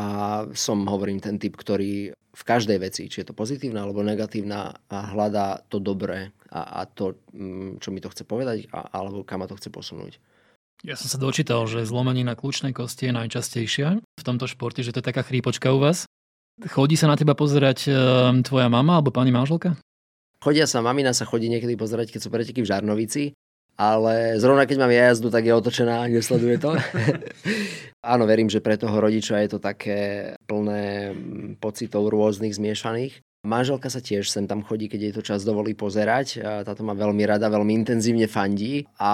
som, 0.56 0.88
hovorím, 0.88 1.20
ten 1.20 1.36
typ, 1.36 1.60
ktorý 1.60 2.16
v 2.16 2.44
každej 2.48 2.80
veci, 2.80 3.12
či 3.12 3.20
je 3.22 3.28
to 3.28 3.36
pozitívna 3.36 3.84
alebo 3.84 4.00
negatívna, 4.00 4.80
hľadá 4.88 5.68
to 5.68 5.84
dobré 5.84 6.32
a, 6.48 6.82
a 6.82 6.88
to, 6.88 7.20
mm, 7.36 7.84
čo 7.84 7.92
mi 7.92 8.00
to 8.00 8.08
chce 8.08 8.24
povedať 8.24 8.72
a, 8.72 8.88
alebo 8.96 9.28
kam 9.28 9.44
ma 9.44 9.52
to 9.52 9.60
chce 9.60 9.68
posunúť. 9.68 10.24
Ja 10.86 10.94
som 10.94 11.10
sa 11.10 11.18
dočítal, 11.18 11.66
že 11.66 11.90
zlomenina 11.90 12.38
kľúčnej 12.38 12.72
kosti 12.72 13.10
je 13.10 13.18
najčastejšia 13.18 13.88
v 13.98 14.24
tomto 14.24 14.46
športe, 14.46 14.86
že 14.86 14.94
to 14.94 15.02
je 15.02 15.10
taká 15.10 15.26
chrípočka 15.26 15.74
u 15.74 15.82
vás. 15.82 16.06
Chodí 16.62 16.94
sa 16.94 17.10
na 17.10 17.18
teba 17.18 17.34
pozerať 17.34 17.90
ehm, 17.90 18.46
tvoja 18.46 18.70
mama 18.70 19.02
alebo 19.02 19.10
pani 19.10 19.34
manželka? 19.34 19.74
Chodia 20.38 20.70
sa, 20.70 20.86
mamina 20.86 21.18
sa 21.18 21.26
chodí 21.26 21.50
niekedy 21.50 21.74
pozerať, 21.74 22.14
keď 22.14 22.22
sú 22.22 22.30
preteky 22.30 22.62
v 22.62 22.70
Žarnovici, 22.70 23.34
ale 23.78 24.38
zrovna 24.42 24.66
keď 24.66 24.78
mám 24.82 24.94
ja 24.94 25.14
jazdu, 25.14 25.30
tak 25.30 25.46
je 25.46 25.54
otočená 25.54 26.06
a 26.06 26.10
nesleduje 26.10 26.58
to. 26.58 26.74
Áno, 28.14 28.26
verím, 28.26 28.50
že 28.50 28.62
pre 28.62 28.78
toho 28.78 28.98
rodiča 28.98 29.42
je 29.46 29.50
to 29.54 29.60
také 29.62 30.34
plné 30.50 31.14
pocitov 31.62 32.10
rôznych 32.10 32.58
zmiešaných. 32.58 33.22
Manželka 33.48 33.88
sa 33.88 34.02
tiež 34.02 34.28
sem 34.28 34.50
tam 34.50 34.66
chodí, 34.66 34.90
keď 34.90 35.00
jej 35.00 35.14
to 35.14 35.22
čas 35.22 35.46
dovolí 35.46 35.78
pozerať. 35.78 36.42
Táto 36.66 36.82
má 36.82 36.98
veľmi 36.98 37.22
rada, 37.24 37.48
veľmi 37.48 37.86
intenzívne 37.86 38.26
fandí 38.26 38.84
a, 38.98 39.14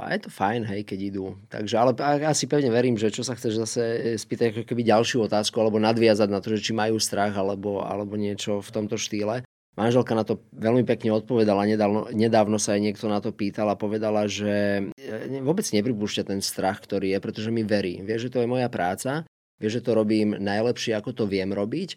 a 0.00 0.06
je 0.16 0.26
to 0.26 0.30
fajn, 0.32 0.64
hej, 0.64 0.80
keď 0.82 0.98
idú. 1.12 1.36
Takže, 1.52 1.74
ale 1.76 1.92
asi 2.24 2.48
pevne 2.48 2.72
verím, 2.72 2.96
že 2.96 3.12
čo 3.12 3.20
sa 3.20 3.36
chceš 3.36 3.62
zase 3.68 3.82
spýtať 4.16 4.56
ako 4.56 4.62
keby 4.64 4.82
ďalšiu 4.82 5.28
otázku 5.28 5.60
alebo 5.60 5.76
nadviazať 5.76 6.28
na 6.32 6.40
to, 6.40 6.56
že 6.56 6.66
či 6.66 6.72
majú 6.74 6.96
strach 6.98 7.36
alebo, 7.36 7.84
alebo 7.84 8.16
niečo 8.16 8.58
v 8.64 8.70
tomto 8.74 8.96
štýle. 8.96 9.44
Manželka 9.78 10.18
na 10.18 10.26
to 10.26 10.42
veľmi 10.50 10.82
pekne 10.82 11.14
odpovedala, 11.14 11.62
nedávno, 11.62 12.10
nedávno 12.10 12.58
sa 12.58 12.74
aj 12.74 12.80
niekto 12.82 13.06
na 13.06 13.22
to 13.22 13.30
pýtal 13.30 13.70
a 13.70 13.78
povedala, 13.78 14.26
že 14.26 14.90
e, 14.98 15.40
vôbec 15.40 15.62
nepripúšťa 15.62 16.26
ten 16.26 16.42
strach, 16.42 16.82
ktorý 16.82 17.14
je, 17.14 17.18
pretože 17.22 17.54
mi 17.54 17.62
verí. 17.62 18.02
Vie, 18.02 18.18
že 18.18 18.34
to 18.34 18.42
je 18.42 18.50
moja 18.50 18.66
práca, 18.66 19.24
vie, 19.62 19.70
že 19.70 19.80
to 19.80 19.94
robím 19.94 20.34
najlepšie, 20.36 20.98
ako 20.98 21.14
to 21.14 21.24
viem 21.30 21.54
robiť 21.54 21.94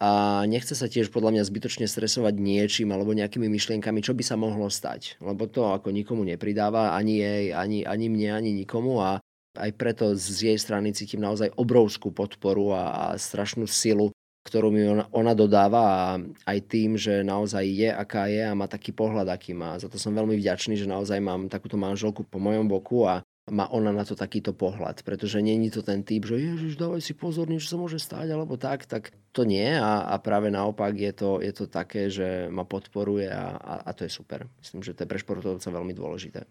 a 0.00 0.42
nechce 0.48 0.72
sa 0.72 0.88
tiež 0.88 1.12
podľa 1.12 1.36
mňa 1.36 1.42
zbytočne 1.44 1.84
stresovať 1.84 2.40
niečím 2.40 2.88
alebo 2.88 3.12
nejakými 3.12 3.52
myšlienkami, 3.52 4.00
čo 4.00 4.16
by 4.16 4.24
sa 4.24 4.40
mohlo 4.40 4.72
stať. 4.72 5.20
Lebo 5.20 5.44
to 5.44 5.68
ako 5.68 5.92
nikomu 5.92 6.24
nepridáva, 6.24 6.96
ani 6.96 7.20
jej, 7.20 7.46
ani, 7.52 7.84
ani 7.84 8.08
mne, 8.08 8.30
ani 8.32 8.50
nikomu 8.56 8.96
a 9.04 9.20
aj 9.60 9.70
preto 9.76 10.16
z 10.16 10.56
jej 10.56 10.58
strany 10.58 10.96
cítim 10.96 11.20
naozaj 11.20 11.52
obrovskú 11.52 12.16
podporu 12.16 12.72
a, 12.72 13.12
a 13.12 13.20
strašnú 13.20 13.68
silu 13.68 14.08
ktorú 14.40 14.72
mi 14.72 14.82
ona, 14.88 15.04
ona 15.12 15.32
dodáva 15.36 15.82
a 15.84 16.04
aj 16.48 16.58
tým, 16.64 16.96
že 16.96 17.20
naozaj 17.20 17.64
je, 17.64 17.90
aká 17.92 18.26
je 18.32 18.42
a 18.48 18.56
má 18.56 18.64
taký 18.64 18.96
pohľad, 18.96 19.28
aký 19.28 19.52
má. 19.52 19.76
Za 19.76 19.92
to 19.92 20.00
som 20.00 20.16
veľmi 20.16 20.32
vďačný, 20.36 20.80
že 20.80 20.88
naozaj 20.88 21.20
mám 21.20 21.52
takúto 21.52 21.76
manželku 21.76 22.24
po 22.24 22.40
mojom 22.40 22.64
boku 22.64 23.04
a 23.04 23.20
má 23.50 23.66
ona 23.68 23.90
na 23.90 24.06
to 24.06 24.14
takýto 24.14 24.54
pohľad, 24.54 25.02
pretože 25.02 25.42
není 25.42 25.68
to 25.68 25.82
ten 25.82 26.06
typ, 26.06 26.22
že 26.22 26.38
ježiš, 26.38 26.78
dávaj 26.78 27.02
si 27.02 27.12
pozor, 27.18 27.50
niečo 27.50 27.66
sa 27.66 27.76
môže 27.76 27.98
stať, 27.98 28.30
alebo 28.30 28.54
tak, 28.54 28.86
tak 28.86 29.10
to 29.34 29.42
nie 29.42 29.74
a, 29.74 30.06
a 30.06 30.14
práve 30.22 30.48
naopak 30.48 30.94
je 30.94 31.12
to, 31.12 31.30
je 31.42 31.52
to 31.52 31.64
také, 31.66 32.08
že 32.08 32.46
ma 32.48 32.62
podporuje 32.62 33.26
a, 33.26 33.58
a, 33.58 33.74
a 33.86 33.90
to 33.90 34.06
je 34.06 34.12
super. 34.12 34.46
Myslím, 34.62 34.86
že 34.86 34.94
to 34.94 35.02
je 35.04 35.10
pre 35.10 35.18
športovca 35.18 35.66
veľmi 35.66 35.92
dôležité. 35.92 36.46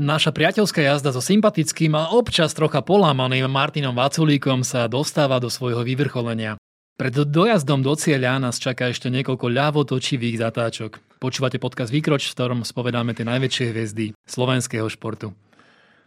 Naša 0.00 0.32
priateľská 0.32 0.80
jazda 0.80 1.12
so 1.12 1.20
sympatickým 1.20 1.92
a 1.92 2.16
občas 2.16 2.56
trocha 2.56 2.80
polámaným 2.80 3.44
Martinom 3.52 3.92
Vaculíkom 3.92 4.64
sa 4.64 4.88
dostáva 4.88 5.36
do 5.36 5.52
svojho 5.52 5.84
vyvrcholenia. 5.84 6.56
Pred 6.96 7.28
dojazdom 7.28 7.84
do 7.84 7.92
cieľa 7.92 8.40
nás 8.40 8.56
čaká 8.56 8.88
ešte 8.88 9.12
niekoľko 9.12 9.52
ľavotočivých 9.52 10.40
zatáčok. 10.40 11.20
Počúvate 11.20 11.60
podcast 11.60 11.92
Výkroč, 11.92 12.32
v 12.32 12.32
ktorom 12.32 12.64
spovedáme 12.64 13.12
tie 13.12 13.28
najväčšie 13.28 13.76
hviezdy 13.76 14.16
slovenského 14.24 14.88
športu. 14.88 15.36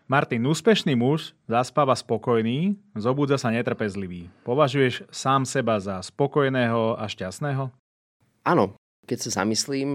Martin, 0.10 0.42
úspešný 0.42 0.98
muž 0.98 1.38
zaspáva 1.46 1.94
spokojný, 1.94 2.74
zobúdza 2.98 3.38
sa 3.38 3.54
netrpezlivý. 3.54 4.26
Považuješ 4.42 5.06
sám 5.14 5.46
seba 5.46 5.78
za 5.78 6.02
spokojného 6.02 6.98
a 6.98 7.06
šťastného? 7.06 7.70
Áno, 8.42 8.74
keď 9.06 9.30
sa 9.30 9.46
zamyslím 9.46 9.90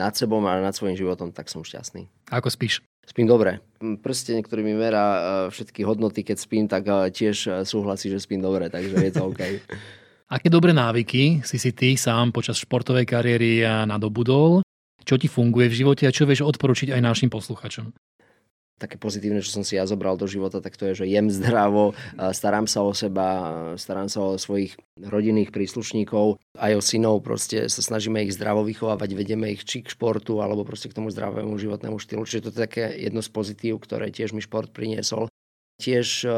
nad 0.00 0.16
sebou 0.16 0.40
a 0.48 0.64
nad 0.64 0.72
svojim 0.72 0.96
životom, 0.96 1.28
tak 1.28 1.52
som 1.52 1.60
šťastný. 1.60 2.08
Ako 2.32 2.48
spíš? 2.48 2.80
Spím 3.02 3.26
dobre. 3.26 3.58
Prste, 3.82 4.38
ktorý 4.38 4.62
mi 4.62 4.78
merá 4.78 5.06
e, 5.06 5.20
všetky 5.50 5.82
hodnoty, 5.82 6.22
keď 6.22 6.36
spím, 6.38 6.64
tak 6.70 6.86
e, 6.86 7.10
tiež 7.10 7.36
e, 7.50 7.50
súhlasí, 7.66 8.06
že 8.06 8.22
spím 8.22 8.38
dobre, 8.38 8.70
takže 8.70 8.94
je 8.94 9.12
to 9.12 9.26
OK. 9.26 9.42
Aké 10.34 10.48
dobré 10.48 10.72
návyky 10.72 11.44
si 11.44 11.60
si 11.60 11.76
ty 11.76 11.92
sám 11.98 12.32
počas 12.32 12.56
športovej 12.56 13.04
kariéry 13.04 13.68
nadobudol? 13.84 14.64
Čo 15.04 15.20
ti 15.20 15.28
funguje 15.28 15.68
v 15.68 15.84
živote 15.84 16.08
a 16.08 16.14
čo 16.14 16.24
vieš 16.24 16.46
odporučiť 16.48 16.88
aj 16.88 17.04
našim 17.04 17.28
posluchačom? 17.28 17.92
Také 18.82 18.98
pozitívne, 18.98 19.38
čo 19.38 19.54
som 19.54 19.62
si 19.62 19.78
ja 19.78 19.86
zobral 19.86 20.18
do 20.18 20.26
života, 20.26 20.58
tak 20.58 20.74
to 20.74 20.90
je, 20.90 21.06
že 21.06 21.06
jem 21.06 21.30
zdravo, 21.30 21.94
starám 22.18 22.66
sa 22.66 22.82
o 22.82 22.90
seba, 22.90 23.28
starám 23.78 24.10
sa 24.10 24.18
o 24.26 24.30
svojich 24.34 24.74
rodinných 24.98 25.54
príslušníkov, 25.54 26.42
aj 26.58 26.72
o 26.74 26.82
synov, 26.82 27.22
proste 27.22 27.70
sa 27.70 27.80
snažíme 27.80 28.26
ich 28.26 28.34
zdravo 28.34 28.66
vychovávať, 28.66 29.14
vedeme 29.14 29.54
ich 29.54 29.62
či 29.62 29.86
k 29.86 29.94
športu, 29.94 30.42
alebo 30.42 30.66
proste 30.66 30.90
k 30.90 30.96
tomu 30.98 31.14
zdravému 31.14 31.54
životnému 31.54 32.02
štýlu. 32.02 32.26
Čiže 32.26 32.42
to 32.42 32.50
je 32.50 32.64
také 32.66 32.84
jedno 32.98 33.22
z 33.22 33.30
pozitív, 33.30 33.78
ktoré 33.78 34.10
tiež 34.10 34.34
mi 34.34 34.42
šport 34.42 34.74
priniesol 34.74 35.30
tiež 35.82 36.22
uh, 36.22 36.32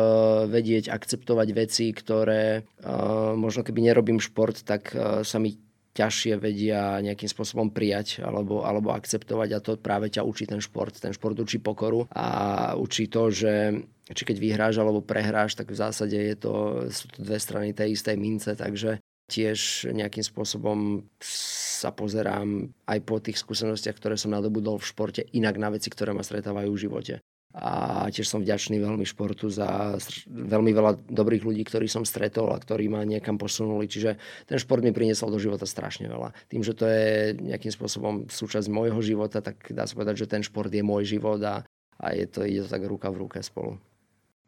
vedieť 0.49 0.89
akceptovať 0.89 1.49
veci, 1.53 1.93
ktoré 1.93 2.65
uh, 2.65 3.37
možno 3.37 3.61
keby 3.61 3.93
nerobím 3.93 4.17
šport, 4.17 4.57
tak 4.65 4.97
uh, 4.97 5.21
sa 5.21 5.37
mi 5.37 5.61
ťažšie 5.95 6.43
vedia 6.43 6.99
nejakým 6.99 7.31
spôsobom 7.31 7.71
prijať 7.71 8.19
alebo, 8.21 8.67
alebo 8.67 8.91
akceptovať 8.91 9.49
a 9.55 9.63
to 9.63 9.79
práve 9.79 10.11
ťa 10.11 10.27
učí 10.27 10.45
ten 10.51 10.59
šport. 10.59 10.91
Ten 10.99 11.15
šport 11.15 11.39
učí 11.39 11.63
pokoru 11.63 12.11
a 12.11 12.27
učí 12.75 13.07
to, 13.07 13.31
že 13.31 13.79
či 14.11 14.23
keď 14.27 14.37
vyhráš 14.37 14.83
alebo 14.83 15.01
prehráš, 15.01 15.55
tak 15.55 15.71
v 15.71 15.81
zásade 15.81 16.19
je 16.19 16.37
to, 16.37 16.55
sú 16.91 17.09
to 17.15 17.23
dve 17.23 17.39
strany 17.39 17.71
tej 17.73 17.95
istej 17.95 18.17
mince, 18.19 18.53
takže 18.53 18.99
tiež 19.31 19.89
nejakým 19.89 20.21
spôsobom 20.21 21.09
sa 21.25 21.89
pozerám 21.95 22.69
aj 22.85 22.99
po 23.09 23.17
tých 23.25 23.41
skúsenostiach, 23.41 23.97
ktoré 23.97 24.21
som 24.21 24.35
nadobudol 24.35 24.77
v 24.77 24.89
športe, 24.91 25.23
inak 25.33 25.57
na 25.57 25.73
veci, 25.73 25.89
ktoré 25.89 26.13
ma 26.13 26.21
stretávajú 26.21 26.69
v 26.69 26.83
živote 26.85 27.15
a 27.55 28.05
tiež 28.11 28.27
som 28.27 28.43
vďačný 28.43 28.83
veľmi 28.83 29.07
športu 29.07 29.47
za 29.47 29.95
veľmi 30.27 30.75
veľa 30.75 31.07
dobrých 31.07 31.47
ľudí, 31.47 31.63
ktorí 31.63 31.87
som 31.87 32.03
stretol 32.03 32.51
a 32.51 32.59
ktorí 32.59 32.91
ma 32.91 33.07
niekam 33.07 33.39
posunuli. 33.39 33.87
Čiže 33.87 34.19
ten 34.51 34.59
šport 34.59 34.83
mi 34.83 34.91
priniesol 34.91 35.31
do 35.31 35.39
života 35.39 35.63
strašne 35.63 36.11
veľa. 36.11 36.35
Tým, 36.51 36.67
že 36.67 36.75
to 36.75 36.91
je 36.91 37.39
nejakým 37.39 37.71
spôsobom 37.71 38.27
súčasť 38.27 38.67
môjho 38.67 38.99
života, 39.07 39.39
tak 39.39 39.71
dá 39.71 39.87
sa 39.87 39.95
povedať, 39.95 40.27
že 40.27 40.31
ten 40.35 40.43
šport 40.43 40.67
je 40.67 40.83
môj 40.83 41.07
život 41.07 41.39
a, 41.47 41.63
a 42.03 42.07
je 42.11 42.27
to, 42.27 42.43
ide 42.43 42.67
to 42.67 42.75
tak 42.75 42.83
ruka 42.83 43.07
v 43.15 43.23
ruke 43.23 43.39
spolu. 43.39 43.79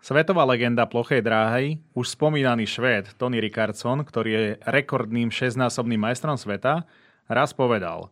Svetová 0.02 0.42
legenda 0.42 0.82
plochej 0.86 1.22
dráhy, 1.22 1.78
už 1.94 2.18
spomínaný 2.18 2.66
Švéd 2.66 3.14
Tony 3.18 3.38
Rickardson, 3.38 4.02
ktorý 4.02 4.30
je 4.30 4.44
rekordným 4.66 5.30
šestnásobným 5.30 6.10
majstrom 6.10 6.34
sveta, 6.34 6.86
raz 7.30 7.54
povedal 7.54 8.10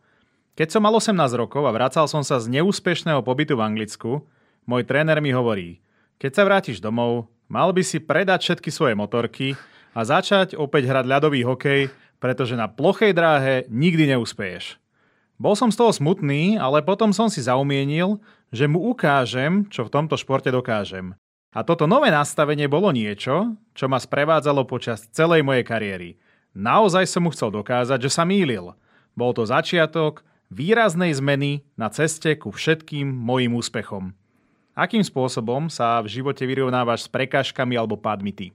Keď 0.55 0.79
som 0.79 0.87
mal 0.87 0.95
18 0.95 1.19
rokov 1.35 1.67
a 1.67 1.75
vracal 1.75 2.07
som 2.07 2.23
sa 2.23 2.39
z 2.39 2.47
neúspešného 2.51 3.27
pobytu 3.27 3.59
v 3.59 3.67
Anglicku, 3.67 4.23
môj 4.65 4.85
tréner 4.85 5.21
mi 5.21 5.33
hovorí, 5.33 5.85
keď 6.21 6.31
sa 6.33 6.43
vrátiš 6.47 6.79
domov, 6.81 7.29
mal 7.49 7.71
by 7.71 7.83
si 7.85 8.01
predať 8.01 8.41
všetky 8.41 8.71
svoje 8.73 8.95
motorky 8.97 9.59
a 9.93 10.03
začať 10.03 10.57
opäť 10.57 10.91
hrať 10.91 11.05
ľadový 11.05 11.45
hokej, 11.45 11.93
pretože 12.19 12.57
na 12.57 12.67
plochej 12.67 13.13
dráhe 13.13 13.69
nikdy 13.69 14.17
neúspeješ. 14.17 14.81
Bol 15.37 15.59
som 15.59 15.69
z 15.69 15.77
toho 15.77 15.91
smutný, 15.91 16.57
ale 16.57 16.81
potom 16.81 17.11
som 17.11 17.27
si 17.27 17.43
zaumienil, 17.43 18.23
že 18.55 18.71
mu 18.71 18.81
ukážem, 18.95 19.67
čo 19.67 19.85
v 19.85 19.93
tomto 19.93 20.15
športe 20.15 20.49
dokážem. 20.49 21.19
A 21.55 21.63
toto 21.63 21.87
nové 21.87 22.11
nastavenie 22.11 22.67
bolo 22.67 22.91
niečo, 22.91 23.55
čo 23.75 23.87
ma 23.87 23.99
sprevádzalo 23.99 24.67
počas 24.67 25.07
celej 25.11 25.47
mojej 25.47 25.63
kariéry. 25.67 26.11
Naozaj 26.55 27.11
som 27.11 27.27
mu 27.27 27.31
chcel 27.35 27.51
dokázať, 27.51 27.99
že 27.99 28.11
sa 28.11 28.23
mýlil. 28.23 28.75
Bol 29.19 29.31
to 29.35 29.47
začiatok 29.47 30.23
výraznej 30.51 31.15
zmeny 31.15 31.67
na 31.75 31.91
ceste 31.91 32.35
ku 32.39 32.55
všetkým 32.55 33.07
mojim 33.07 33.55
úspechom. 33.59 34.15
Akým 34.75 35.07
spôsobom 35.07 35.71
sa 35.71 36.03
v 36.03 36.11
živote 36.11 36.43
vyrovnávaš 36.43 37.07
s 37.07 37.09
prekážkami 37.09 37.79
alebo 37.79 37.95
pádmi 37.95 38.35
ty? 38.35 38.47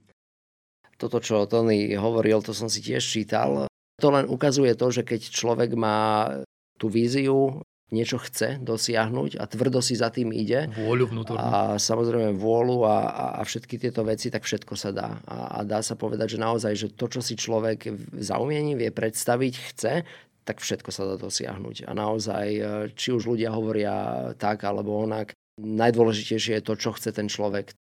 Toto, 1.00 1.16
čo 1.16 1.48
Tony 1.48 1.96
hovoril, 1.96 2.44
to 2.44 2.52
som 2.52 2.68
si 2.68 2.84
tiež 2.84 3.00
čítal. 3.00 3.64
To 4.04 4.08
len 4.12 4.28
ukazuje 4.28 4.76
to, 4.76 4.92
že 4.92 5.00
keď 5.00 5.32
človek 5.32 5.72
má 5.72 6.28
tú 6.76 6.92
víziu, 6.92 7.64
niečo 7.88 8.20
chce 8.20 8.60
dosiahnuť 8.60 9.40
a 9.40 9.48
tvrdo 9.48 9.80
si 9.80 9.96
za 9.96 10.12
tým 10.12 10.28
ide. 10.36 10.68
Vôľu 10.76 11.08
vnútornú. 11.08 11.40
A 11.40 11.80
samozrejme 11.80 12.36
vôľu 12.36 12.84
a, 12.84 12.98
a, 13.08 13.26
a 13.40 13.42
všetky 13.42 13.80
tieto 13.80 14.04
veci, 14.04 14.28
tak 14.28 14.44
všetko 14.44 14.76
sa 14.76 14.92
dá. 14.92 15.24
A, 15.24 15.56
a 15.56 15.58
dá 15.64 15.80
sa 15.80 15.96
povedať, 15.96 16.36
že 16.36 16.38
naozaj, 16.44 16.72
že 16.76 16.88
to, 16.92 17.08
čo 17.08 17.24
si 17.24 17.32
človek 17.32 17.88
zaumieni, 18.20 18.76
vie 18.76 18.92
predstaviť, 18.92 19.54
chce, 19.72 20.04
tak 20.44 20.60
všetko 20.60 20.90
sa 20.92 21.08
dá 21.08 21.16
dosiahnuť. 21.16 21.88
A 21.88 21.96
naozaj, 21.96 22.46
či 22.92 23.08
už 23.08 23.24
ľudia 23.24 23.56
hovoria 23.56 24.30
tak 24.36 24.68
alebo 24.68 25.00
onak, 25.00 25.32
najdôležitejšie 25.60 26.58
je 26.58 26.64
to, 26.64 26.74
čo 26.74 26.96
chce 26.96 27.12
ten 27.12 27.28
človek. 27.28 27.76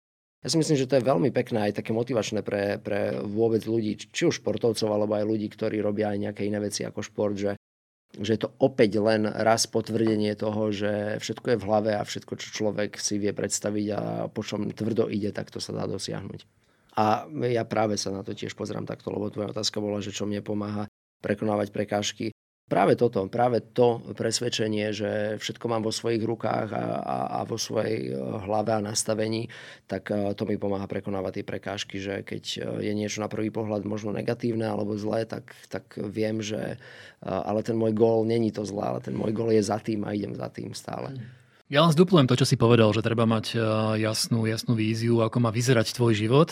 Ja 0.44 0.52
si 0.52 0.60
myslím, 0.60 0.76
že 0.76 0.84
to 0.84 1.00
je 1.00 1.08
veľmi 1.08 1.32
pekné 1.32 1.72
aj 1.72 1.80
také 1.80 1.96
motivačné 1.96 2.44
pre, 2.44 2.76
pre 2.76 3.16
vôbec 3.24 3.64
ľudí, 3.64 3.96
či 3.96 4.28
už 4.28 4.44
športovcov, 4.44 4.92
alebo 4.92 5.16
aj 5.16 5.24
ľudí, 5.24 5.48
ktorí 5.48 5.80
robia 5.80 6.12
aj 6.12 6.18
nejaké 6.20 6.42
iné 6.44 6.60
veci 6.60 6.84
ako 6.84 7.00
šport, 7.00 7.32
že, 7.32 7.56
že 8.12 8.36
je 8.36 8.40
to 8.44 8.52
opäť 8.60 9.00
len 9.00 9.24
raz 9.24 9.64
potvrdenie 9.64 10.36
toho, 10.36 10.68
že 10.68 11.16
všetko 11.16 11.56
je 11.56 11.60
v 11.60 11.66
hlave 11.66 11.90
a 11.96 12.04
všetko, 12.04 12.36
čo 12.36 12.48
človek 12.60 13.00
si 13.00 13.16
vie 13.16 13.32
predstaviť 13.32 13.86
a 13.96 14.00
po 14.28 14.44
čom 14.44 14.68
tvrdo 14.68 15.08
ide, 15.08 15.32
tak 15.32 15.48
to 15.48 15.64
sa 15.64 15.72
dá 15.72 15.88
dosiahnuť. 15.88 16.44
A 16.94 17.24
ja 17.48 17.64
práve 17.64 17.96
sa 17.96 18.12
na 18.12 18.20
to 18.20 18.36
tiež 18.36 18.52
pozerám 18.52 18.84
takto, 18.84 19.10
lebo 19.10 19.32
tvoja 19.32 19.50
otázka 19.50 19.80
bola, 19.80 20.04
že 20.04 20.12
čo 20.12 20.28
mne 20.28 20.44
pomáha 20.44 20.86
prekonávať 21.24 21.72
prekážky. 21.72 22.36
Práve 22.64 22.96
toto, 22.96 23.28
práve 23.28 23.60
to 23.60 24.00
presvedčenie, 24.16 24.88
že 24.96 25.36
všetko 25.36 25.68
mám 25.68 25.84
vo 25.84 25.92
svojich 25.92 26.24
rukách 26.24 26.72
a, 26.72 26.84
a, 26.96 27.16
a 27.36 27.38
vo 27.44 27.60
svojej 27.60 28.08
e, 28.08 28.16
hlave 28.16 28.72
a 28.72 28.80
nastavení, 28.80 29.52
tak 29.84 30.08
e, 30.08 30.32
to 30.32 30.48
mi 30.48 30.56
pomáha 30.56 30.88
prekonávať 30.88 31.32
tie 31.40 31.44
prekážky, 31.44 32.00
že 32.00 32.24
keď 32.24 32.44
e, 32.56 32.88
je 32.88 32.92
niečo 32.96 33.20
na 33.20 33.28
prvý 33.28 33.52
pohľad 33.52 33.84
možno 33.84 34.16
negatívne 34.16 34.64
alebo 34.64 34.96
zlé, 34.96 35.28
tak, 35.28 35.52
tak 35.68 35.92
viem, 36.08 36.40
že 36.40 36.80
ale 37.20 37.60
ten 37.64 37.76
môj 37.76 37.92
gól 37.92 38.24
není 38.24 38.48
to 38.48 38.64
zlé, 38.64 38.96
ale 38.96 39.00
ten 39.04 39.12
môj 39.12 39.36
gól 39.36 39.52
je 39.52 39.60
za 39.60 39.76
tým 39.76 40.04
a 40.08 40.16
idem 40.16 40.32
za 40.32 40.48
tým 40.48 40.72
stále. 40.72 41.12
Ja 41.68 41.84
len 41.84 41.92
zduplujem 41.92 42.28
to, 42.28 42.36
čo 42.36 42.48
si 42.48 42.56
povedal, 42.60 42.92
že 42.92 43.00
treba 43.00 43.24
mať 43.24 43.56
jasnú, 43.96 44.44
jasnú 44.44 44.76
víziu, 44.76 45.24
ako 45.24 45.40
má 45.40 45.48
vyzerať 45.48 45.96
tvoj 45.96 46.12
život. 46.12 46.48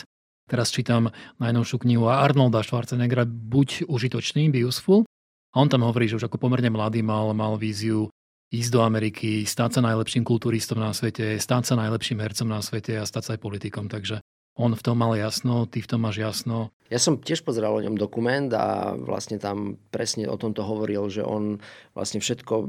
Teraz 0.48 0.72
čítam 0.72 1.12
najnovšiu 1.40 1.76
knihu 1.84 2.08
Arnolda 2.08 2.64
Schwarzeneggera 2.64 3.28
Buď 3.28 3.84
užitočný, 3.84 4.48
be 4.48 4.64
useful. 4.64 5.04
A 5.52 5.60
on 5.60 5.68
tam 5.68 5.84
hovorí, 5.84 6.08
že 6.08 6.16
už 6.16 6.32
ako 6.32 6.40
pomerne 6.40 6.72
mladý 6.72 7.04
mal, 7.04 7.36
mal 7.36 7.60
víziu 7.60 8.08
ísť 8.52 8.70
do 8.72 8.80
Ameriky, 8.84 9.44
stať 9.48 9.78
sa 9.78 9.80
najlepším 9.84 10.24
kulturistom 10.24 10.80
na 10.80 10.92
svete, 10.92 11.40
stať 11.40 11.72
sa 11.72 11.74
najlepším 11.76 12.20
hercom 12.20 12.48
na 12.48 12.60
svete 12.60 13.00
a 13.00 13.08
stať 13.08 13.22
sa 13.24 13.30
aj 13.36 13.40
politikom. 13.40 13.88
Takže 13.88 14.20
on 14.52 14.76
v 14.76 14.84
tom 14.84 15.00
mal 15.00 15.16
jasno, 15.16 15.64
ty 15.64 15.80
v 15.80 15.88
tom 15.88 16.04
máš 16.04 16.20
jasno. 16.20 16.68
Ja 16.92 17.00
som 17.00 17.16
tiež 17.16 17.40
pozeral 17.40 17.72
o 17.72 17.80
ňom 17.80 17.96
dokument 17.96 18.52
a 18.52 18.92
vlastne 18.92 19.40
tam 19.40 19.80
presne 19.88 20.28
o 20.28 20.36
tomto 20.36 20.60
hovoril, 20.60 21.08
že 21.08 21.24
on 21.24 21.56
vlastne 21.96 22.20
všetko 22.20 22.68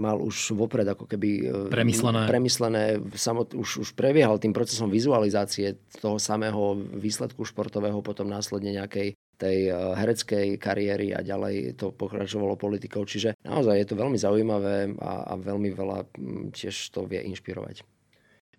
mal 0.00 0.16
už 0.24 0.56
vopred 0.56 0.88
ako 0.88 1.04
keby 1.04 1.30
e, 1.44 1.48
premyslené. 1.68 2.24
premyslené 2.32 2.84
samot, 3.12 3.52
už, 3.52 3.84
už 3.84 3.88
prebiehal 3.92 4.40
tým 4.40 4.56
procesom 4.56 4.88
vizualizácie 4.88 5.76
toho 6.00 6.16
samého 6.16 6.80
výsledku 6.96 7.44
športového, 7.44 8.00
potom 8.00 8.32
následne 8.32 8.72
nejakej 8.72 9.12
tej 9.42 9.58
eh, 9.66 9.74
hereckej 9.74 10.46
kariéry 10.62 11.10
a 11.10 11.26
ďalej 11.26 11.74
to 11.74 11.90
pokračovalo 11.90 12.54
politikou. 12.54 13.02
Čiže 13.02 13.34
naozaj 13.42 13.82
je 13.82 13.86
to 13.90 13.98
veľmi 13.98 14.18
zaujímavé 14.18 14.94
a, 15.02 15.34
a 15.34 15.34
veľmi 15.34 15.74
veľa 15.74 15.98
hm, 16.14 16.54
tiež 16.54 16.94
to 16.94 17.02
vie 17.10 17.18
inšpirovať. 17.26 17.82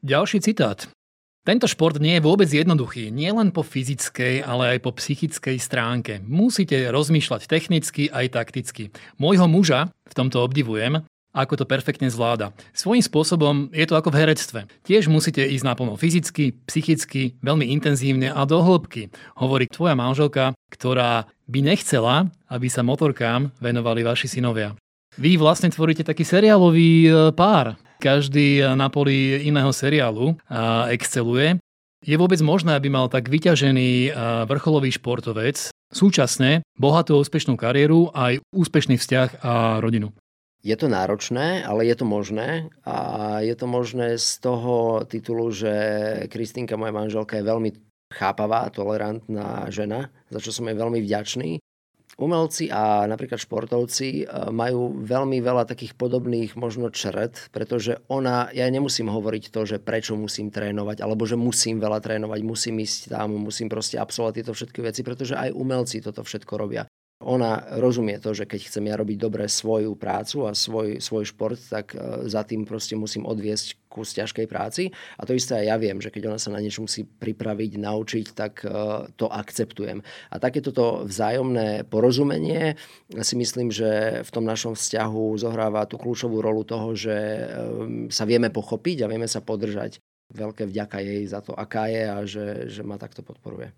Ďalší 0.03 0.43
citát. 0.43 0.84
Tento 1.43 1.67
šport 1.67 1.99
nie 1.99 2.15
je 2.15 2.23
vôbec 2.23 2.47
jednoduchý, 2.47 3.11
nie 3.11 3.27
len 3.27 3.51
po 3.51 3.67
fyzickej, 3.67 4.47
ale 4.47 4.75
aj 4.75 4.79
po 4.79 4.95
psychickej 4.95 5.59
stránke. 5.59 6.23
Musíte 6.23 6.88
rozmýšľať 6.88 7.51
technicky 7.51 8.07
aj 8.07 8.31
takticky. 8.31 8.95
Môjho 9.19 9.43
muža 9.51 9.91
v 10.07 10.13
tomto 10.15 10.39
obdivujem, 10.39 11.03
ako 11.34 11.59
to 11.59 11.65
perfektne 11.65 12.07
zvláda. 12.07 12.53
Svojím 12.71 13.01
spôsobom 13.03 13.55
je 13.73 13.84
to 13.89 13.97
ako 13.97 14.13
v 14.13 14.23
herectve. 14.23 14.59
Tiež 14.86 15.09
musíte 15.09 15.41
ísť 15.41 15.65
naplno 15.65 15.97
fyzicky, 15.97 16.55
psychicky, 16.69 17.36
veľmi 17.41 17.73
intenzívne 17.73 18.29
a 18.29 18.45
do 18.45 18.61
hĺbky, 18.61 19.09
hovorí 19.41 19.65
tvoja 19.67 19.97
manželka, 19.97 20.53
ktorá 20.74 21.30
by 21.45 21.59
nechcela, 21.61 22.34
aby 22.49 22.65
sa 22.67 22.82
motorkám 22.82 23.53
venovali 23.61 24.01
vaši 24.01 24.26
synovia. 24.26 24.74
Vy 25.21 25.38
vlastne 25.38 25.69
tvoríte 25.69 26.01
taký 26.01 26.26
seriálový 26.26 26.91
e, 27.05 27.09
pár. 27.38 27.78
Každý 28.01 28.65
na 28.76 28.91
poli 28.91 29.47
iného 29.47 29.71
seriálu 29.71 30.36
exceluje. 30.91 31.55
Je 32.03 32.19
vôbec 32.19 32.36
možné, 32.43 32.76
aby 32.76 32.91
mal 32.91 33.07
tak 33.07 33.32
vyťažený 33.32 34.11
vrcholový 34.43 34.91
športovec 34.91 35.71
súčasne 35.88 36.67
bohatú 36.76 37.15
úspešnú 37.15 37.55
kariéru 37.55 38.11
aj 38.11 38.43
úspešný 38.51 38.99
vzťah 38.99 39.30
a 39.39 39.80
rodinu? 39.80 40.11
Je 40.63 40.76
to 40.80 40.91
náročné, 40.91 41.63
ale 41.63 41.88
je 41.88 41.95
to 41.95 42.03
možné 42.07 42.71
a 42.88 43.39
je 43.43 43.55
to 43.55 43.67
možné 43.67 44.15
z 44.19 44.39
toho 44.39 45.03
titulu, 45.07 45.51
že 45.51 45.71
Kristýnka, 46.32 46.80
moja 46.80 46.95
manželka, 46.95 47.36
je 47.39 47.47
veľmi 47.47 47.71
chápavá 48.14 48.70
tolerantná 48.70 49.68
žena, 49.74 50.14
za 50.30 50.39
čo 50.39 50.53
som 50.53 50.70
jej 50.70 50.78
veľmi 50.78 51.01
vďačný. 51.01 51.57
Umelci 52.14 52.70
a 52.70 53.09
napríklad 53.09 53.41
športovci 53.41 54.30
majú 54.53 55.01
veľmi 55.01 55.41
veľa 55.41 55.66
takých 55.66 55.97
podobných 55.97 56.53
možno 56.53 56.93
čret, 56.93 57.49
pretože 57.49 58.05
ona, 58.05 58.53
ja 58.53 58.70
nemusím 58.70 59.09
hovoriť 59.09 59.49
to, 59.49 59.66
že 59.66 59.82
prečo 59.82 60.14
musím 60.14 60.53
trénovať, 60.53 61.01
alebo 61.01 61.26
že 61.26 61.34
musím 61.34 61.82
veľa 61.82 62.05
trénovať, 62.05 62.39
musím 62.45 62.86
ísť 62.86 63.18
tam, 63.18 63.34
musím 63.41 63.66
proste 63.66 63.97
absolvovať 63.97 64.34
tieto 64.38 64.53
všetky 64.53 64.80
veci, 64.86 65.01
pretože 65.01 65.34
aj 65.34 65.57
umelci 65.57 66.05
toto 66.05 66.22
všetko 66.22 66.53
robia 66.53 66.86
ona 67.24 67.64
rozumie 67.80 68.20
to, 68.20 68.36
že 68.36 68.43
keď 68.43 68.68
chcem 68.68 68.84
ja 68.91 68.95
robiť 68.99 69.18
dobre 69.18 69.47
svoju 69.47 69.95
prácu 69.95 70.45
a 70.45 70.51
svoj, 70.51 70.99
svoj 70.99 71.24
šport, 71.24 71.57
tak 71.57 71.95
e, 71.95 72.28
za 72.28 72.43
tým 72.43 72.68
proste 72.68 72.99
musím 72.99 73.24
odviesť 73.24 73.82
kus 73.94 74.18
ťažkej 74.18 74.50
práci. 74.50 74.89
A 75.22 75.30
to 75.30 75.38
isté 75.38 75.62
aj 75.62 75.66
ja 75.70 75.78
viem, 75.78 76.02
že 76.02 76.10
keď 76.10 76.34
ona 76.34 76.39
sa 76.41 76.50
na 76.50 76.58
niečo 76.58 76.82
musí 76.82 77.06
pripraviť, 77.06 77.78
naučiť, 77.78 78.26
tak 78.34 78.66
e, 78.66 78.68
to 79.14 79.30
akceptujem. 79.30 80.02
A 80.34 80.36
takéto 80.41 80.74
to 80.74 81.06
vzájomné 81.06 81.86
porozumenie 81.86 82.74
si 83.22 83.36
myslím, 83.38 83.70
že 83.70 84.26
v 84.26 84.30
tom 84.34 84.50
našom 84.50 84.74
vzťahu 84.74 85.38
zohráva 85.38 85.86
tú 85.86 86.02
kľúčovú 86.02 86.41
rolu 86.41 86.66
toho, 86.66 86.98
že 86.98 87.14
e, 87.14 87.46
sa 88.10 88.26
vieme 88.26 88.50
pochopiť 88.50 89.06
a 89.06 89.10
vieme 89.14 89.30
sa 89.30 89.46
podržať. 89.46 90.02
Veľké 90.34 90.66
vďaka 90.66 90.98
jej 90.98 91.22
za 91.30 91.46
to, 91.46 91.54
aká 91.54 91.86
je 91.94 92.04
a 92.10 92.18
že, 92.26 92.46
že 92.74 92.82
ma 92.82 92.98
takto 92.98 93.22
podporuje. 93.22 93.70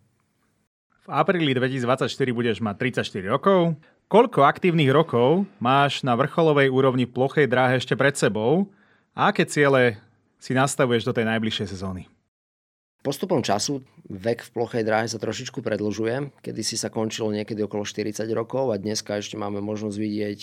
V 1.05 1.09
apríli 1.11 1.51
2024 1.53 2.09
budeš 2.31 2.63
mať 2.63 3.03
34 3.03 3.29
rokov. 3.29 3.75
Koľko 4.05 4.45
aktívnych 4.45 4.93
rokov 4.93 5.49
máš 5.57 6.05
na 6.05 6.13
vrcholovej 6.13 6.69
úrovni 6.69 7.09
plochej 7.09 7.49
dráhe 7.49 7.81
ešte 7.81 7.97
pred 7.97 8.13
sebou 8.13 8.69
a 9.15 9.31
aké 9.31 9.47
ciele 9.47 9.97
si 10.37 10.51
nastavuješ 10.51 11.07
do 11.07 11.15
tej 11.15 11.25
najbližšej 11.25 11.71
sezóny? 11.71 12.05
Postupom 13.01 13.45
času 13.45 13.85
vek 14.09 14.41
v 14.41 14.49
plochej 14.49 14.81
dráhe 14.81 15.05
sa 15.05 15.21
trošičku 15.21 15.61
predlžuje. 15.61 16.41
Kedy 16.41 16.61
si 16.65 16.73
sa 16.73 16.89
končilo 16.89 17.29
niekedy 17.29 17.61
okolo 17.61 17.85
40 17.85 18.25
rokov 18.33 18.73
a 18.73 18.81
dneska 18.81 19.21
ešte 19.21 19.37
máme 19.37 19.61
možnosť 19.61 19.97
vidieť, 19.97 20.39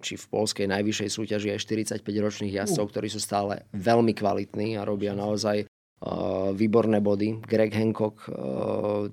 či 0.00 0.12
v 0.16 0.24
polskej 0.32 0.72
najvyššej 0.72 1.08
súťaži 1.12 1.48
aj 1.52 1.60
45 2.00 2.00
ročných 2.00 2.56
jazdcov, 2.64 2.96
ktorí 2.96 3.12
sú 3.12 3.20
stále 3.20 3.68
veľmi 3.76 4.16
kvalitní 4.16 4.80
a 4.80 4.88
robia 4.88 5.12
naozaj 5.12 5.68
Eh, 6.02 6.50
výborné 6.58 6.98
body. 6.98 7.46
Greg 7.46 7.70
Hancock, 7.78 8.26
eh, 8.26 8.34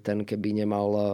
ten 0.02 0.26
keby 0.26 0.66
nemal 0.66 0.90
eh, 0.98 1.06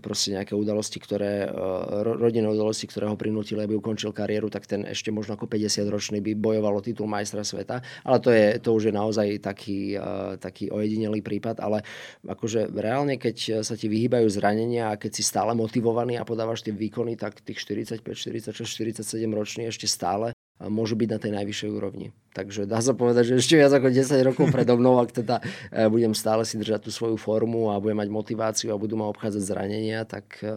proste 0.00 0.32
nejaké 0.32 0.56
udalosti, 0.56 0.96
ktoré, 0.96 1.52
rodinné 2.00 2.48
udalosti, 2.48 2.88
ktoré 2.88 3.12
ho 3.12 3.16
prinútili, 3.18 3.60
aby 3.60 3.76
ukončil 3.76 4.16
kariéru, 4.16 4.48
tak 4.48 4.64
ten 4.64 4.88
ešte 4.88 5.12
možno 5.12 5.36
ako 5.36 5.44
50-ročný 5.44 6.24
by 6.24 6.32
bojoval 6.38 6.80
o 6.80 6.82
titul 6.84 7.04
majstra 7.04 7.44
sveta. 7.44 7.84
Ale 8.00 8.16
to, 8.24 8.32
je, 8.32 8.56
to 8.56 8.72
už 8.72 8.88
je 8.88 8.94
naozaj 8.96 9.28
taký, 9.44 10.00
taký 10.40 10.72
ojedinelý 10.72 11.20
prípad. 11.20 11.60
Ale 11.60 11.84
akože 12.24 12.72
reálne, 12.72 13.20
keď 13.20 13.60
sa 13.60 13.76
ti 13.76 13.92
vyhýbajú 13.92 14.24
zranenia 14.32 14.94
a 14.94 14.98
keď 15.00 15.12
si 15.12 15.22
stále 15.26 15.52
motivovaný 15.52 16.16
a 16.16 16.24
podávaš 16.24 16.64
tie 16.64 16.72
výkony, 16.72 17.20
tak 17.20 17.44
tých 17.44 17.60
45, 17.60 18.00
46, 18.00 18.64
47 19.04 19.04
ročný 19.28 19.68
ešte 19.68 19.84
stále 19.84 20.32
môžu 20.68 20.94
byť 20.94 21.08
na 21.10 21.18
tej 21.18 21.32
najvyššej 21.34 21.70
úrovni. 21.72 22.14
Takže 22.36 22.68
dá 22.68 22.78
sa 22.78 22.92
povedať, 22.94 23.34
že 23.34 23.42
ešte 23.42 23.58
viac 23.58 23.72
ako 23.72 23.88
10 23.90 24.28
rokov 24.28 24.46
predo 24.54 24.78
mnou, 24.78 25.00
ak 25.00 25.10
teda 25.10 25.40
e, 25.70 25.88
budem 25.88 26.12
stále 26.14 26.46
si 26.46 26.60
držať 26.60 26.86
tú 26.86 26.90
svoju 26.94 27.16
formu 27.18 27.72
a 27.72 27.80
budem 27.82 27.98
mať 27.98 28.08
motiváciu 28.12 28.68
a 28.70 28.80
budú 28.80 28.94
ma 29.00 29.10
obchádzať 29.10 29.42
zranenia, 29.42 30.04
tak 30.06 30.38
e, 30.44 30.52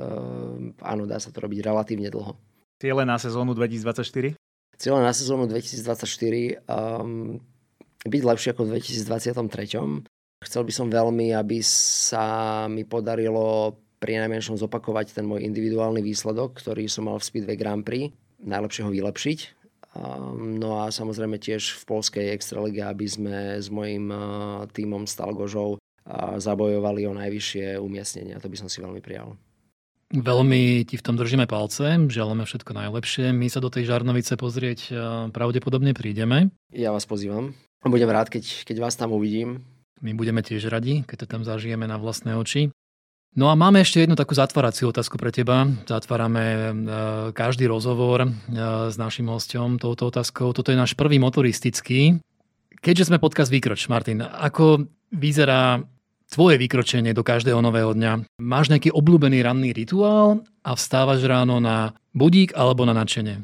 áno, 0.83 1.09
dá 1.09 1.17
sa 1.17 1.31
to 1.31 1.41
robiť 1.41 1.65
relatívne 1.65 2.11
dlho. 2.11 2.35
Ciele 2.77 3.07
na 3.07 3.15
sezónu 3.15 3.55
2024? 3.55 4.35
Ciele 4.75 4.99
na 4.99 5.13
sezónu 5.15 5.47
2024 5.47 6.67
um, 6.67 7.39
byť 8.03 8.23
lepšie 8.27 8.49
ako 8.51 8.67
v 8.67 8.69
2023. 8.83 10.43
Chcel 10.43 10.61
by 10.67 10.73
som 10.75 10.87
veľmi, 10.91 11.31
aby 11.31 11.63
sa 11.63 12.67
mi 12.67 12.83
podarilo 12.83 13.79
pri 14.03 14.19
najmenšom 14.19 14.59
zopakovať 14.59 15.15
ten 15.15 15.23
môj 15.23 15.47
individuálny 15.47 16.03
výsledok, 16.03 16.59
ktorý 16.59 16.91
som 16.91 17.07
mal 17.07 17.17
v 17.17 17.25
Speedway 17.25 17.55
Grand 17.55 17.81
Prix 17.81 18.11
najlepšie 18.45 18.85
ho 18.85 18.91
vylepšiť 18.93 19.64
No 20.35 20.83
a 20.83 20.91
samozrejme 20.91 21.39
tiež 21.39 21.79
v 21.79 21.83
polskej 21.87 22.35
extralege, 22.35 22.83
aby 22.83 23.07
sme 23.07 23.35
s 23.63 23.71
mojim 23.71 24.11
týmom 24.75 25.07
Stalgožou 25.07 25.79
zabojovali 26.37 27.07
o 27.07 27.15
najvyššie 27.15 27.79
umiestnenia. 27.79 28.43
To 28.43 28.51
by 28.51 28.57
som 28.59 28.67
si 28.67 28.83
veľmi 28.83 28.99
prijal. 28.99 29.39
Veľmi 30.13 30.85
ti 30.85 31.01
v 31.01 31.05
tom 31.05 31.17
držíme 31.17 31.49
palce, 31.49 31.97
želáme 32.11 32.45
všetko 32.45 32.77
najlepšie. 32.77 33.33
My 33.33 33.49
sa 33.49 33.57
do 33.57 33.73
tej 33.73 33.89
Žarnovice 33.89 34.37
pozrieť 34.37 34.93
pravdepodobne 35.33 35.97
prídeme. 35.97 36.53
Ja 36.69 36.93
vás 36.93 37.09
pozývam. 37.09 37.57
Budem 37.81 38.11
rád, 38.13 38.29
keď, 38.29 38.67
keď 38.69 38.85
vás 38.85 38.93
tam 38.99 39.17
uvidím. 39.17 39.65
My 40.03 40.13
budeme 40.13 40.45
tiež 40.45 40.69
radi, 40.69 41.01
keď 41.09 41.25
to 41.25 41.27
tam 41.31 41.41
zažijeme 41.41 41.89
na 41.89 41.97
vlastné 41.97 42.37
oči. 42.37 42.69
No 43.36 43.51
a 43.51 43.53
máme 43.59 43.83
ešte 43.83 43.99
jednu 43.99 44.15
takú 44.15 44.31
zatváraciu 44.31 44.95
otázku 44.95 45.19
pre 45.19 45.27
teba. 45.27 45.67
Zatvárame 45.83 46.43
e, 46.47 46.71
každý 47.36 47.67
rozhovor 47.67 48.23
e, 48.23 48.29
s 48.88 48.95
našim 48.95 49.27
hostom 49.27 49.75
touto 49.75 50.07
otázkou. 50.07 50.55
Toto 50.55 50.71
je 50.71 50.79
náš 50.79 50.95
prvý 50.95 51.19
motoristický. 51.19 52.23
Keďže 52.79 53.11
sme 53.11 53.19
podcast 53.19 53.51
Výkroč, 53.51 53.91
Martin, 53.91 54.23
ako 54.23 54.88
vyzerá 55.11 55.83
tvoje 56.31 56.55
vykročenie 56.55 57.11
do 57.11 57.27
každého 57.27 57.59
nového 57.59 57.91
dňa? 57.91 58.39
Máš 58.39 58.71
nejaký 58.71 58.95
obľúbený 58.95 59.43
ranný 59.43 59.75
rituál 59.75 60.39
a 60.63 60.71
vstávaš 60.71 61.19
ráno 61.27 61.59
na 61.59 61.91
budík 62.15 62.55
alebo 62.55 62.88
na 62.88 62.95
načenie? 62.95 63.43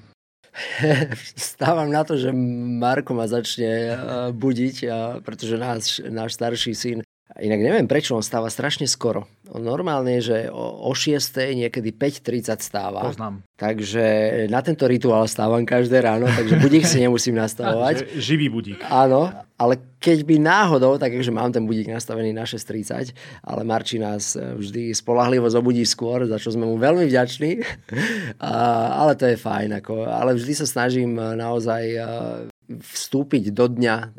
Stávam 1.36 1.92
na 1.92 2.08
to, 2.08 2.16
že 2.16 2.32
Marko 2.80 3.12
ma 3.12 3.28
začne 3.28 3.72
e, 3.92 3.96
budiť, 4.32 4.88
pretože 5.20 5.60
náš, 5.60 6.00
náš 6.08 6.40
starší 6.40 6.72
syn 6.80 7.04
Inak 7.40 7.64
neviem, 7.64 7.88
prečo 7.88 8.20
on 8.20 8.26
stáva 8.26 8.52
strašne 8.52 8.92
skoro. 8.92 9.24
Normálne 9.52 10.24
že 10.24 10.48
o, 10.48 10.88
o 10.88 10.92
6. 10.96 11.20
niekedy 11.58 11.92
5.30 11.92 12.56
stáva. 12.64 13.04
Poznám. 13.04 13.44
Takže 13.60 14.06
na 14.48 14.64
tento 14.64 14.88
rituál 14.88 15.28
stávam 15.28 15.62
každé 15.68 16.00
ráno, 16.02 16.26
takže 16.32 16.56
budík 16.64 16.88
si 16.88 17.04
nemusím 17.04 17.36
nastavovať. 17.36 18.10
Živý 18.32 18.48
budík. 18.48 18.80
Áno, 18.88 19.28
ale 19.60 19.78
keď 20.02 20.24
by 20.26 20.36
náhodou, 20.42 20.98
tak 20.98 21.14
že 21.14 21.30
mám 21.30 21.52
ten 21.52 21.68
budík 21.68 21.92
nastavený 21.92 22.34
na 22.34 22.48
6.30, 22.48 23.14
ale 23.44 23.62
Marči 23.68 24.02
nás 24.02 24.34
vždy 24.40 24.96
spolahlivo 24.96 25.46
zobudí 25.52 25.84
skôr, 25.84 26.26
za 26.26 26.40
čo 26.40 26.56
sme 26.56 26.66
mu 26.66 26.80
veľmi 26.80 27.06
vďační. 27.06 27.52
A, 28.42 28.52
ale 29.06 29.14
to 29.20 29.30
je 29.30 29.38
fajn. 29.38 29.84
Ako, 29.84 30.08
ale 30.08 30.34
vždy 30.34 30.54
sa 30.58 30.66
snažím 30.66 31.14
naozaj 31.14 31.84
vstúpiť 32.80 33.52
do 33.52 33.66
dňa 33.68 33.96
eh, 33.98 34.10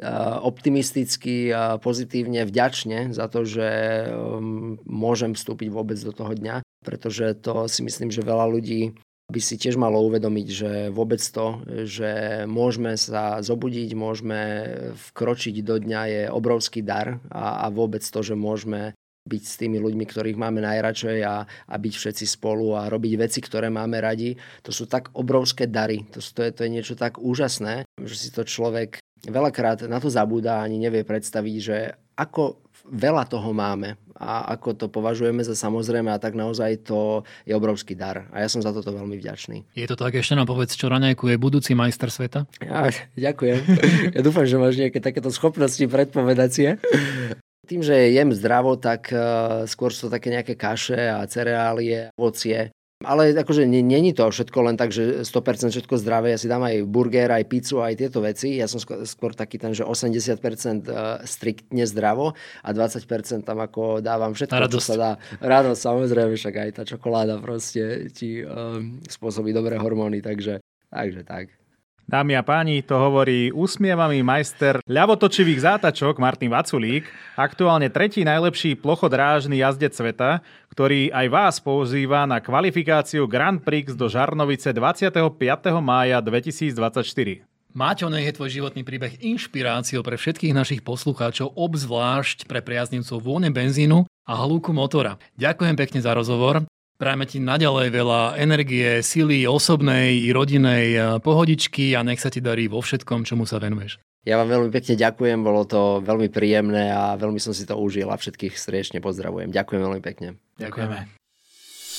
optimisticky, 0.44 1.48
pozitívne, 1.80 2.44
vďačne 2.44 3.14
za 3.14 3.26
to, 3.32 3.48
že 3.48 3.68
um, 4.12 4.76
môžem 4.84 5.32
vstúpiť 5.32 5.68
vôbec 5.72 5.96
do 6.00 6.12
toho 6.12 6.36
dňa, 6.36 6.60
pretože 6.84 7.38
to 7.40 7.70
si 7.70 7.80
myslím, 7.86 8.12
že 8.12 8.26
veľa 8.26 8.46
ľudí 8.50 8.92
by 9.32 9.40
si 9.40 9.56
tiež 9.56 9.80
malo 9.80 10.04
uvedomiť, 10.04 10.46
že 10.52 10.72
vôbec 10.92 11.22
to, 11.24 11.64
že 11.88 12.44
môžeme 12.44 13.00
sa 13.00 13.40
zobudiť, 13.40 13.90
môžeme 13.96 14.40
vkročiť 14.92 15.56
do 15.64 15.80
dňa 15.80 16.00
je 16.04 16.22
obrovský 16.28 16.84
dar 16.84 17.22
a, 17.32 17.64
a 17.64 17.66
vôbec 17.72 18.04
to, 18.04 18.20
že 18.20 18.36
môžeme 18.36 18.92
byť 19.22 19.42
s 19.42 19.54
tými 19.58 19.78
ľuďmi, 19.78 20.04
ktorých 20.06 20.38
máme 20.38 20.58
najradšej 20.62 21.18
a, 21.22 21.46
a 21.46 21.74
byť 21.78 21.94
všetci 21.94 22.24
spolu 22.26 22.74
a 22.74 22.90
robiť 22.90 23.12
veci, 23.14 23.38
ktoré 23.38 23.70
máme 23.70 24.02
radi. 24.02 24.34
To 24.66 24.74
sú 24.74 24.90
tak 24.90 25.14
obrovské 25.14 25.70
dary. 25.70 26.02
To, 26.10 26.18
to, 26.18 26.40
je, 26.42 26.50
to 26.50 26.60
je 26.66 26.70
niečo 26.70 26.94
tak 26.98 27.22
úžasné, 27.22 27.86
že 28.02 28.16
si 28.18 28.28
to 28.34 28.42
človek 28.42 28.98
veľakrát 29.22 29.86
na 29.86 30.02
to 30.02 30.10
zabúda 30.10 30.58
a 30.58 30.64
ani 30.66 30.82
nevie 30.82 31.06
predstaviť, 31.06 31.56
že 31.62 31.94
ako 32.18 32.58
veľa 32.90 33.30
toho 33.30 33.54
máme 33.54 33.94
a 34.18 34.54
ako 34.54 34.74
to 34.74 34.86
považujeme 34.90 35.42
za 35.42 35.54
samozrejme 35.54 36.10
a 36.10 36.18
tak 36.18 36.34
naozaj 36.34 36.86
to 36.86 37.26
je 37.46 37.54
obrovský 37.54 37.94
dar. 37.94 38.26
A 38.34 38.42
ja 38.42 38.48
som 38.50 38.62
za 38.62 38.74
toto 38.74 38.90
veľmi 38.90 39.18
vďačný. 39.18 39.74
Je 39.74 39.86
to 39.86 39.98
tak, 39.98 40.14
ešte 40.14 40.34
nám 40.34 40.50
povedz, 40.50 40.74
čo 40.74 40.90
raňajku 40.90 41.30
je 41.30 41.36
budúci 41.38 41.72
majster 41.74 42.10
sveta? 42.10 42.46
Ja, 42.58 42.90
ďakujem. 43.14 43.58
Ja 44.14 44.20
dúfam, 44.22 44.46
že 44.46 44.58
máš 44.58 44.78
nejaké 44.78 44.98
takéto 44.98 45.30
schopnosti 45.30 45.82
predpovedacie. 45.82 46.78
Tým, 47.72 47.80
že 47.80 48.12
jem 48.12 48.28
zdravo, 48.36 48.76
tak 48.76 49.08
uh, 49.16 49.64
skôr 49.64 49.96
sú 49.96 50.12
to 50.12 50.20
také 50.20 50.28
nejaké 50.28 50.60
kaše 50.60 51.08
a 51.08 51.24
cereálie, 51.24 52.12
ovocie. 52.20 52.68
Ale 53.00 53.32
akože 53.32 53.64
není 53.64 54.12
to 54.12 54.28
všetko 54.28 54.58
len 54.68 54.76
tak, 54.76 54.92
že 54.92 55.24
100% 55.24 55.72
všetko 55.72 55.96
zdravé. 55.96 56.36
Ja 56.36 56.38
si 56.38 56.52
dám 56.52 56.68
aj 56.68 56.84
burger, 56.84 57.32
aj 57.32 57.48
pizzu, 57.48 57.80
aj 57.80 57.96
tieto 57.96 58.20
veci. 58.20 58.60
Ja 58.60 58.68
som 58.68 58.76
skôr, 58.76 59.08
skôr 59.08 59.32
taký 59.32 59.56
ten, 59.56 59.72
že 59.72 59.88
80% 59.88 60.36
e, 60.36 60.92
striktne 61.24 61.88
zdravo 61.88 62.36
a 62.60 62.68
20% 62.76 63.48
tam 63.48 63.58
ako 63.64 64.04
dávam 64.04 64.36
všetko, 64.36 64.68
čo 64.68 64.84
sa 64.84 64.94
dá. 65.00 65.10
Radosť, 65.40 65.80
samozrejme, 65.80 66.36
však 66.36 66.54
aj 66.60 66.70
tá 66.76 66.82
čokoláda 66.84 67.40
proste 67.40 68.12
ti 68.12 68.44
um, 68.44 69.00
spôsobí 69.08 69.50
dobré 69.56 69.80
hormóny, 69.80 70.20
takže, 70.20 70.60
takže 70.92 71.24
tak. 71.24 71.61
Dámy 72.02 72.34
a 72.36 72.42
páni, 72.42 72.82
to 72.82 72.98
hovorí 72.98 73.54
usmievaný 73.54 74.26
majster 74.26 74.82
ľavotočivých 74.84 75.64
zátačok 75.64 76.18
Martin 76.18 76.50
Vaculík, 76.50 77.06
aktuálne 77.38 77.88
tretí 77.88 78.26
najlepší 78.26 78.76
plochodrážny 78.76 79.62
jazdec 79.62 79.94
sveta, 79.94 80.42
ktorý 80.74 81.14
aj 81.14 81.26
vás 81.30 81.54
používa 81.62 82.26
na 82.28 82.42
kvalifikáciu 82.42 83.24
Grand 83.30 83.62
Prix 83.62 83.94
do 83.94 84.10
Žarnovice 84.10 84.74
25. 84.74 85.32
mája 85.78 86.18
2024. 86.20 87.46
Máťo, 87.72 88.12
nech 88.12 88.28
je 88.28 88.36
tvoj 88.36 88.50
životný 88.52 88.84
príbeh 88.84 89.16
inšpiráciou 89.24 90.04
pre 90.04 90.20
všetkých 90.20 90.52
našich 90.52 90.84
poslucháčov, 90.84 91.56
obzvlášť 91.56 92.44
pre 92.44 92.60
priaznivcov 92.60 93.24
vône 93.24 93.48
benzínu 93.48 94.04
a 94.28 94.32
hľúku 94.36 94.76
motora. 94.76 95.16
Ďakujem 95.40 95.80
pekne 95.80 96.04
za 96.04 96.12
rozhovor. 96.12 96.68
Prajme 97.02 97.26
ti 97.26 97.42
naďalej 97.42 97.90
veľa 97.90 98.38
energie, 98.38 99.02
sily 99.02 99.42
osobnej 99.42 100.22
i 100.22 100.30
rodinej 100.30 101.18
pohodičky 101.18 101.98
a 101.98 102.06
nech 102.06 102.22
sa 102.22 102.30
ti 102.30 102.38
darí 102.38 102.70
vo 102.70 102.78
všetkom, 102.78 103.26
čomu 103.26 103.42
sa 103.42 103.58
venuješ. 103.58 103.98
Ja 104.22 104.38
vám 104.38 104.46
veľmi 104.46 104.70
pekne 104.70 104.94
ďakujem, 104.94 105.42
bolo 105.42 105.66
to 105.66 105.98
veľmi 105.98 106.30
príjemné 106.30 106.94
a 106.94 107.18
veľmi 107.18 107.42
som 107.42 107.50
si 107.50 107.66
to 107.66 107.74
užil 107.74 108.06
a 108.06 108.14
všetkých 108.14 108.54
striečne 108.54 109.02
pozdravujem. 109.02 109.50
Ďakujem 109.50 109.82
veľmi 109.82 109.98
pekne. 109.98 110.38
Ďakujeme. 110.62 111.10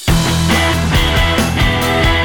Ďakujeme. 0.07 2.22